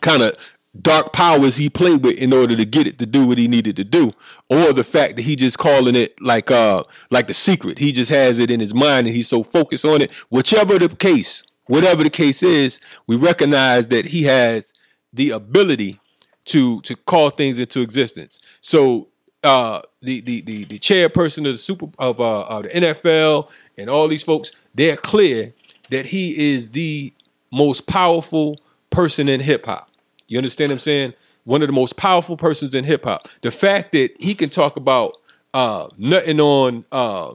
kind 0.01 0.23
of 0.23 0.37
dark 0.81 1.13
powers 1.13 1.57
he 1.57 1.69
played 1.69 2.03
with 2.03 2.17
in 2.17 2.33
order 2.33 2.57
to 2.57 2.65
get 2.65 2.87
it 2.87 2.99
to 2.99 3.05
do 3.05 3.27
what 3.27 3.37
he 3.37 3.47
needed 3.47 3.77
to 3.77 3.85
do 3.85 4.11
or 4.49 4.73
the 4.73 4.83
fact 4.83 5.17
that 5.17 5.23
he 5.23 5.37
just 5.37 5.59
calling 5.59 5.95
it 5.95 6.19
like 6.23 6.51
uh 6.51 6.83
like 7.11 7.27
the 7.27 7.35
secret 7.35 7.79
he 7.79 7.93
just 7.93 8.11
has 8.11 8.39
it 8.39 8.51
in 8.51 8.59
his 8.59 8.73
mind 8.73 9.07
and 9.07 9.15
he's 9.15 9.29
so 9.29 9.45
focused 9.45 9.85
on 9.85 10.01
it 10.01 10.11
whichever 10.31 10.79
the 10.79 10.89
case 10.89 11.45
whatever 11.67 12.03
the 12.03 12.09
case 12.09 12.43
is 12.43 12.81
we 13.07 13.17
recognize 13.17 13.89
that 13.89 14.07
he 14.07 14.23
has 14.23 14.73
the 15.13 15.31
ability 15.31 16.01
to 16.47 16.81
to 16.81 16.97
call 16.97 17.29
things 17.29 17.59
into 17.59 17.83
existence 17.83 18.41
so 18.63 19.09
uh 19.45 19.81
the 20.01 20.21
the 20.21 20.41
the, 20.43 20.65
the 20.65 20.79
chairperson 20.79 21.39
of 21.39 21.53
the 21.53 21.59
super 21.59 21.89
of 21.99 22.21
uh 22.21 22.63
the 22.63 22.69
NFL 22.69 23.51
and 23.77 23.91
all 23.91 24.09
these 24.09 24.23
folks 24.23 24.53
they're 24.75 24.97
clear 24.97 25.53
that 25.91 26.07
he 26.07 26.53
is 26.53 26.71
the 26.71 27.13
most 27.53 27.87
powerful 27.87 28.59
person 28.91 29.29
in 29.29 29.41
hip 29.41 29.67
hop 29.67 29.91
you 30.29 30.39
understand 30.39 30.71
what 30.71 30.75
I'm 30.75 30.79
saying? 30.79 31.15
one 31.45 31.63
of 31.63 31.69
the 31.69 31.73
most 31.73 31.97
powerful 31.97 32.37
persons 32.37 32.75
in 32.75 32.85
hip 32.85 33.05
hop. 33.05 33.29
The 33.41 33.51
fact 33.51 33.93
that 33.93 34.11
he 34.21 34.35
can 34.35 34.51
talk 34.51 34.77
about 34.77 35.17
uh, 35.55 35.89
nutting 35.99 36.41
on 36.41 36.85
uh, 36.93 37.35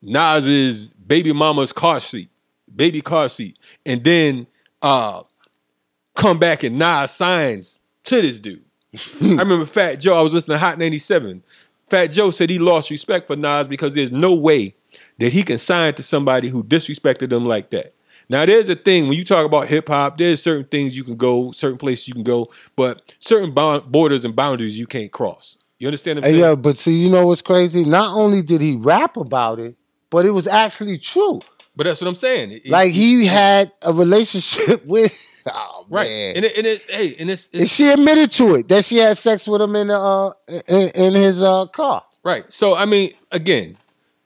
Nas's 0.00 0.92
baby 0.92 1.32
mama's 1.32 1.72
car 1.72 2.00
seat, 2.00 2.30
baby 2.74 3.00
car 3.00 3.28
seat, 3.28 3.58
and 3.84 4.04
then 4.04 4.46
uh, 4.80 5.22
come 6.14 6.38
back 6.38 6.62
and 6.62 6.78
Nas 6.78 7.10
signs 7.10 7.80
to 8.04 8.20
this 8.20 8.40
dude. 8.40 8.64
I 9.20 9.26
remember 9.26 9.66
Fat 9.66 9.96
Joe. 9.96 10.16
I 10.18 10.20
was 10.22 10.34
listening 10.34 10.56
to 10.56 10.58
Hot 10.58 10.78
97. 10.78 11.42
Fat 11.88 12.06
Joe 12.08 12.30
said 12.30 12.50
he 12.50 12.58
lost 12.58 12.90
respect 12.90 13.26
for 13.26 13.36
Nas 13.36 13.68
because 13.68 13.94
there's 13.94 14.12
no 14.12 14.34
way 14.34 14.74
that 15.18 15.32
he 15.32 15.42
can 15.42 15.58
sign 15.58 15.94
to 15.94 16.02
somebody 16.02 16.48
who 16.48 16.62
disrespected 16.64 17.32
him 17.32 17.44
like 17.44 17.70
that. 17.70 17.94
Now, 18.28 18.46
there's 18.46 18.68
a 18.68 18.76
thing 18.76 19.08
when 19.08 19.16
you 19.16 19.24
talk 19.24 19.44
about 19.44 19.66
hip 19.68 19.88
hop, 19.88 20.16
there's 20.16 20.42
certain 20.42 20.64
things 20.66 20.96
you 20.96 21.04
can 21.04 21.16
go, 21.16 21.50
certain 21.52 21.76
places 21.78 22.08
you 22.08 22.14
can 22.14 22.22
go, 22.22 22.50
but 22.76 23.14
certain 23.18 23.52
bo- 23.52 23.80
borders 23.82 24.24
and 24.24 24.34
boundaries 24.34 24.78
you 24.78 24.86
can't 24.86 25.10
cross. 25.12 25.58
You 25.78 25.88
understand 25.88 26.18
what 26.18 26.26
I'm 26.26 26.30
saying? 26.32 26.40
yeah, 26.40 26.54
but 26.54 26.78
see, 26.78 26.96
you 26.98 27.10
know 27.10 27.26
what's 27.26 27.42
crazy? 27.42 27.84
Not 27.84 28.16
only 28.16 28.40
did 28.40 28.60
he 28.60 28.76
rap 28.76 29.16
about 29.16 29.58
it, 29.58 29.74
but 30.10 30.24
it 30.24 30.30
was 30.30 30.46
actually 30.46 30.98
true. 30.98 31.40
But 31.74 31.84
that's 31.84 32.00
what 32.00 32.08
I'm 32.08 32.14
saying. 32.14 32.52
It- 32.52 32.68
Like 32.68 32.92
he 32.92 33.26
had 33.26 33.72
a 33.82 33.92
relationship 33.92 34.84
with. 34.86 35.12
Oh 35.54 35.86
right, 35.88 36.08
man. 36.08 36.36
and, 36.36 36.44
it, 36.44 36.56
and 36.56 36.66
it's 36.66 36.84
hey, 36.86 37.16
and 37.18 37.30
it's, 37.30 37.50
And 37.52 37.62
it's 37.62 37.72
she 37.72 37.88
admitted 37.90 38.30
to 38.32 38.54
it 38.54 38.68
that 38.68 38.84
she 38.84 38.98
had 38.98 39.18
sex 39.18 39.46
with 39.46 39.60
him 39.60 39.74
in 39.76 39.88
the 39.88 39.98
uh 39.98 40.32
in, 40.68 40.90
in 40.94 41.14
his 41.14 41.42
uh 41.42 41.66
car. 41.66 42.04
Right. 42.24 42.50
So 42.52 42.76
I 42.76 42.84
mean, 42.86 43.12
again, 43.32 43.76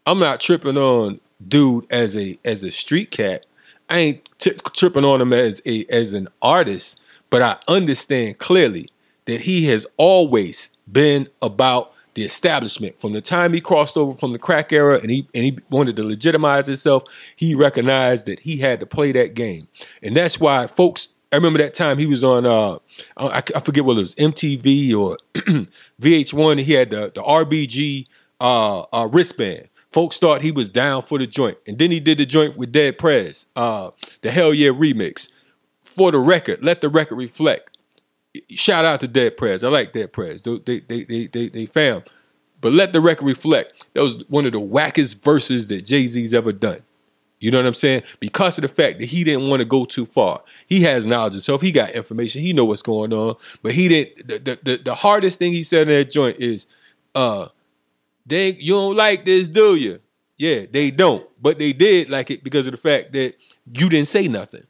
I'm 0.07 0.19
not 0.19 0.41
tripping 0.41 0.77
on 0.77 1.21
dude 1.47 1.91
as 1.91 2.17
a 2.17 2.37
as 2.45 2.62
a 2.64 2.71
street 2.71 3.11
cat. 3.11 3.47
I 3.89 3.99
ain't 3.99 4.29
t- 4.39 4.53
tripping 4.75 5.05
on 5.05 5.21
him 5.21 5.33
as 5.33 5.62
a 5.64 5.85
as 5.89 6.12
an 6.12 6.29
artist, 6.43 7.01
but 7.31 7.41
I 7.43 7.57
understand 7.69 8.39
clearly 8.39 8.89
that 9.25 9.41
he 9.41 9.67
has 9.69 9.87
always 9.97 10.71
been 10.91 11.29
about 11.43 11.93
the 12.17 12.25
establishment. 12.25 13.01
From 13.01 13.12
the 13.12 13.21
time 13.21 13.53
he 13.53 13.61
crossed 13.61 13.97
over 13.97 14.17
from 14.17 14.33
the 14.33 14.39
crack 14.39 14.73
era 14.73 14.99
and 14.99 15.11
he 15.11 15.29
and 15.35 15.45
he 15.45 15.59
wanted 15.71 15.97
to 15.97 16.03
legitimize 16.03 16.67
himself 16.67 17.05
he 17.37 17.55
recognized 17.55 18.27
that 18.27 18.41
he 18.41 18.57
had 18.57 18.81
to 18.81 18.87
play 18.87 19.12
that 19.12 19.35
game. 19.35 19.69
And 20.03 20.17
that's 20.17 20.41
why 20.41 20.67
folks 20.67 21.11
I 21.31 21.37
remember 21.37 21.59
that 21.59 21.75
time 21.75 21.99
he 21.99 22.07
was 22.07 22.25
on 22.25 22.47
uh 22.47 22.79
I, 23.17 23.43
I 23.55 23.61
forget 23.61 23.85
what 23.85 23.99
it 23.99 24.01
was 24.01 24.14
MTV 24.17 24.95
or 24.95 25.19
VH1 26.01 26.61
he 26.62 26.73
had 26.73 26.91
the 26.91 27.12
the 27.14 27.23
RBG 27.23 28.09
uh, 28.41 28.81
uh 28.93 29.09
wristband. 29.12 29.69
Folks 29.93 30.19
thought 30.19 30.43
he 30.43 30.51
was 30.51 30.69
down 30.69 31.03
for 31.03 31.19
the 31.19 31.27
joint. 31.27 31.59
And 31.67 31.79
then 31.79 31.91
he 31.91 32.01
did 32.01 32.19
the 32.19 32.27
joint 32.27 32.57
with 32.57 32.73
Dead 32.73 32.97
Prez 32.99 33.47
uh 33.55 33.91
the 34.23 34.31
Hell 34.31 34.55
Yeah 34.55 34.71
remix. 34.71 35.31
For 35.85 36.11
the 36.11 36.19
record 36.19 36.64
let 36.64 36.81
the 36.81 36.89
record 36.89 37.17
reflect 37.17 37.76
shout 38.51 38.84
out 38.84 39.01
to 39.01 39.09
Dead 39.09 39.37
Prez. 39.37 39.64
I 39.64 39.68
like 39.68 39.93
Dead 39.93 40.12
Prez. 40.12 40.43
They 40.43 40.80
they 40.80 41.05
they 41.05 41.26
they 41.26 41.49
they. 41.49 42.03
But 42.61 42.72
let 42.72 42.93
the 42.93 43.01
record 43.01 43.26
reflect. 43.26 43.87
That 43.95 44.03
was 44.03 44.24
one 44.28 44.47
of 44.47 44.53
the 44.53 44.61
wackest 44.61 45.22
verses 45.22 45.68
that 45.68 45.84
Jay 45.84 46.07
Z's 46.07 46.34
ever 46.34 46.53
done. 46.53 46.80
You 47.39 47.51
know 47.51 47.59
what 47.59 47.66
I'm 47.66 47.74
saying? 47.74 48.03
Because 48.18 48.57
of 48.57 48.62
the 48.62 48.68
fact 48.68 48.99
that 48.99 49.07
he 49.07 49.22
didn't 49.22 49.49
want 49.49 49.61
to 49.61 49.66
go 49.66 49.84
too 49.84 50.07
far. 50.07 50.43
He 50.66 50.82
has 50.82 51.05
knowledge 51.07 51.34
himself. 51.34 51.61
He 51.61 51.70
got 51.70 51.91
information. 51.91 52.41
He 52.41 52.55
know 52.55 52.64
what's 52.64 52.82
going 52.82 53.12
on. 53.12 53.34
But 53.62 53.72
he 53.72 53.89
didn't. 53.89 54.26
The 54.26 54.39
the, 54.39 54.59
the, 54.62 54.76
the 54.84 54.95
hardest 54.95 55.39
thing 55.39 55.53
he 55.53 55.62
said 55.62 55.89
in 55.89 55.99
that 55.99 56.11
joint 56.11 56.39
is, 56.39 56.66
uh, 57.14 57.49
they 58.24 58.53
you 58.55 58.72
don't 58.72 58.97
like 58.97 59.26
this, 59.26 59.49
do 59.49 59.76
you? 59.76 60.01
Yeah, 60.39 60.64
they 60.70 60.91
don't. 60.91 61.26
But 61.41 61.59
they 61.59 61.72
did 61.72 62.09
like 62.09 62.30
it 62.30 62.43
because 62.43 62.66
of 62.66 62.72
the 62.72 62.78
fact 62.78 63.12
that 63.12 63.34
you 63.72 63.89
didn't 63.89 64.09
say 64.09 64.28
nothing. 64.28 64.64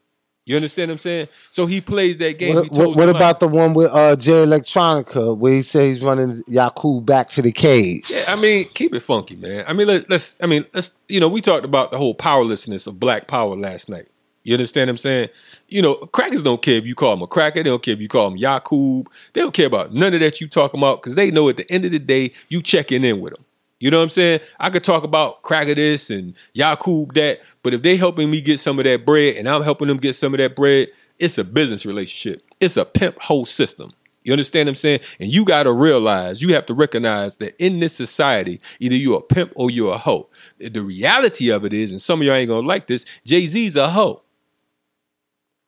You 0.46 0.54
understand 0.54 0.90
what 0.90 0.94
I'm 0.94 0.98
saying? 0.98 1.28
So 1.50 1.66
he 1.66 1.80
plays 1.80 2.18
that 2.18 2.38
game. 2.38 2.54
What, 2.54 2.70
what, 2.70 2.96
what 2.96 3.08
about 3.08 3.40
the 3.40 3.48
one 3.48 3.74
with 3.74 3.90
uh 3.92 4.14
Jay 4.14 4.44
Electronica 4.44 5.36
where 5.36 5.54
he 5.54 5.62
says 5.62 5.96
he's 5.96 6.04
running 6.04 6.44
Yakub 6.46 7.04
back 7.04 7.28
to 7.30 7.42
the 7.42 7.50
cage? 7.50 8.08
Yeah, 8.08 8.24
I 8.28 8.36
mean, 8.36 8.68
keep 8.72 8.94
it 8.94 9.00
funky, 9.00 9.34
man. 9.34 9.64
I 9.66 9.72
mean, 9.72 9.88
let, 9.88 10.08
let's. 10.08 10.38
I 10.40 10.46
mean, 10.46 10.64
let's. 10.72 10.92
You 11.08 11.18
know, 11.18 11.28
we 11.28 11.40
talked 11.40 11.64
about 11.64 11.90
the 11.90 11.98
whole 11.98 12.14
powerlessness 12.14 12.86
of 12.86 13.00
Black 13.00 13.26
Power 13.26 13.56
last 13.56 13.88
night. 13.88 14.06
You 14.44 14.54
understand 14.54 14.86
what 14.86 14.92
I'm 14.92 14.98
saying? 14.98 15.28
You 15.66 15.82
know, 15.82 15.96
crackers 15.96 16.44
don't 16.44 16.62
care 16.62 16.76
if 16.76 16.86
you 16.86 16.94
call 16.94 17.16
them 17.16 17.22
a 17.22 17.26
cracker. 17.26 17.64
They 17.64 17.68
don't 17.68 17.82
care 17.82 17.94
if 17.94 18.00
you 18.00 18.06
call 18.06 18.30
them 18.30 18.38
Yakub. 18.38 19.10
They 19.32 19.40
don't 19.40 19.52
care 19.52 19.66
about 19.66 19.92
none 19.92 20.14
of 20.14 20.20
that 20.20 20.40
you 20.40 20.46
talking 20.46 20.78
about 20.78 21.02
because 21.02 21.16
they 21.16 21.32
know 21.32 21.48
at 21.48 21.56
the 21.56 21.68
end 21.72 21.84
of 21.84 21.90
the 21.90 21.98
day 21.98 22.30
you 22.48 22.62
checking 22.62 23.02
in 23.02 23.20
with 23.20 23.34
them. 23.34 23.44
You 23.78 23.90
know 23.90 23.98
what 23.98 24.04
I'm 24.04 24.08
saying? 24.08 24.40
I 24.58 24.70
could 24.70 24.84
talk 24.84 25.04
about 25.04 25.42
cracker 25.42 25.74
this 25.74 26.08
and 26.10 26.34
Yakub 26.54 27.12
that, 27.14 27.40
but 27.62 27.74
if 27.74 27.82
they 27.82 27.96
helping 27.96 28.30
me 28.30 28.40
get 28.40 28.58
some 28.58 28.78
of 28.78 28.84
that 28.86 29.04
bread 29.04 29.36
and 29.36 29.48
I'm 29.48 29.62
helping 29.62 29.88
them 29.88 29.98
get 29.98 30.14
some 30.14 30.32
of 30.32 30.38
that 30.38 30.56
bread, 30.56 30.88
it's 31.18 31.36
a 31.38 31.44
business 31.44 31.84
relationship. 31.84 32.42
It's 32.60 32.76
a 32.78 32.84
pimp 32.86 33.20
whole 33.20 33.44
system. 33.44 33.92
You 34.24 34.32
understand 34.32 34.66
what 34.66 34.70
I'm 34.72 34.74
saying? 34.76 35.00
And 35.20 35.32
you 35.32 35.44
got 35.44 35.64
to 35.64 35.72
realize, 35.72 36.42
you 36.42 36.54
have 36.54 36.66
to 36.66 36.74
recognize 36.74 37.36
that 37.36 37.54
in 37.62 37.78
this 37.80 37.94
society, 37.94 38.60
either 38.80 38.96
you're 38.96 39.18
a 39.18 39.22
pimp 39.22 39.52
or 39.54 39.70
you're 39.70 39.94
a 39.94 39.98
hoe. 39.98 40.28
The 40.58 40.82
reality 40.82 41.50
of 41.50 41.64
it 41.64 41.72
is, 41.72 41.92
and 41.92 42.02
some 42.02 42.20
of 42.20 42.26
y'all 42.26 42.34
ain't 42.34 42.48
gonna 42.48 42.66
like 42.66 42.86
this, 42.88 43.04
Jay 43.24 43.46
Z's 43.46 43.76
a 43.76 43.90
hoe. 43.90 44.22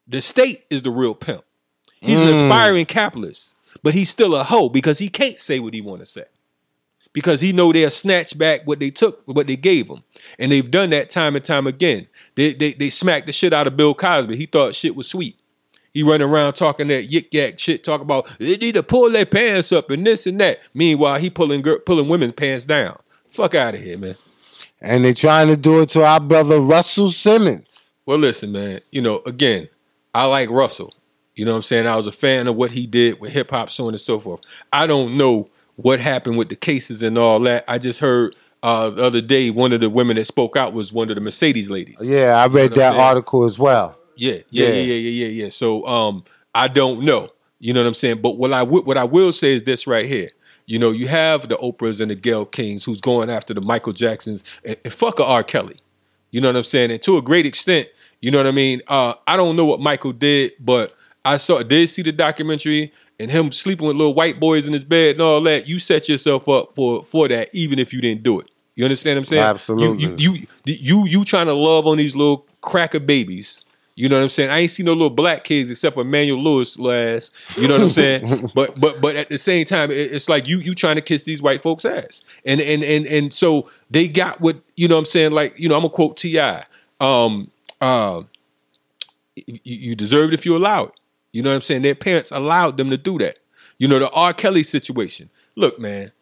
The 0.09 0.23
state 0.23 0.65
is 0.71 0.83
the 0.83 0.91
real 0.91 1.15
pimp. 1.15 1.45
He's 2.01 2.21
an 2.21 2.27
Mm. 2.29 2.33
aspiring 2.33 2.87
capitalist, 2.87 3.55
but 3.83 3.93
he's 3.95 4.09
still 4.09 4.35
a 4.35 4.45
hoe 4.45 4.69
because 4.69 4.99
he 4.99 5.09
can't 5.09 5.39
say 5.39 5.61
what 5.61 5.75
he 5.75 5.81
want 5.81 6.01
to 6.01 6.07
say. 6.07 6.25
Because 7.13 7.41
he 7.41 7.53
know 7.53 7.73
they'll 7.73 7.91
snatch 7.91 8.37
back 8.37 8.61
what 8.65 8.81
they 8.81 8.91
took, 8.91 9.23
what 9.27 9.47
they 9.47 9.57
gave 9.57 9.89
him, 9.89 10.05
and 10.39 10.53
they've 10.53 10.71
done 10.71 10.91
that 10.91 11.11
time 11.11 11.37
and 11.37 11.45
time 11.45 11.67
again. 11.67 12.05
They 12.35 12.53
they 12.53 12.73
they 12.73 12.91
smacked 12.91 13.27
the 13.27 13.33
shit 13.33 13.53
out 13.53 13.67
of 13.67 13.77
Bill 13.77 13.95
Cosby. 13.95 14.37
He 14.37 14.47
thought 14.47 14.75
shit 14.75 14.95
was 14.95 15.09
sweet. 15.09 15.41
He 15.93 16.03
running 16.03 16.29
around 16.29 16.53
talking 16.53 16.89
that 16.89 17.09
yik 17.09 17.29
yak 17.33 17.59
shit, 17.59 17.83
talking 17.83 18.05
about 18.05 18.29
they 18.39 18.57
need 18.57 18.75
to 18.75 18.83
pull 18.83 19.11
their 19.11 19.27
pants 19.27 19.73
up 19.73 19.91
and 19.91 20.07
this 20.07 20.27
and 20.27 20.41
that. 20.41 20.69
Meanwhile, 20.75 21.19
he 21.19 21.31
pulling 21.31 21.63
pulling 21.63 22.09
women's 22.09 22.35
pants 22.35 22.67
down. 22.67 22.99
Fuck 23.31 23.55
out 23.55 23.75
of 23.75 23.81
here, 23.81 23.99
man. 23.99 24.17
And 24.81 25.05
they 25.05 25.13
trying 25.13 25.49
to 25.49 25.57
do 25.57 25.81
it 25.81 25.89
to 25.91 26.05
our 26.05 26.21
brother 26.21 26.61
Russell 26.61 27.11
Simmons. 27.11 27.91
Well, 28.07 28.19
listen, 28.19 28.53
man. 28.53 28.81
You 28.93 29.03
know, 29.03 29.23
again, 29.27 29.69
I 30.15 30.27
like 30.27 30.51
Russell. 30.51 30.95
You 31.35 31.45
know 31.45 31.53
what 31.53 31.59
I'm 31.59 31.63
saying? 31.63 31.87
I 31.87 31.97
was 31.97 32.07
a 32.07 32.13
fan 32.13 32.49
of 32.49 32.57
what 32.57 32.73
he 32.73 32.87
did 32.87 33.21
with 33.21 33.33
hip 33.33 33.51
hop, 33.51 33.71
so 33.71 33.87
on 33.87 33.91
and 33.95 34.01
so 34.01 34.19
forth. 34.19 34.41
I 34.73 34.87
don't 34.87 35.17
know 35.17 35.49
what 35.79 36.01
happened 36.01 36.37
with 36.37 36.49
the 36.49 36.57
cases 36.57 37.03
and 37.05 37.17
all 37.17 37.39
that. 37.41 37.65
I 37.69 37.79
just 37.79 38.01
heard 38.01 38.35
uh, 38.65 38.91
the 38.91 39.03
other 39.05 39.21
day 39.21 39.51
one 39.51 39.73
of 39.73 39.81
the 39.81 39.89
women 39.89 40.17
that 40.17 40.25
spoke 40.25 40.57
out 40.57 40.73
was 40.73 40.93
one 40.93 41.09
of 41.09 41.15
the 41.15 41.21
Mercedes 41.21 41.71
ladies. 41.71 41.99
Yeah, 42.03 42.37
I 42.37 42.47
read 42.49 42.71
what 42.71 42.83
I'm 42.83 42.95
that 42.95 42.97
article 42.97 43.45
as 43.45 43.59
well. 43.61 43.97
Yeah, 44.17 44.39
yeah, 44.51 44.67
Yeah. 44.67 44.73
yeah, 44.73 44.83
yeah, 44.95 45.27
yeah, 45.27 45.45
yeah. 45.45 45.49
So 45.51 45.87
um, 45.87 46.25
I 46.53 46.67
don't 46.67 47.05
know. 47.05 47.29
You 47.61 47.73
know 47.73 47.81
what 47.81 47.87
I'm 47.87 47.95
saying? 47.95 48.21
But 48.23 48.39
what 48.39 48.53
I 48.53 48.63
what 48.63 48.99
I 48.99 49.05
will 49.05 49.33
say 49.33 49.53
is 49.55 49.63
this 49.63 49.87
right 49.87 50.07
here. 50.07 50.31
You 50.67 50.79
know, 50.81 50.91
you 50.91 51.07
have 51.07 51.49
the 51.49 51.57
Oprahs 51.57 52.01
and 52.01 52.11
the 52.11 52.15
Gayle 52.17 52.45
Kings 52.45 52.85
who's 52.85 53.01
going 53.01 53.31
after 53.31 53.55
the 53.55 53.61
Michael 53.61 53.93
Jacksons 53.93 54.45
and, 54.65 54.77
and 54.85 54.93
fuck 54.93 55.19
a 55.21 55.25
R. 55.25 55.43
Kelly. 55.45 55.77
You 56.31 56.41
know 56.41 56.49
what 56.49 56.57
I'm 56.57 56.63
saying? 56.65 56.91
And 56.91 57.01
to 57.05 57.17
a 57.17 57.23
great 57.23 57.47
extent, 57.47 57.91
you 58.21 58.31
know 58.31 58.39
what 58.39 58.47
I 58.49 58.51
mean? 58.51 58.83
Uh, 58.89 59.15
I 59.27 59.37
don't 59.37 59.57
know 59.57 59.65
what 59.65 59.81
Michael 59.81 60.13
did, 60.13 60.53
but 60.61 60.95
I 61.25 61.37
saw 61.37 61.63
did 61.63 61.89
see 61.89 62.03
the 62.03 62.13
documentary 62.13 62.93
and 63.21 63.31
him 63.31 63.51
sleeping 63.53 63.87
with 63.87 63.97
little 63.97 64.15
white 64.15 64.39
boys 64.39 64.67
in 64.67 64.73
his 64.73 64.85
bed 64.85 65.17
and 65.17 65.23
all 65.23 65.41
that. 65.43 65.69
You 65.69 65.79
set 65.79 66.09
yourself 66.09 66.49
up 66.49 66.75
for 66.75 67.03
for 67.03 67.29
that, 67.29 67.49
even 67.53 67.79
if 67.79 67.93
you 67.93 68.01
didn't 68.01 68.23
do 68.23 68.41
it. 68.41 68.51
You 68.77 68.85
understand 68.85 69.17
what 69.17 69.21
I'm 69.21 69.25
saying? 69.25 69.43
Absolutely. 69.43 70.05
You 70.05 70.17
you 70.17 70.47
you 70.65 70.77
you, 70.77 71.07
you 71.07 71.25
trying 71.25 71.47
to 71.47 71.53
love 71.53 71.87
on 71.87 71.99
these 71.99 72.15
little 72.15 72.47
cracker 72.61 73.01
babies. 73.01 73.65
You 73.97 74.09
know 74.09 74.17
what 74.17 74.23
I'm 74.23 74.29
saying? 74.29 74.51
I 74.51 74.61
ain't 74.61 74.71
seen 74.71 74.87
no 74.87 74.93
little 74.93 75.11
black 75.11 75.43
kids 75.43 75.73
except 75.73 75.95
for 75.95 76.05
Manuel 76.05 76.41
Lewis 76.41 76.79
last. 76.79 77.35
You 77.57 77.67
know 77.67 77.75
what 77.75 77.83
I'm 77.83 77.91
saying? 77.91 78.51
but 78.55 78.79
but 78.79 79.01
but 79.01 79.17
at 79.17 79.29
the 79.29 79.39
same 79.39 79.65
time, 79.65 79.91
it's 79.91 80.29
like 80.29 80.47
you 80.47 80.59
you 80.59 80.73
trying 80.73 80.95
to 80.95 81.03
kiss 81.03 81.25
these 81.25 81.43
white 81.43 81.65
folks' 81.65 81.85
ass. 81.85 82.23
And 82.45 82.61
and 82.61 82.85
and 82.85 83.05
and 83.07 83.33
so 83.33 83.69
they 83.91 84.07
got 84.07 84.41
what 84.41 84.59
you 84.77 84.87
know 84.87 84.95
what 84.95 85.01
I'm 85.01 85.05
saying, 85.07 85.33
like, 85.33 85.59
you 85.59 85.69
know, 85.69 85.75
I'm 85.75 85.81
gonna 85.81 85.91
quote 85.93 86.17
T.I. 86.17 86.65
Um 87.01 87.51
uh 87.81 88.23
you, 89.35 89.59
you 89.65 89.97
deserve 89.97 90.29
it 90.29 90.35
if 90.35 90.47
you 90.47 90.57
allow 90.57 90.85
it. 90.85 90.98
You 91.33 91.43
know 91.43 91.51
what 91.51 91.57
I'm 91.57 91.61
saying? 91.63 91.83
Their 91.83 91.95
parents 91.95 92.31
allowed 92.31 92.77
them 92.77 92.91
to 92.91 92.97
do 92.97 93.19
that. 93.19 93.39
You 93.79 93.89
know, 93.89 93.99
the 93.99 94.11
R. 94.11 94.33
Kelly 94.33 94.63
situation. 94.63 95.31
Look, 95.57 95.79
man, 95.79 96.13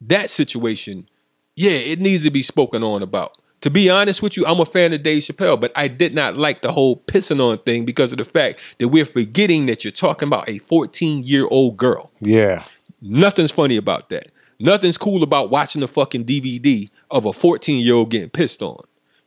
that 0.00 0.30
situation, 0.30 1.08
yeah, 1.56 1.72
it 1.72 2.00
needs 2.00 2.24
to 2.24 2.30
be 2.30 2.42
spoken 2.42 2.82
on 2.82 3.02
about. 3.02 3.38
To 3.62 3.70
be 3.70 3.88
honest 3.88 4.22
with 4.22 4.36
you, 4.36 4.44
I'm 4.46 4.60
a 4.60 4.66
fan 4.66 4.92
of 4.92 5.02
Dave 5.02 5.22
Chappelle, 5.22 5.58
but 5.58 5.72
I 5.74 5.88
did 5.88 6.14
not 6.14 6.36
like 6.36 6.60
the 6.60 6.70
whole 6.70 6.98
pissing 6.98 7.40
on 7.40 7.56
thing 7.58 7.86
because 7.86 8.12
of 8.12 8.18
the 8.18 8.24
fact 8.24 8.76
that 8.78 8.88
we're 8.88 9.06
forgetting 9.06 9.66
that 9.66 9.84
you're 9.84 9.90
talking 9.90 10.26
about 10.26 10.48
a 10.48 10.58
14 10.58 11.22
year 11.22 11.46
old 11.50 11.78
girl. 11.78 12.10
Yeah. 12.20 12.64
Nothing's 13.00 13.52
funny 13.52 13.78
about 13.78 14.10
that. 14.10 14.26
Nothing's 14.60 14.98
cool 14.98 15.22
about 15.22 15.50
watching 15.50 15.80
the 15.80 15.88
fucking 15.88 16.26
DVD 16.26 16.88
of 17.10 17.24
a 17.24 17.32
14 17.32 17.82
year 17.82 17.94
old 17.94 18.10
getting 18.10 18.28
pissed 18.28 18.60
on. 18.60 18.80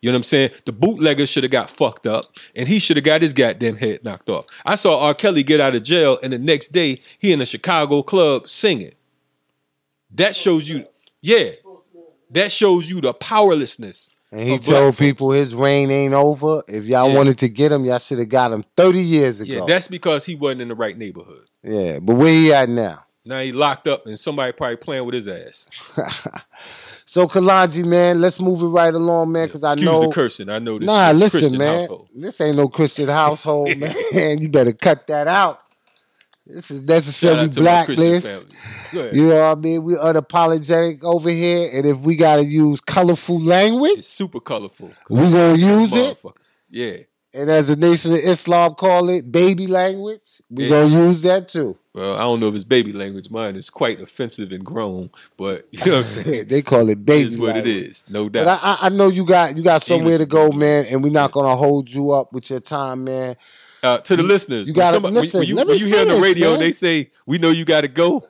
You 0.08 0.14
know 0.14 0.20
what 0.20 0.20
I'm 0.20 0.24
saying? 0.24 0.52
The 0.64 0.72
bootlegger 0.72 1.26
should 1.26 1.44
have 1.44 1.52
got 1.52 1.70
fucked 1.70 2.08
up 2.08 2.24
and 2.56 2.66
he 2.66 2.80
should 2.80 2.96
have 2.96 3.04
got 3.04 3.22
his 3.22 3.34
goddamn 3.34 3.76
head 3.76 4.06
knocked 4.06 4.30
off. 4.30 4.46
I 4.66 4.76
saw 4.76 5.04
R. 5.06 5.14
Kelly 5.14 5.44
get 5.44 5.60
out 5.60 5.76
of 5.76 5.84
jail 5.84 6.18
and 6.24 6.32
the 6.32 6.38
next 6.40 6.70
day 6.70 7.02
he 7.20 7.34
in 7.34 7.42
a 7.42 7.46
Chicago 7.46 8.02
club 8.04 8.48
singing. 8.48 8.94
That 10.12 10.34
shows 10.34 10.70
you, 10.70 10.86
yeah, 11.22 11.52
that 12.32 12.54
shows 12.54 12.90
you 12.90 13.02
the 13.02 13.14
powerlessness 13.14 14.14
And 14.32 14.42
he 14.48 14.58
told 14.60 14.96
folks. 14.96 15.00
people 15.00 15.32
his 15.32 15.54
reign 15.54 15.92
ain't 15.92 16.14
over. 16.14 16.64
If 16.70 16.86
y'all 16.86 17.10
Yeah. 17.10 17.16
wanted 17.18 17.38
to 17.40 17.50
get 17.50 17.74
him, 17.74 17.84
y'all 17.84 18.00
should 18.00 18.20
have 18.20 18.30
got 18.30 18.54
him 18.54 18.64
30 18.78 19.02
years 19.02 19.42
ago. 19.42 19.54
Yeah, 19.54 19.66
that's 19.68 19.90
because 19.90 20.26
he 20.26 20.36
wasn't 20.36 20.62
in 20.62 20.70
the 20.70 20.76
right 20.76 20.98
neighborhood. 20.98 21.50
Yeah, 21.64 22.00
but 22.00 22.16
where 22.16 22.32
he 22.34 22.54
at 22.54 22.70
now? 22.70 23.04
Now 23.26 23.42
he 23.42 23.52
locked 23.52 23.88
up, 23.90 24.06
and 24.08 24.18
somebody 24.18 24.54
probably 24.54 24.78
playing 24.78 25.06
with 25.06 25.16
his 25.16 25.28
ass. 25.28 25.68
So 27.10 27.26
Kalonji, 27.26 27.86
man, 27.86 28.20
let's 28.20 28.38
move 28.38 28.62
it 28.62 28.66
right 28.66 28.94
along, 28.94 29.32
man, 29.32 29.48
because 29.48 29.64
I 29.64 29.72
Excuse 29.74 29.86
know. 29.90 30.02
the 30.02 30.12
cursing. 30.12 30.50
I 30.50 30.60
know 30.60 30.78
this. 30.78 30.88
Nah, 30.88 31.12
listen, 31.12 31.40
Christian 31.40 31.58
man. 31.58 31.80
household. 31.80 32.10
This 32.14 32.42
ain't 32.42 32.58
no 32.58 32.68
Christian 32.68 33.08
household, 33.08 33.78
man. 34.14 34.42
You 34.42 34.50
better 34.50 34.74
cut 34.74 35.08
that 35.08 35.26
out. 35.26 35.62
This 36.46 36.70
is 36.70 36.84
necessary 36.84 37.40
out 37.40 37.52
to 37.54 37.62
my 37.62 37.86
Christian 37.86 38.06
blacklist. 38.20 38.28
family. 38.28 38.56
Go 38.92 39.00
ahead. 39.00 39.16
You 39.16 39.28
know 39.30 39.36
what 39.50 39.58
I 39.58 39.62
mean? 39.62 39.84
We 39.84 39.94
unapologetic 39.96 41.02
over 41.06 41.30
here, 41.30 41.70
and 41.74 41.86
if 41.86 41.98
we 42.00 42.18
gotta 42.18 42.44
use 42.44 42.82
colorful 42.82 43.40
language, 43.40 44.00
It's 44.00 44.08
super 44.10 44.42
colorful. 44.42 44.92
we 45.10 45.16
gonna 45.32 45.56
use 45.56 45.94
it. 45.94 46.22
Yeah. 46.70 46.98
And 47.34 47.50
as 47.52 47.68
the 47.68 47.76
Nation 47.76 48.14
of 48.14 48.20
Islam 48.20 48.74
call 48.76 49.10
it, 49.10 49.32
baby 49.32 49.68
language, 49.68 50.42
we 50.50 50.64
Yeah. 50.64 50.70
gonna 50.70 51.08
use 51.10 51.22
that 51.24 51.48
too. 51.50 51.78
Well, 51.94 52.16
I 52.16 52.22
don't 52.22 52.40
know 52.40 52.48
if 52.48 52.56
it's 52.56 52.64
baby 52.64 52.94
language. 52.94 53.30
Mine 53.30 53.56
is 53.56 53.70
quite 53.70 54.00
offensive 54.00 54.52
and 54.52 54.64
grown, 54.64 55.10
but 55.36 55.68
you 55.72 55.80
know 55.86 55.92
what 55.92 55.98
I'm 55.98 56.04
saying. 56.24 56.48
they 56.48 56.62
call 56.62 56.88
it 56.90 56.94
It 56.94 57.06
baby 57.06 57.28
is 57.28 57.38
what 57.38 57.56
language. 57.56 57.68
it 57.76 57.88
is, 57.90 58.06
no 58.10 58.30
doubt. 58.30 58.48
I, 58.48 58.54
I, 58.62 58.78
I 58.84 58.90
know 58.90 59.10
you 59.10 59.26
got 59.26 59.56
you 59.58 59.62
got 59.64 59.82
somewhere 59.82 60.14
English 60.14 60.20
to 60.30 60.32
go, 60.32 60.52
man, 60.52 60.86
and 60.86 61.04
we're 61.04 61.12
not 61.12 61.32
gonna 61.32 61.56
hold 61.56 61.90
you 61.90 62.12
up 62.12 62.34
with 62.34 62.50
your 62.50 62.60
time, 62.62 63.04
man. 63.04 63.36
Uh, 63.84 64.00
to 64.00 64.16
the 64.16 64.24
listeners, 64.24 64.68
you 64.68 64.74
when 64.74 64.78
gotta- 64.80 64.96
somebody- 64.96 65.16
when- 65.16 65.24
listen, 65.24 65.40
when 65.40 65.48
you, 65.48 65.56
when 65.56 65.78
you 65.78 65.86
hear 65.86 66.02
on 66.02 66.08
the 66.08 66.18
radio, 66.20 66.52
man. 66.52 66.60
they 66.62 66.72
say, 66.72 67.12
"We 67.28 67.38
know 67.38 67.50
you 67.52 67.66
got 67.66 67.82
to 67.82 67.88
go." 67.88 68.24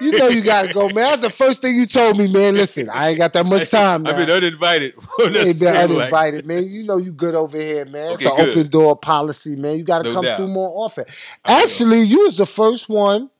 You 0.00 0.12
know 0.18 0.28
you 0.28 0.42
gotta 0.42 0.72
go, 0.72 0.88
man. 0.88 0.94
That's 1.10 1.22
the 1.22 1.30
first 1.30 1.62
thing 1.62 1.74
you 1.76 1.86
told 1.86 2.18
me, 2.18 2.28
man. 2.28 2.54
Listen, 2.54 2.88
I 2.90 3.10
ain't 3.10 3.18
got 3.18 3.32
that 3.32 3.46
much 3.46 3.70
time. 3.70 4.06
I've 4.06 4.16
been 4.16 4.30
uninvited. 4.30 4.94
Ain't 5.20 5.58
been 5.60 5.74
uninvited, 5.76 6.46
man. 6.46 6.64
You 6.68 6.84
know 6.84 6.96
you 6.98 7.12
good 7.12 7.34
over 7.34 7.56
here, 7.58 7.84
man. 7.84 8.12
Okay, 8.12 8.14
it's 8.14 8.24
an 8.24 8.36
good. 8.36 8.48
open 8.58 8.70
door 8.70 8.96
policy, 8.96 9.56
man. 9.56 9.78
You 9.78 9.84
got 9.84 9.98
to 9.98 10.04
No 10.04 10.14
come 10.14 10.24
doubt. 10.24 10.36
through 10.38 10.48
more 10.48 10.84
often. 10.84 11.04
I. 11.44 11.62
Actually, 11.62 12.02
you 12.02 12.20
was 12.24 12.36
the 12.36 12.46
first 12.46 12.88
one 12.88 13.30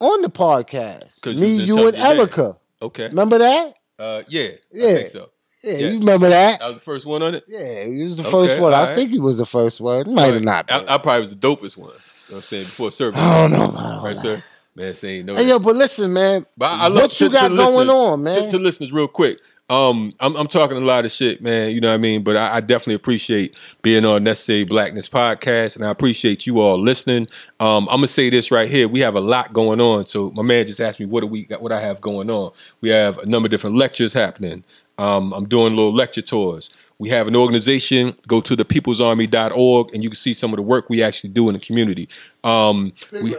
on 0.00 0.22
the 0.22 0.30
podcast. 0.30 1.24
Me, 1.38 1.56
you 1.56 1.86
and. 1.86 1.96
Erica. 1.96 2.56
Okay. 2.80 3.08
Remember 3.08 3.38
that? 3.38 3.74
Uh, 3.98 4.22
yeah. 4.28 4.42
I 4.42 4.56
Yeah. 4.72 4.94
think 4.94 5.08
so. 5.08 5.30
Yeah, 5.62 5.72
Yes. 5.74 5.92
you 5.92 5.98
remember 6.00 6.28
that? 6.28 6.60
I 6.60 6.66
was 6.66 6.74
the 6.74 6.80
first 6.80 7.06
one 7.06 7.22
on 7.22 7.36
it. 7.36 7.44
Yeah, 7.46 7.84
you 7.84 8.04
was 8.06 8.16
the 8.16 8.22
Okay, 8.24 8.30
first 8.32 8.60
one. 8.60 8.74
I 8.74 8.94
think 8.96 9.10
he 9.10 9.20
was 9.20 9.38
the 9.38 9.46
first 9.46 9.80
one. 9.80 10.06
He 10.06 10.12
might 10.14 10.34
have 10.34 10.42
not. 10.42 10.70
I, 10.70 10.80
Been. 10.80 10.88
I 10.88 10.98
probably 10.98 11.20
was 11.20 11.36
the 11.36 11.36
dopest 11.48 11.76
one. 11.76 11.90
You 11.90 11.94
know 11.94 11.98
what 12.28 12.36
I'm 12.38 12.42
saying 12.42 12.64
before 12.64 12.90
service. 12.90 13.20
I 13.20 13.48
don't 13.48 13.52
know 13.52 14.00
Right, 14.02 14.16
that. 14.16 14.22
sir. 14.22 14.42
Man, 14.74 14.94
saying 14.94 15.26
no. 15.26 15.36
Hey, 15.36 15.48
yo, 15.48 15.58
but 15.58 15.76
listen, 15.76 16.10
man. 16.14 16.46
But 16.56 16.66
I, 16.70 16.84
I 16.84 16.88
love 16.88 17.02
what 17.02 17.20
you 17.20 17.26
to- 17.28 17.32
got 17.32 17.48
to 17.48 17.56
going 17.56 17.74
listeners- 17.74 17.88
on, 17.94 18.22
man? 18.22 18.34
To, 18.34 18.48
to 18.48 18.58
listeners, 18.58 18.90
real 18.92 19.06
quick. 19.08 19.38
Um, 19.68 20.12
I'm, 20.20 20.34
I'm 20.36 20.46
talking 20.48 20.76
a 20.76 20.80
lot 20.80 21.04
of 21.04 21.10
shit, 21.10 21.42
man. 21.42 21.70
You 21.70 21.80
know 21.80 21.88
what 21.88 21.94
I 21.94 21.98
mean. 21.98 22.22
But 22.24 22.36
I, 22.36 22.56
I 22.56 22.60
definitely 22.60 22.94
appreciate 22.94 23.58
being 23.82 24.04
on 24.06 24.24
Necessary 24.24 24.64
Blackness 24.64 25.08
podcast, 25.10 25.76
and 25.76 25.84
I 25.84 25.90
appreciate 25.90 26.46
you 26.46 26.60
all 26.60 26.78
listening. 26.80 27.26
Um, 27.60 27.86
I'm 27.90 27.96
gonna 27.98 28.06
say 28.06 28.30
this 28.30 28.50
right 28.50 28.68
here: 28.68 28.88
we 28.88 29.00
have 29.00 29.14
a 29.14 29.20
lot 29.20 29.52
going 29.52 29.80
on. 29.80 30.06
So 30.06 30.30
my 30.32 30.42
man 30.42 30.66
just 30.66 30.80
asked 30.80 31.00
me 31.00 31.06
what 31.06 31.20
do 31.20 31.26
we 31.26 31.44
got, 31.44 31.60
what 31.62 31.72
I 31.72 31.80
have 31.80 32.00
going 32.00 32.30
on. 32.30 32.52
We 32.80 32.88
have 32.90 33.18
a 33.18 33.26
number 33.26 33.46
of 33.48 33.50
different 33.50 33.76
lectures 33.76 34.14
happening. 34.14 34.64
Um, 34.98 35.32
I'm 35.34 35.48
doing 35.48 35.74
little 35.76 35.94
lecture 35.94 36.22
tours. 36.22 36.70
We 36.98 37.08
have 37.10 37.26
an 37.26 37.34
organization. 37.36 38.14
Go 38.28 38.40
to 38.42 38.56
thepeoplesarmy.org, 38.56 39.94
and 39.94 40.02
you 40.02 40.10
can 40.10 40.16
see 40.16 40.34
some 40.34 40.52
of 40.52 40.56
the 40.56 40.62
work 40.62 40.88
we 40.90 41.02
actually 41.02 41.30
do 41.30 41.48
in 41.48 41.54
the 41.54 41.60
community. 41.60 42.08
Um, 42.44 42.92
we, 43.10 43.34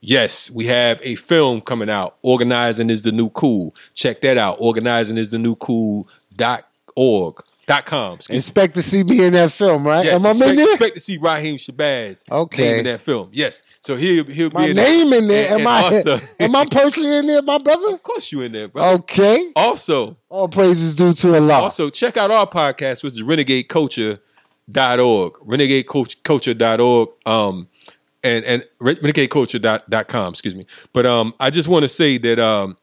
Yes, 0.00 0.50
we 0.50 0.66
have 0.66 0.98
a 1.02 1.14
film 1.16 1.60
coming 1.60 1.90
out. 1.90 2.16
Organizing 2.22 2.88
is 2.90 3.02
the 3.02 3.12
new 3.12 3.28
cool. 3.30 3.74
Check 3.94 4.20
that 4.22 4.38
out. 4.38 4.56
Organizing 4.58 5.18
is 5.18 5.30
the 5.30 5.38
new 5.38 5.54
cool 5.56 6.08
dot 6.34 6.66
org 6.96 7.40
dot 7.66 7.84
com. 7.84 8.14
Excuse 8.14 8.34
me. 8.34 8.38
Expect 8.38 8.74
to 8.76 8.82
see 8.82 9.04
me 9.04 9.22
in 9.24 9.34
that 9.34 9.52
film, 9.52 9.86
right? 9.86 10.04
Yes, 10.04 10.20
Am 10.20 10.26
I 10.26 10.30
expect, 10.30 10.50
in 10.50 10.56
there? 10.56 10.70
expect 10.72 10.94
to 10.94 11.00
see 11.00 11.18
Raheem 11.18 11.56
Shabazz 11.56 12.24
Okay. 12.30 12.78
in 12.78 12.84
that 12.86 13.00
film. 13.02 13.28
Yes, 13.32 13.62
so 13.80 13.96
he'll 13.96 14.24
he'll 14.24 14.50
My 14.52 14.64
be 14.64 14.70
in 14.70 14.76
name 14.76 15.12
in 15.12 15.28
there. 15.28 15.52
And- 15.52 15.60
Am 15.62 15.66
and 15.94 16.08
I? 16.08 16.22
am 16.44 16.56
I 16.56 16.64
personally 16.64 17.18
in 17.18 17.26
there, 17.26 17.42
my 17.42 17.58
brother? 17.58 17.92
of 17.94 18.02
course, 18.02 18.32
you 18.32 18.40
in 18.40 18.52
there, 18.52 18.68
bro. 18.68 18.82
Okay. 18.94 19.52
Also, 19.54 20.16
All 20.30 20.48
praises 20.48 20.94
due 20.94 21.12
to 21.12 21.34
Allah. 21.36 21.54
also 21.60 21.90
check 21.90 22.16
out 22.16 22.30
our 22.30 22.46
podcast, 22.46 23.04
which 23.04 23.12
is 23.14 23.22
renegadeculture.org. 23.22 25.32
Renegadeculture.org. 25.34 27.08
Um, 27.26 27.68
and 28.22 28.44
and 28.44 28.64
renegadeculture.com, 28.80 30.28
excuse 30.30 30.54
me. 30.54 30.64
But 30.92 31.06
um, 31.06 31.34
I 31.40 31.50
just 31.50 31.68
want 31.68 31.84
to 31.84 31.88
say 31.88 32.18
that 32.18 32.38
um, 32.38 32.76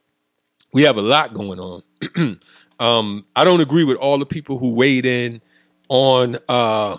we 0.74 0.84
have 0.84 0.98
a 0.98 1.02
lot 1.02 1.34
going 1.34 1.60
on. 1.60 1.82
um, 2.80 3.26
I 3.36 3.44
don't 3.44 3.62
agree 3.62 3.84
with 3.84 3.98
all 3.98 4.18
the 4.18 4.26
people 4.26 4.58
who 4.58 4.74
weighed 4.74 5.06
in 5.06 5.42
on 5.90 6.38
uh, 6.50 6.98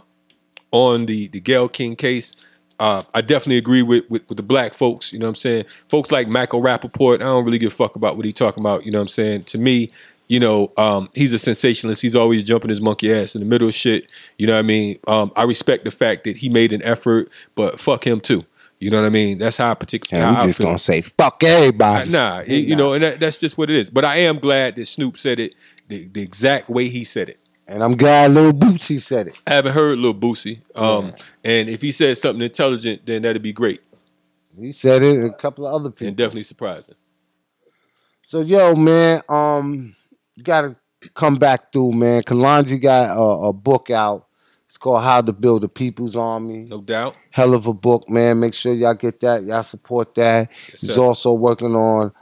on 0.71 1.07
the 1.07 1.29
the 1.29 1.41
Gayle 1.41 1.69
King 1.69 1.97
case. 1.97 2.37
Uh, 2.81 3.03
I 3.13 3.23
definitely 3.23 3.59
agree 3.59 3.83
with, 3.83 4.09
with 4.09 4.29
with 4.29 4.37
the 4.37 4.43
black 4.45 4.73
folks. 4.73 5.13
You 5.13 5.19
know 5.19 5.27
what 5.27 5.31
I'm 5.31 5.35
saying? 5.37 5.65
Folks 5.89 6.13
like 6.13 6.29
Michael 6.29 6.63
Rappaport, 6.63 7.17
I 7.17 7.19
don't 7.19 7.45
really 7.45 7.59
give 7.59 7.73
a 7.73 7.75
fuck 7.75 7.97
about 7.97 8.17
what 8.17 8.25
he 8.25 8.33
talking 8.33 8.63
about. 8.63 8.85
You 8.85 8.93
know 8.93 8.99
what 8.99 9.03
I'm 9.03 9.09
saying? 9.09 9.43
To 9.43 9.59
me, 9.59 9.91
you 10.29 10.39
know, 10.41 10.73
um, 10.77 11.09
he's 11.15 11.33
a 11.33 11.39
sensationalist. 11.39 12.03
He's 12.03 12.17
always 12.17 12.45
jumping 12.45 12.69
his 12.69 12.81
monkey 12.81 13.13
ass 13.13 13.35
in 13.35 13.41
the 13.43 13.47
middle 13.47 13.69
of 13.69 13.75
shit. 13.75 14.13
You 14.37 14.47
know 14.47 14.53
what 14.55 14.59
I 14.61 14.63
mean? 14.63 14.99
Um, 15.07 15.33
I 15.37 15.45
respect 15.45 15.85
the 15.85 15.91
fact 15.91 16.25
that 16.25 16.37
he 16.37 16.49
made 16.49 16.73
an 16.73 16.83
effort, 16.83 17.31
but 17.55 17.81
fuck 17.81 18.07
him 18.07 18.21
too. 18.21 18.45
You 18.79 18.91
know 18.91 19.01
what 19.01 19.07
I 19.07 19.11
mean? 19.11 19.39
That's 19.39 19.57
how 19.57 19.73
I 19.73 19.75
particularly. 19.75 20.25
Yeah, 20.25 20.35
how 20.35 20.41
we 20.43 20.45
I 20.45 20.47
just 20.47 20.61
gonna 20.61 20.79
say 20.79 21.01
fuck 21.01 21.43
everybody. 21.43 22.11
Nah, 22.11 22.43
you 22.47 22.77
know, 22.77 22.93
and 22.93 23.03
that, 23.03 23.19
that's 23.19 23.39
just 23.39 23.59
what 23.59 23.71
it 23.71 23.77
is. 23.77 23.91
But 23.91 24.05
I 24.05 24.19
am 24.19 24.39
glad 24.39 24.77
that 24.77 24.87
Snoop 24.87 25.19
said 25.19 25.41
it 25.41 25.55
the, 25.89 26.07
the 26.09 26.23
exact 26.23 26.69
way 26.69 26.89
he 26.89 27.03
said 27.05 27.29
it. 27.29 27.41
And 27.67 27.83
I'm 27.83 27.97
glad 27.97 28.31
Lil 28.31 28.53
Boosie 28.53 29.01
said 29.01 29.27
it. 29.29 29.41
I 29.47 29.55
haven't 29.55 29.73
heard 29.73 29.99
Lil 29.99 30.15
Boosie. 30.15 30.61
Um, 30.75 31.13
and 31.45 31.69
if 31.69 31.83
he 31.83 31.91
says 31.93 32.21
something 32.21 32.41
intelligent, 32.43 33.05
then 33.05 33.23
that'd 33.23 33.43
be 33.43 33.53
great 33.53 33.83
He 34.59 34.73
said 34.73 35.03
it. 35.03 35.17
and 35.19 35.31
A 35.31 35.35
couple 35.35 35.67
of 35.67 35.75
other 35.75 35.91
people. 35.91 36.07
and 36.07 36.17
definitely 36.17 36.45
surprising. 36.45 36.95
So 38.23 38.41
yo, 38.41 38.75
man, 38.75 39.23
um, 39.29 39.97
you 40.39 40.45
gotta 40.45 40.77
come 41.15 41.35
back 41.35 41.73
through, 41.73 41.93
man. 41.93 42.23
Kalonji 42.23 42.81
got 42.81 43.17
a, 43.17 43.49
a 43.49 43.53
book 43.53 43.91
out. 43.91 44.29
It's 44.67 44.77
called 44.77 45.03
How 45.03 45.21
to 45.21 45.33
Build 45.33 45.65
a 45.65 45.69
People's 45.69 46.15
Army. 46.15 46.67
No 46.69 46.81
doubt. 46.81 47.17
Hell 47.31 47.55
of 47.55 47.67
a 47.67 47.73
book, 47.73 48.09
man. 48.09 48.39
Make 48.39 48.55
sure 48.55 48.73
y'all 48.73 48.95
get 48.95 49.19
that. 49.21 49.43
Y'all 49.43 49.65
support 49.65 50.15
that. 50.15 50.49
Yes, 50.69 50.83
He's 50.83 50.95
sir. 50.95 51.01
also 51.01 51.33
working 51.33 51.75
on 51.75 52.13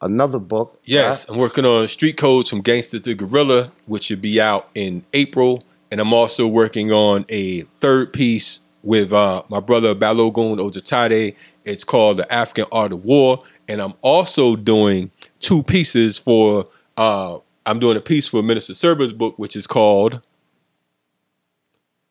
another 0.00 0.38
book. 0.38 0.80
Yes, 0.84 1.28
I'm 1.28 1.36
working 1.36 1.66
on 1.66 1.86
Street 1.88 2.16
Codes 2.16 2.48
from 2.48 2.62
Gangster 2.62 2.98
to 3.00 3.14
Guerrilla, 3.14 3.70
which 3.84 4.04
should 4.04 4.22
be 4.22 4.40
out 4.40 4.70
in 4.74 5.04
April. 5.12 5.62
And 5.90 6.00
I'm 6.00 6.14
also 6.14 6.48
working 6.48 6.92
on 6.92 7.26
a 7.28 7.62
third 7.80 8.14
piece 8.14 8.60
with 8.82 9.12
uh, 9.12 9.42
my 9.50 9.60
brother 9.60 9.94
Balogun 9.94 10.56
Ojetade. 10.56 11.36
It's 11.66 11.84
called 11.84 12.16
The 12.16 12.32
African 12.32 12.66
Art 12.72 12.92
of 12.92 13.04
War. 13.04 13.40
And 13.68 13.82
I'm 13.82 13.94
also 14.00 14.56
doing 14.56 15.10
two 15.40 15.62
pieces 15.62 16.18
for, 16.18 16.64
uh, 16.96 17.38
I'm 17.66 17.78
doing 17.78 17.96
a 17.96 18.00
piece 18.00 18.28
for 18.28 18.42
Minister 18.42 18.74
Server's 18.74 19.12
book, 19.12 19.38
which 19.38 19.56
is 19.56 19.66
called, 19.66 20.20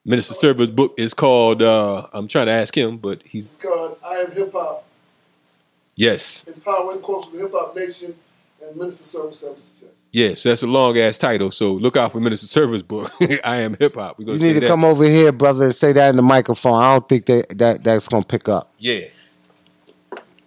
Minister 0.05 0.34
Server's 0.34 0.69
book 0.69 0.93
is 0.97 1.13
called, 1.13 1.61
uh, 1.61 2.07
I'm 2.11 2.27
trying 2.27 2.47
to 2.47 2.51
ask 2.51 2.75
him, 2.75 2.97
but 2.97 3.21
he's, 3.23 3.51
God, 3.51 3.95
I 4.05 4.15
am 4.15 4.31
hip 4.31 4.51
hop, 4.51 4.86
yes. 5.95 6.45
empowering 6.47 6.99
quotes 7.01 7.29
from 7.29 7.39
Hip 7.39 7.51
Hop 7.51 7.75
Nation 7.75 8.15
and 8.61 8.75
Minister 8.75 9.05
Service 9.05 9.39
Services. 9.39 9.69
Yes, 10.13 10.43
that's 10.43 10.61
a 10.61 10.67
long 10.67 10.95
ass 10.99 11.17
title. 11.17 11.49
So 11.49 11.73
look 11.73 11.97
out 11.97 12.11
for 12.11 12.19
Minister 12.19 12.45
Server's 12.45 12.84
book. 12.84 13.11
I 13.43 13.57
am 13.57 13.75
hip 13.79 13.95
hop. 13.95 14.19
We're 14.19 14.34
You 14.34 14.38
need 14.38 14.53
to 14.53 14.59
that. 14.59 14.67
come 14.67 14.86
over 14.86 15.05
here, 15.05 15.31
brother, 15.31 15.65
and 15.65 15.75
say 15.75 15.91
that 15.91 16.09
in 16.09 16.17
the 16.17 16.21
microphone. 16.21 16.79
I 16.79 16.93
don't 16.93 17.09
think 17.09 17.25
that, 17.25 17.57
that 17.57 17.84
that's 17.84 18.07
gonna 18.07 18.23
pick 18.23 18.47
up. 18.47 18.71
Yeah. 18.77 19.05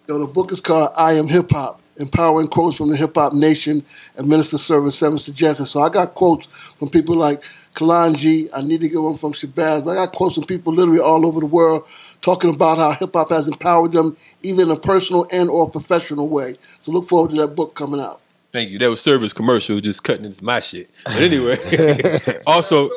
Yo, 0.07 0.19
the 0.19 0.25
book 0.25 0.53
is 0.53 0.61
called 0.61 0.91
I 0.95 1.15
Am 1.15 1.27
Hip 1.27 1.51
Hop, 1.51 1.81
empowering 1.97 2.47
quotes 2.47 2.77
from 2.77 2.89
the 2.89 2.97
Hip 2.97 3.15
Hop 3.15 3.33
Nation 3.33 3.83
and 4.15 4.27
Minister 4.27 4.57
Service 4.57 4.97
Seven 4.97 5.19
Suggested. 5.19 5.65
So 5.67 5.81
I 5.81 5.89
got 5.89 6.15
quotes 6.15 6.47
from 6.79 6.89
people 6.89 7.15
like 7.15 7.43
Kalonji. 7.75 8.49
I 8.53 8.61
need 8.61 8.81
to 8.81 8.89
get 8.89 9.01
one 9.01 9.17
from 9.17 9.33
Shabazz. 9.33 9.85
But 9.85 9.91
I 9.91 10.05
got 10.05 10.13
quotes 10.13 10.35
from 10.35 10.45
people 10.45 10.73
literally 10.73 10.99
all 10.99 11.25
over 11.25 11.39
the 11.39 11.45
world 11.45 11.85
talking 12.21 12.49
about 12.49 12.77
how 12.77 12.91
hip 12.91 13.11
hop 13.13 13.29
has 13.29 13.47
empowered 13.47 13.91
them, 13.91 14.17
either 14.41 14.63
in 14.63 14.71
a 14.71 14.75
personal 14.75 15.27
and 15.31 15.49
or 15.49 15.69
professional 15.69 16.29
way. 16.29 16.55
So 16.83 16.91
look 16.91 17.07
forward 17.07 17.31
to 17.31 17.37
that 17.37 17.49
book 17.49 17.75
coming 17.75 18.01
out. 18.01 18.21
Thank 18.51 18.69
you. 18.69 18.79
That 18.79 18.89
was 18.89 19.01
service 19.01 19.33
commercial, 19.33 19.79
just 19.79 20.03
cutting 20.03 20.25
into 20.25 20.43
my 20.43 20.61
shit. 20.61 20.89
But 21.05 21.17
anyway, 21.17 21.59
also, 22.47 22.89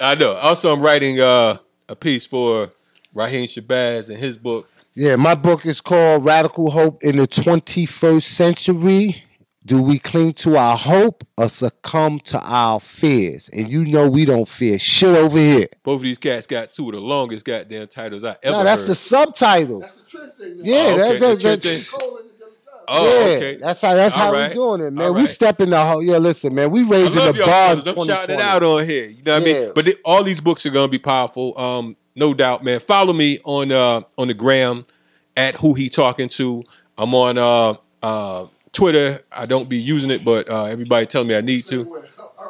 I 0.00 0.14
know. 0.14 0.32
Also, 0.34 0.72
I'm 0.72 0.80
writing 0.80 1.20
uh, 1.20 1.58
a 1.88 1.94
piece 1.94 2.26
for 2.26 2.70
Raheem 3.14 3.46
Shabazz 3.46 4.10
and 4.10 4.18
his 4.18 4.36
book. 4.36 4.68
Yeah, 4.96 5.16
my 5.16 5.34
book 5.34 5.66
is 5.66 5.80
called 5.80 6.24
Radical 6.24 6.70
Hope 6.70 7.02
in 7.02 7.16
the 7.18 7.26
21st 7.28 8.22
Century. 8.22 9.22
Do 9.66 9.82
we 9.82 9.98
cling 9.98 10.32
to 10.34 10.56
our 10.56 10.76
hope 10.76 11.24
or 11.36 11.48
succumb 11.48 12.20
to 12.20 12.40
our 12.40 12.78
fears? 12.80 13.50
And 13.52 13.68
you 13.68 13.84
know 13.84 14.08
we 14.08 14.24
don't 14.24 14.46
fear 14.48 14.78
shit 14.78 15.14
over 15.14 15.36
here. 15.36 15.66
Both 15.82 15.96
of 15.96 16.02
these 16.02 16.18
cats 16.18 16.46
got 16.46 16.70
two 16.70 16.86
of 16.88 16.92
the 16.94 17.00
longest 17.00 17.44
goddamn 17.44 17.88
titles 17.88 18.22
I 18.24 18.36
ever 18.44 18.58
No, 18.58 18.64
that's 18.64 18.82
heard. 18.82 18.90
the 18.90 18.94
subtitle. 18.94 19.80
That's 19.80 19.96
the 19.96 20.02
trend 20.04 20.34
thing 20.34 20.56
now. 20.58 20.62
Yeah, 20.64 20.76
Oh, 20.76 20.92
okay, 20.92 20.96
that's, 20.96 21.20
that's, 21.20 21.20
the 21.20 21.40
trend 21.42 21.62
that's- 21.62 21.90
thing. 21.90 22.00
Colin 22.00 22.22
and 22.22 22.30
the 22.40 22.44
other 22.46 22.54
time. 22.64 22.84
Oh, 22.88 23.04
yeah, 23.28 23.36
okay. 23.36 23.56
that's 23.56 23.80
how 23.80 23.94
that's 23.94 24.14
All 24.14 24.20
how 24.20 24.32
right. 24.32 24.48
we 24.50 24.54
doing 24.54 24.80
it, 24.82 24.92
man. 24.92 25.06
All 25.08 25.14
we 25.14 25.20
right. 25.20 25.28
stepping 25.28 25.70
the 25.70 25.84
whole. 25.84 26.02
Yeah, 26.02 26.18
listen, 26.18 26.54
man. 26.54 26.70
We 26.70 26.84
raising 26.84 27.24
the 27.24 27.32
bar. 27.32 27.76
fellas. 27.76 27.86
I'm 27.88 28.06
shouting 28.06 28.36
it 28.36 28.40
out 28.40 28.62
on 28.62 28.84
here. 28.88 29.06
You 29.08 29.22
know 29.24 29.40
what 29.40 29.48
I 29.48 29.50
Yeah. 29.50 29.58
mean? 29.58 29.72
But 29.74 29.84
th- 29.86 29.98
all 30.04 30.22
these 30.22 30.40
books 30.40 30.64
are 30.64 30.70
gonna 30.70 30.86
be 30.88 30.98
powerful. 31.00 31.58
Um, 31.58 31.96
no 32.16 32.34
doubt, 32.34 32.64
man. 32.64 32.80
Follow 32.80 33.12
me 33.12 33.38
on 33.44 33.70
uh 33.70 34.00
on 34.18 34.28
the 34.28 34.34
gram 34.34 34.84
at 35.36 35.54
who 35.54 35.74
he 35.74 35.88
talking 35.88 36.28
to. 36.30 36.64
I'm 36.98 37.14
on 37.14 37.38
uh 37.38 37.74
uh 38.02 38.46
Twitter. 38.72 39.20
I 39.30 39.46
don't 39.46 39.68
be 39.68 39.76
using 39.76 40.10
it, 40.10 40.24
but 40.24 40.48
uh 40.50 40.64
everybody 40.64 41.06
telling 41.06 41.28
me 41.28 41.36
I 41.36 41.42
need 41.42 41.66
to. 41.66 42.04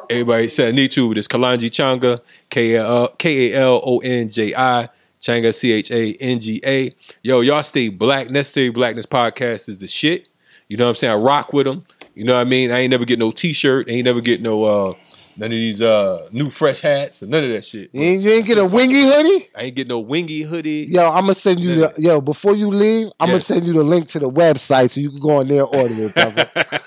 Everybody 0.09 0.49
said 0.49 0.69
I 0.69 0.71
need 0.71 0.93
to. 0.93 1.13
It's 1.13 1.29
Kalonji 1.29 1.69
Changa, 1.69 2.21
K 2.49 2.75
A 2.77 3.61
L 3.61 3.83
O 3.85 3.99
N 3.99 4.31
J 4.31 4.55
I. 4.55 4.87
Changa 5.21 5.53
C 5.53 5.73
H 5.73 5.91
A 5.91 6.13
N 6.15 6.39
G 6.39 6.61
A. 6.65 6.91
Yo, 7.23 7.41
y'all 7.41 7.63
stay 7.63 7.89
black. 7.89 8.31
Necessary 8.31 8.71
Blackness 8.71 9.07
podcast 9.07 9.69
is 9.69 9.81
the 9.81 9.89
shit. 9.89 10.29
You 10.69 10.77
know 10.77 10.85
what 10.85 10.91
I'm 10.91 10.95
saying? 10.97 11.13
I 11.15 11.17
rock 11.17 11.53
with 11.53 11.67
them. 11.67 11.85
You 12.15 12.25
know 12.25 12.35
what 12.35 12.41
I 12.41 12.45
mean? 12.45 12.71
I 12.71 12.81
ain't 12.81 12.91
never 12.91 13.05
get 13.05 13.19
no 13.19 13.31
t-shirt. 13.31 13.91
Ain't 13.91 14.05
never 14.05 14.21
get 14.21 14.41
no 14.43 14.65
uh 14.65 14.95
none 15.37 15.47
of 15.47 15.51
these 15.51 15.83
uh 15.83 16.29
new 16.33 16.51
fresh 16.51 16.81
hats 16.81 17.23
or 17.23 17.27
none 17.27 17.45
of 17.45 17.51
that 17.51 17.65
shit. 17.65 17.91
You 17.93 18.03
ain't, 18.03 18.23
you 18.23 18.31
ain't 18.31 18.47
get 18.47 18.59
a 18.59 18.63
Wingi 18.63 19.03
hoodie. 19.03 19.49
I 19.55 19.63
ain't 19.65 19.77
get 19.77 19.89
no 19.89 20.03
Wingi 20.05 20.43
hoodie. 20.45 20.87
Yo, 20.91 21.09
I'm 21.11 21.23
gonna 21.23 21.35
send 21.35 21.61
you 21.61 21.75
the 21.77 21.95
yo 21.99 22.21
before 22.21 22.55
you 22.55 22.69
leave. 22.69 23.09
I'm 23.21 23.29
gonna 23.29 23.41
send 23.41 23.65
you 23.67 23.73
the 23.73 23.83
link 23.83 24.09
to 24.09 24.19
the 24.19 24.31
website 24.31 24.91
so 24.91 25.01
you 25.01 25.11
can 25.11 25.21
go 25.21 25.37
on 25.41 25.49
there 25.49 25.65
and 25.65 25.75
order 25.75 25.95
it, 26.07 26.15
brother. 26.15 26.51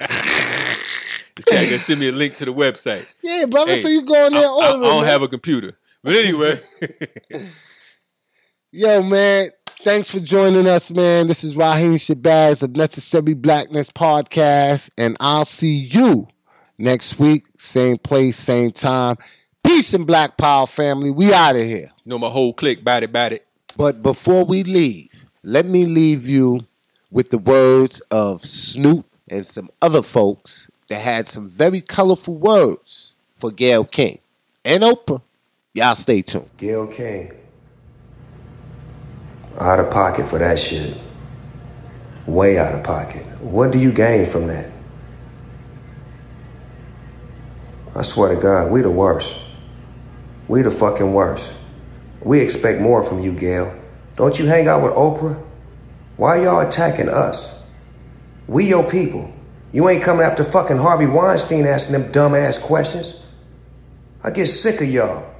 This 1.35 1.45
guy 1.45 1.65
gonna 1.67 1.79
send 1.79 2.01
me 2.01 2.09
a 2.09 2.11
link 2.11 2.35
to 2.35 2.43
the 2.45 2.53
website. 2.53 3.05
yeah, 3.21 3.45
brother. 3.45 3.71
Hey, 3.71 3.81
so 3.81 3.87
you 3.87 4.01
go 4.01 4.25
on 4.25 4.33
there 4.33 4.41
I, 4.41 4.45
and 4.45 4.51
order 4.51 4.65
I- 4.67 4.71
I 4.71 4.73
it. 4.75 4.83
don't 4.83 5.01
man. 5.01 5.09
have 5.09 5.21
a 5.21 5.27
computer. 5.29 5.77
But 6.03 6.15
anyway, 6.17 6.59
Yo, 8.71 9.01
man, 9.01 9.49
thanks 9.83 10.11
for 10.11 10.19
joining 10.19 10.67
us, 10.67 10.91
man. 10.91 11.27
This 11.27 11.43
is 11.45 11.55
Raheem 11.55 11.95
Shabazz 11.95 12.61
of 12.61 12.75
Necessary 12.75 13.33
Blackness 13.33 13.89
Podcast, 13.89 14.89
and 14.97 15.15
I'll 15.21 15.45
see 15.45 15.89
you 15.91 16.27
next 16.79 17.19
week, 17.19 17.45
same 17.57 17.97
place, 17.97 18.37
same 18.37 18.71
time. 18.71 19.17
Peace 19.63 19.93
and 19.93 20.07
Black 20.07 20.37
Power 20.37 20.65
family. 20.65 21.11
We 21.11 21.33
out 21.33 21.55
of 21.55 21.63
here. 21.63 21.91
you 22.03 22.09
know 22.09 22.17
my 22.17 22.29
whole 22.29 22.53
clique, 22.53 22.83
bat 22.83 23.03
it, 23.03 23.11
bat 23.11 23.33
it. 23.33 23.45
But 23.77 24.01
before 24.01 24.45
we 24.45 24.63
leave, 24.63 25.25
let 25.43 25.65
me 25.65 25.85
leave 25.85 26.27
you 26.27 26.65
with 27.11 27.29
the 27.29 27.37
words 27.37 27.99
of 28.11 28.43
Snoop 28.43 29.05
and 29.29 29.45
some 29.45 29.69
other 29.81 30.01
folks 30.01 30.71
that 30.89 31.01
had 31.01 31.27
some 31.27 31.49
very 31.49 31.81
colorful 31.81 32.35
words 32.35 33.15
for 33.37 33.51
Gayle 33.51 33.85
King 33.85 34.19
and 34.65 34.83
Oprah. 34.83 35.21
Y'all 35.73 35.95
stay 35.95 36.21
tuned. 36.21 36.49
Gayle 36.57 36.87
King. 36.87 37.31
Out 39.59 39.79
of 39.79 39.91
pocket 39.91 40.27
for 40.27 40.39
that 40.39 40.57
shit. 40.59 40.97
Way 42.25 42.57
out 42.57 42.73
of 42.73 42.83
pocket. 42.83 43.25
What 43.41 43.71
do 43.71 43.79
you 43.79 43.91
gain 43.91 44.25
from 44.25 44.47
that? 44.47 44.69
I 47.95 48.03
swear 48.03 48.35
to 48.35 48.41
God, 48.41 48.71
we 48.71 48.81
the 48.81 48.89
worst. 48.89 49.37
We 50.47 50.61
the 50.61 50.71
fucking 50.71 51.13
worst. 51.13 51.53
We 52.21 52.39
expect 52.39 52.81
more 52.81 53.01
from 53.01 53.19
you, 53.19 53.33
Gayle. 53.33 53.73
Don't 54.15 54.37
you 54.37 54.45
hang 54.45 54.67
out 54.67 54.81
with 54.81 54.91
Oprah? 54.93 55.41
Why 56.17 56.43
y'all 56.43 56.59
attacking 56.59 57.09
us? 57.09 57.57
We 58.47 58.67
your 58.67 58.87
people. 58.87 59.33
You 59.71 59.87
ain't 59.87 60.03
coming 60.03 60.25
after 60.25 60.43
fucking 60.43 60.77
Harvey 60.77 61.05
Weinstein 61.05 61.65
asking 61.65 61.93
them 61.93 62.11
dumbass 62.11 62.59
questions. 62.59 63.13
I 64.23 64.31
get 64.31 64.47
sick 64.47 64.81
of 64.81 64.89
y'all. 64.89 65.33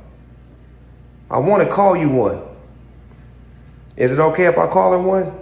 I 1.30 1.40
want 1.40 1.64
to 1.64 1.70
call 1.70 1.98
you 1.98 2.10
one. 2.10 2.42
Is 3.98 4.12
it 4.12 4.20
okay 4.20 4.46
if 4.46 4.58
I 4.58 4.68
call 4.68 4.94
him 4.94 5.06
one? 5.06 5.34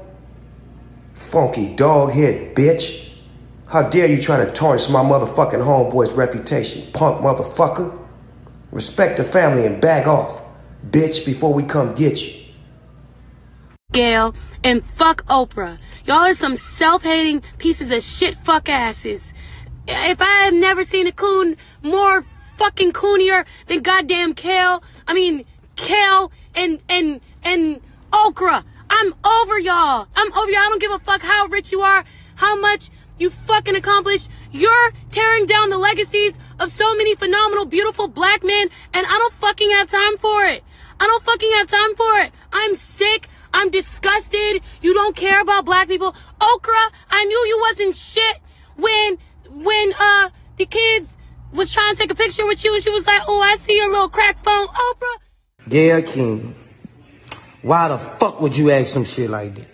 Funky 1.14 1.76
dog 1.76 2.12
head 2.12 2.56
bitch. 2.56 3.07
How 3.70 3.82
dare 3.82 4.08
you 4.08 4.22
try 4.22 4.38
to 4.38 4.50
tarnish 4.50 4.90
my 4.90 5.02
motherfucking 5.02 5.62
homeboy's 5.62 6.14
reputation, 6.14 6.90
punk 6.94 7.22
motherfucker? 7.22 8.00
Respect 8.72 9.18
the 9.18 9.26
family 9.26 9.66
and 9.66 9.82
back 9.82 10.08
off, 10.08 10.42
bitch, 10.90 11.26
before 11.26 11.54
we 11.54 11.64
come 11.64 11.94
get 11.94 12.26
you. 12.26 12.46
Gayle, 13.92 14.34
and 14.64 14.86
fuck 14.86 15.26
Oprah. 15.26 15.80
Y'all 16.06 16.20
are 16.20 16.34
some 16.34 16.56
self-hating 16.56 17.42
pieces 17.58 17.92
of 17.92 18.02
shit 18.02 18.36
fuck 18.46 18.70
asses. 18.70 19.34
If 19.86 20.22
I 20.22 20.46
have 20.46 20.54
never 20.54 20.86
seen 20.86 21.06
a 21.06 21.12
coon 21.12 21.58
more 21.82 22.24
fucking 22.56 22.94
coonier 22.94 23.46
than 23.68 23.82
goddamn 23.82 24.34
Kale, 24.34 24.82
I 25.08 25.14
mean 25.14 25.44
Kale 25.76 26.32
and 26.56 26.80
and 26.88 27.20
and 27.44 27.82
Okra. 28.14 28.64
I'm 28.90 29.14
over 29.26 29.60
y'all. 29.60 30.08
I'm 30.16 30.32
over 30.34 30.52
y'all. 30.52 30.62
I 30.62 30.70
don't 30.70 30.82
give 30.82 30.92
a 30.92 31.00
fuck 31.00 31.22
how 31.22 31.48
rich 31.48 31.74
you 31.74 31.82
are, 31.82 32.06
how 32.36 32.58
much 32.60 32.90
you 33.18 33.30
fucking 33.30 33.76
accomplished. 33.76 34.30
You're 34.52 34.92
tearing 35.10 35.46
down 35.46 35.70
the 35.70 35.78
legacies 35.78 36.38
of 36.60 36.72
so 36.72 36.96
many 36.96 37.16
phenomenal, 37.16 37.66
beautiful 37.66 38.08
black 38.08 38.44
men, 38.44 38.70
and 38.94 39.06
I 39.06 39.10
don't 39.10 39.34
fucking 39.34 39.72
have 39.72 39.90
time 39.90 40.18
for 40.18 40.46
it. 40.46 40.64
I 41.00 41.06
don't 41.06 41.24
fucking 41.24 41.52
have 41.54 41.68
time 41.68 41.96
for 41.96 42.20
it. 42.20 42.32
I'm 42.52 42.74
sick. 42.76 43.30
I'm 43.54 43.70
disgusted. 43.72 44.62
You 44.82 44.94
don't 44.94 45.16
care 45.16 45.42
about 45.42 45.66
black 45.66 45.88
people. 45.88 46.16
Okra, 46.42 46.92
I 47.10 47.24
knew 47.26 47.38
you 47.48 47.60
wasn't 47.70 47.96
shit 47.96 48.38
when 48.76 49.18
when 49.50 49.94
uh 50.00 50.30
the 50.58 50.66
kids 50.66 51.18
was 51.54 51.72
trying 51.72 51.96
to 51.96 52.02
take 52.02 52.12
a 52.12 52.16
picture 52.16 52.46
with 52.46 52.64
you 52.64 52.74
and 52.74 52.84
she 52.84 52.90
was 52.90 53.08
like, 53.08 53.22
Oh, 53.28 53.42
I 53.42 53.56
see 53.56 53.76
your 53.76 53.90
little 53.90 54.10
crack 54.10 54.44
phone. 54.44 54.68
Oprah, 54.68 55.70
Gayle 55.70 56.02
King, 56.04 56.56
why 57.62 57.88
the 57.88 57.98
fuck 57.98 58.42
would 58.42 58.56
you 58.56 58.70
ask 58.72 58.94
some 58.94 59.06
shit 59.06 59.30
like 59.30 59.56
that? 59.56 59.68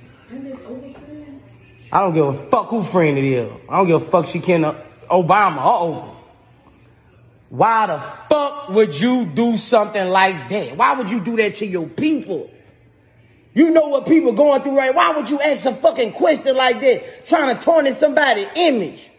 I 1.93 1.99
don't 1.99 2.15
give 2.15 2.25
a 2.25 2.49
fuck 2.49 2.69
who 2.69 2.81
friend 2.81 3.19
it 3.19 3.23
is. 3.23 3.51
I 3.69 3.77
don't 3.77 3.85
give 3.85 4.01
a 4.01 4.05
fuck 4.05 4.25
she 4.25 4.39
can 4.39 4.65
uh, 4.65 4.73
Obama 5.11 5.59
Oprah. 5.59 6.15
Why 7.49 7.85
the 7.85 7.99
fuck 8.27 8.69
would 8.69 8.95
you 8.95 9.27
do 9.27 9.59
something 9.59 10.09
like 10.09 10.49
that? 10.49 10.75
Why 10.75 10.95
would 10.95 11.11
you 11.11 11.19
do 11.19 11.37
that 11.37 11.53
to 11.55 11.67
your 11.67 11.85
people? 11.85 12.49
You 13.53 13.69
know 13.69 13.89
what 13.89 14.07
people 14.07 14.31
going 14.31 14.63
through 14.63 14.75
right? 14.75 14.95
Why 14.95 15.11
would 15.11 15.29
you 15.29 15.39
ask 15.39 15.67
a 15.67 15.75
fucking 15.75 16.13
question 16.13 16.55
like 16.55 16.81
that, 16.81 17.27
trying 17.27 17.55
to 17.55 17.63
tarnish 17.63 17.97
somebody's 17.97 18.47
image? 18.55 19.11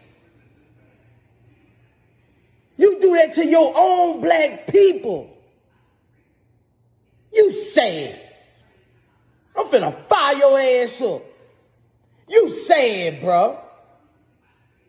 You 2.75 2.99
do 2.99 3.15
that 3.15 3.31
to 3.35 3.45
your 3.45 3.71
own 3.73 4.19
black 4.19 4.67
people. 4.67 5.33
You 7.31 7.51
sad. 7.67 8.19
I'm 9.55 9.65
finna 9.67 9.95
fire 10.09 10.35
your 10.35 10.59
ass 10.59 10.99
up. 10.99 11.34
You 12.27 12.49
sad, 12.51 13.21
bro. 13.21 13.59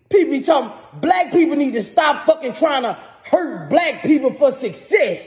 People 0.08 0.32
be 0.32 0.40
talking, 0.42 0.72
black 1.00 1.32
people 1.32 1.56
need 1.56 1.72
to 1.72 1.84
stop 1.84 2.26
fucking 2.26 2.54
trying 2.54 2.82
to 2.82 2.98
hurt 3.24 3.68
black 3.68 4.02
people 4.02 4.32
for 4.32 4.52
success. 4.52 5.26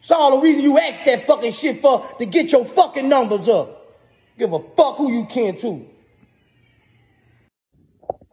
It's 0.00 0.10
all 0.10 0.36
the 0.36 0.38
reason 0.38 0.62
you 0.62 0.78
ask 0.78 1.04
that 1.04 1.26
fucking 1.26 1.52
shit 1.52 1.82
for, 1.82 2.06
to 2.18 2.26
get 2.26 2.52
your 2.52 2.64
fucking 2.64 3.08
numbers 3.08 3.48
up. 3.48 3.98
Give 4.38 4.52
a 4.52 4.58
fuck 4.58 4.96
who 4.96 5.12
you 5.12 5.26
can 5.26 5.58
to. 5.58 5.86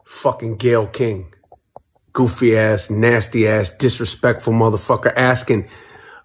Fucking 0.05 0.55
Gayle 0.55 0.87
King. 0.87 1.33
Goofy 2.13 2.57
ass, 2.57 2.89
nasty 2.89 3.47
ass, 3.47 3.69
disrespectful 3.69 4.53
motherfucker 4.53 5.13
asking 5.15 5.67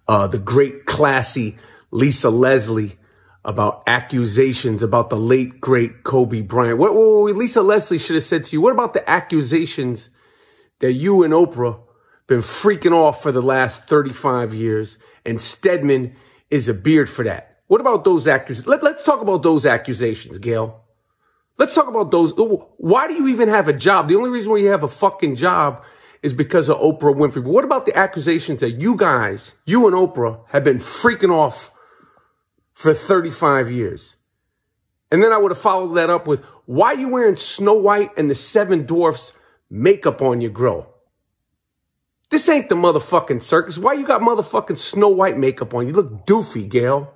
uh, 0.06 0.28
the 0.28 0.38
great, 0.38 0.86
classy 0.86 1.58
Lisa 1.90 2.30
Leslie 2.30 2.96
about 3.44 3.82
accusations 3.86 4.82
about 4.82 5.10
the 5.10 5.16
late, 5.16 5.60
great 5.60 6.04
Kobe 6.04 6.42
Bryant. 6.42 6.78
What, 6.78 6.94
what, 6.94 7.36
Lisa 7.36 7.62
Leslie 7.62 7.98
should 7.98 8.14
have 8.14 8.22
said 8.22 8.44
to 8.44 8.56
you, 8.56 8.60
what 8.60 8.72
about 8.72 8.94
the 8.94 9.08
accusations 9.08 10.10
that 10.78 10.92
you 10.92 11.22
and 11.22 11.34
Oprah 11.34 11.80
been 12.28 12.38
freaking 12.38 12.92
off 12.92 13.22
for 13.22 13.32
the 13.32 13.42
last 13.42 13.84
35 13.84 14.54
years 14.54 14.98
and 15.24 15.40
Stedman 15.40 16.14
is 16.50 16.68
a 16.68 16.74
beard 16.74 17.10
for 17.10 17.24
that? 17.24 17.58
What 17.66 17.80
about 17.80 18.04
those 18.04 18.28
accusations? 18.28 18.68
Let, 18.68 18.82
let's 18.82 19.02
talk 19.02 19.20
about 19.20 19.42
those 19.42 19.66
accusations, 19.66 20.38
Gayle. 20.38 20.84
Let's 21.58 21.74
talk 21.74 21.88
about 21.88 22.10
those. 22.10 22.32
Why 22.76 23.08
do 23.08 23.14
you 23.14 23.28
even 23.28 23.48
have 23.48 23.68
a 23.68 23.72
job? 23.72 24.08
The 24.08 24.16
only 24.16 24.30
reason 24.30 24.52
why 24.52 24.58
you 24.58 24.68
have 24.68 24.82
a 24.82 24.88
fucking 24.88 25.36
job 25.36 25.82
is 26.22 26.32
because 26.32 26.68
of 26.68 26.78
Oprah 26.78 27.14
Winfrey. 27.14 27.42
But 27.42 27.50
what 27.50 27.64
about 27.64 27.86
the 27.86 27.96
accusations 27.96 28.60
that 28.60 28.80
you 28.80 28.96
guys, 28.96 29.54
you 29.64 29.86
and 29.86 29.96
Oprah, 29.96 30.40
have 30.48 30.64
been 30.64 30.78
freaking 30.78 31.30
off 31.30 31.71
for 32.72 32.94
35 32.94 33.70
years? 33.70 34.16
And 35.10 35.22
then 35.22 35.32
I 35.32 35.38
would 35.38 35.50
have 35.50 35.60
followed 35.60 35.94
that 35.94 36.10
up 36.10 36.26
with, 36.26 36.42
why 36.64 36.94
are 36.94 36.98
you 36.98 37.08
wearing 37.08 37.36
Snow 37.36 37.74
White 37.74 38.10
and 38.16 38.30
the 38.30 38.34
Seven 38.34 38.86
Dwarfs 38.86 39.32
makeup 39.68 40.22
on 40.22 40.40
your 40.40 40.50
grill? 40.50 40.88
This 42.30 42.48
ain't 42.48 42.70
the 42.70 42.74
motherfucking 42.74 43.42
circus. 43.42 43.76
Why 43.76 43.92
you 43.92 44.06
got 44.06 44.22
motherfucking 44.22 44.78
Snow 44.78 45.08
White 45.08 45.36
makeup 45.36 45.74
on? 45.74 45.86
You 45.86 45.92
look 45.92 46.26
doofy, 46.26 46.66
Gayle. 46.66 47.12